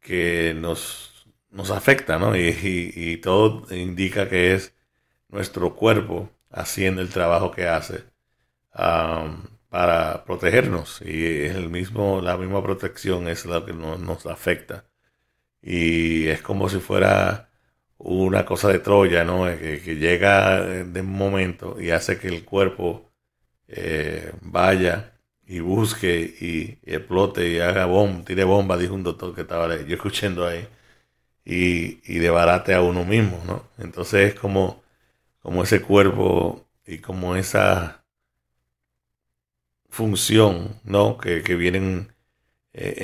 que, 0.00 0.54
nos, 0.54 1.26
nos 1.50 1.70
afecta, 1.70 2.18
¿no? 2.18 2.36
Y, 2.36 3.18
todo 3.18 3.66
indica 3.74 4.28
que 4.28 4.54
es 4.54 4.74
nuestro 5.28 5.74
cuerpo 5.76 6.30
haciendo 6.50 7.02
el 7.02 7.10
trabajo 7.10 7.50
que 7.52 7.66
hace 7.68 8.04
para 9.68 10.24
protegernos 10.24 11.00
y 11.02 11.44
es 11.44 11.54
el 11.54 11.68
mismo, 11.70 12.20
la 12.20 12.36
misma 12.36 12.62
protección 12.62 13.28
es 13.28 13.46
la 13.46 13.64
que 13.64 13.72
nos, 13.72 14.26
afecta. 14.26 14.84
Y 15.62 16.28
es 16.28 16.42
como 16.42 16.68
si 16.68 16.80
fuera 16.80 17.49
una 18.00 18.44
cosa 18.46 18.68
de 18.68 18.78
Troya, 18.80 19.24
¿no? 19.24 19.44
Que, 19.44 19.96
llega 19.96 20.62
de 20.62 21.00
un 21.00 21.12
momento 21.12 21.80
y 21.80 21.90
hace 21.90 22.18
que 22.18 22.28
el 22.28 22.44
cuerpo 22.44 23.10
eh, 23.68 24.32
vaya 24.42 25.12
y 25.46 25.60
busque 25.60 26.20
y, 26.40 26.78
explote 26.90 27.48
y 27.48 27.60
haga 27.60 27.86
bomba, 27.86 28.24
tire 28.24 28.44
bomba, 28.44 28.76
dijo 28.78 28.94
un 28.94 29.02
doctor 29.04 29.34
que 29.34 29.42
estaba 29.42 29.76
yo 29.82 29.96
escuchando 29.96 30.46
ahí, 30.46 30.66
y, 31.44 32.00
y 32.04 32.18
debarate 32.20 32.74
a 32.74 32.82
uno 32.82 33.04
mismo, 33.04 33.42
¿no? 33.46 33.64
Entonces 33.78 34.34
es 34.34 34.40
como, 34.40 34.82
como 35.42 35.62
ese 35.64 35.82
cuerpo 35.82 36.66
y 36.86 36.98
como 36.98 37.36
esa 37.36 38.04
función, 39.90 40.80
¿no? 40.84 41.18
Que, 41.18 41.40
vienen 41.56 42.14
eh, 42.72 42.96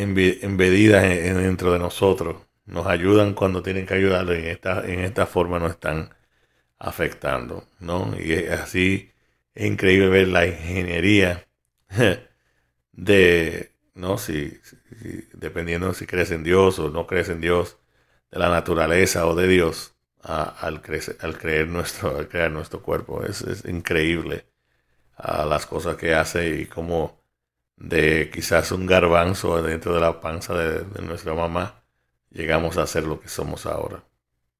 embedidas 0.42 1.02
dentro 1.02 1.72
de 1.72 1.78
nosotros. 1.78 2.36
Nos 2.66 2.86
ayudan 2.86 3.34
cuando 3.34 3.62
tienen 3.62 3.86
que 3.86 3.94
ayudar 3.94 4.26
y 4.28 4.40
en 4.40 4.46
esta, 4.46 4.84
en 4.86 5.00
esta 5.00 5.26
forma 5.26 5.58
nos 5.58 5.72
están 5.72 6.14
afectando, 6.78 7.68
¿no? 7.80 8.14
Y 8.18 8.34
así 8.48 9.12
es 9.54 9.66
increíble 9.66 10.08
ver 10.08 10.28
la 10.28 10.46
ingeniería 10.46 11.46
de, 12.92 13.72
¿no? 13.94 14.18
Si, 14.18 14.60
dependiendo 15.34 15.94
si 15.94 16.06
crees 16.06 16.30
en 16.32 16.44
Dios 16.44 16.78
o 16.78 16.90
no 16.90 17.06
crees 17.06 17.28
en 17.28 17.40
Dios, 17.40 17.78
de 18.30 18.38
la 18.38 18.50
naturaleza 18.50 19.26
o 19.26 19.34
de 19.34 19.48
Dios, 19.48 19.96
al, 20.26 20.82
crecer, 20.82 21.16
al 21.20 21.38
creer 21.38 21.68
nuestro, 21.68 22.16
al 22.16 22.28
crear 22.28 22.50
nuestro 22.50 22.82
cuerpo. 22.82 23.22
Es, 23.24 23.44
increíble 23.66 24.46
a 25.16 25.44
las 25.46 25.66
cosas 25.66 25.96
que 25.96 26.14
hace 26.14 26.50
y 26.60 26.66
como 26.66 27.22
de 27.76 28.30
quizás 28.32 28.72
un 28.72 28.86
garbanzo 28.86 29.62
dentro 29.62 29.94
de 29.94 30.00
la 30.00 30.20
panza 30.20 30.54
de, 30.54 30.84
nuestra 31.02 31.34
mamá 31.34 31.82
llegamos 32.30 32.76
a 32.76 32.86
ser 32.86 33.04
lo 33.04 33.20
que 33.20 33.28
somos 33.28 33.66
ahora. 33.66 34.04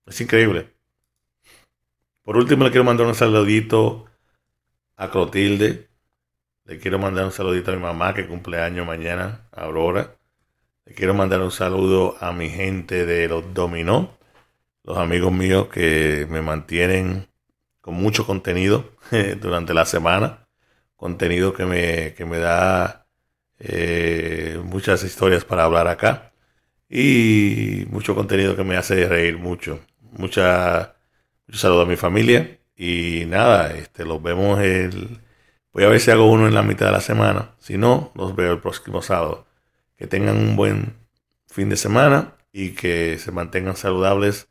Es 0.06 0.20
increíble. 0.20 0.74
Por 2.22 2.36
último 2.36 2.64
le 2.64 2.70
quiero 2.70 2.84
mandar 2.84 3.06
un 3.06 3.14
saludito 3.14 4.06
a 4.96 5.10
Clotilde. 5.10 5.88
Le 6.64 6.78
quiero 6.78 6.98
mandar 6.98 7.24
un 7.24 7.32
saludito 7.32 7.70
a 7.70 7.74
mi 7.74 7.82
mamá 7.82 8.14
que 8.14 8.26
cumple 8.26 8.60
año 8.60 8.84
mañana, 8.84 9.48
Aurora. 9.52 10.16
Le 10.84 10.94
quiero 10.94 11.14
mandar 11.14 11.40
un 11.40 11.52
saludo 11.52 12.16
a 12.20 12.32
mi 12.32 12.48
gente 12.48 13.06
de 13.06 13.28
los 13.28 13.54
Dominó, 13.54 14.16
los 14.82 14.98
amigos 14.98 15.32
míos 15.32 15.68
que 15.68 16.26
me 16.30 16.42
mantienen 16.42 17.28
con 17.80 17.94
mucho 17.94 18.26
contenido 18.26 18.92
durante 19.40 19.74
la 19.74 19.84
semana 19.86 20.46
contenido 20.96 21.52
que 21.52 21.66
me, 21.66 22.14
que 22.14 22.24
me 22.24 22.38
da 22.38 23.06
eh, 23.58 24.60
muchas 24.64 25.04
historias 25.04 25.44
para 25.44 25.64
hablar 25.64 25.88
acá 25.88 26.32
y 26.88 27.86
mucho 27.90 28.14
contenido 28.14 28.56
que 28.56 28.64
me 28.64 28.76
hace 28.76 29.08
reír 29.08 29.38
mucho. 29.38 29.80
Mucha, 30.12 30.96
mucho 31.46 31.58
saludo 31.58 31.82
a 31.82 31.86
mi 31.86 31.96
familia 31.96 32.60
y 32.76 33.24
nada, 33.26 33.74
este, 33.74 34.04
los 34.04 34.22
vemos 34.22 34.60
el... 34.60 35.20
Voy 35.72 35.84
a 35.84 35.88
ver 35.88 36.00
si 36.00 36.10
hago 36.10 36.30
uno 36.30 36.46
en 36.48 36.54
la 36.54 36.62
mitad 36.62 36.86
de 36.86 36.92
la 36.92 37.00
semana. 37.00 37.54
Si 37.58 37.76
no, 37.76 38.12
los 38.14 38.34
veo 38.34 38.52
el 38.52 38.60
próximo 38.60 39.02
sábado. 39.02 39.46
Que 39.96 40.06
tengan 40.06 40.36
un 40.38 40.56
buen 40.56 40.94
fin 41.46 41.68
de 41.68 41.76
semana 41.76 42.34
y 42.52 42.70
que 42.72 43.18
se 43.18 43.32
mantengan 43.32 43.76
saludables. 43.76 44.48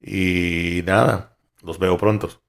Y 0.00 0.82
nada, 0.86 1.36
los 1.62 1.78
veo 1.78 1.96
pronto. 1.98 2.42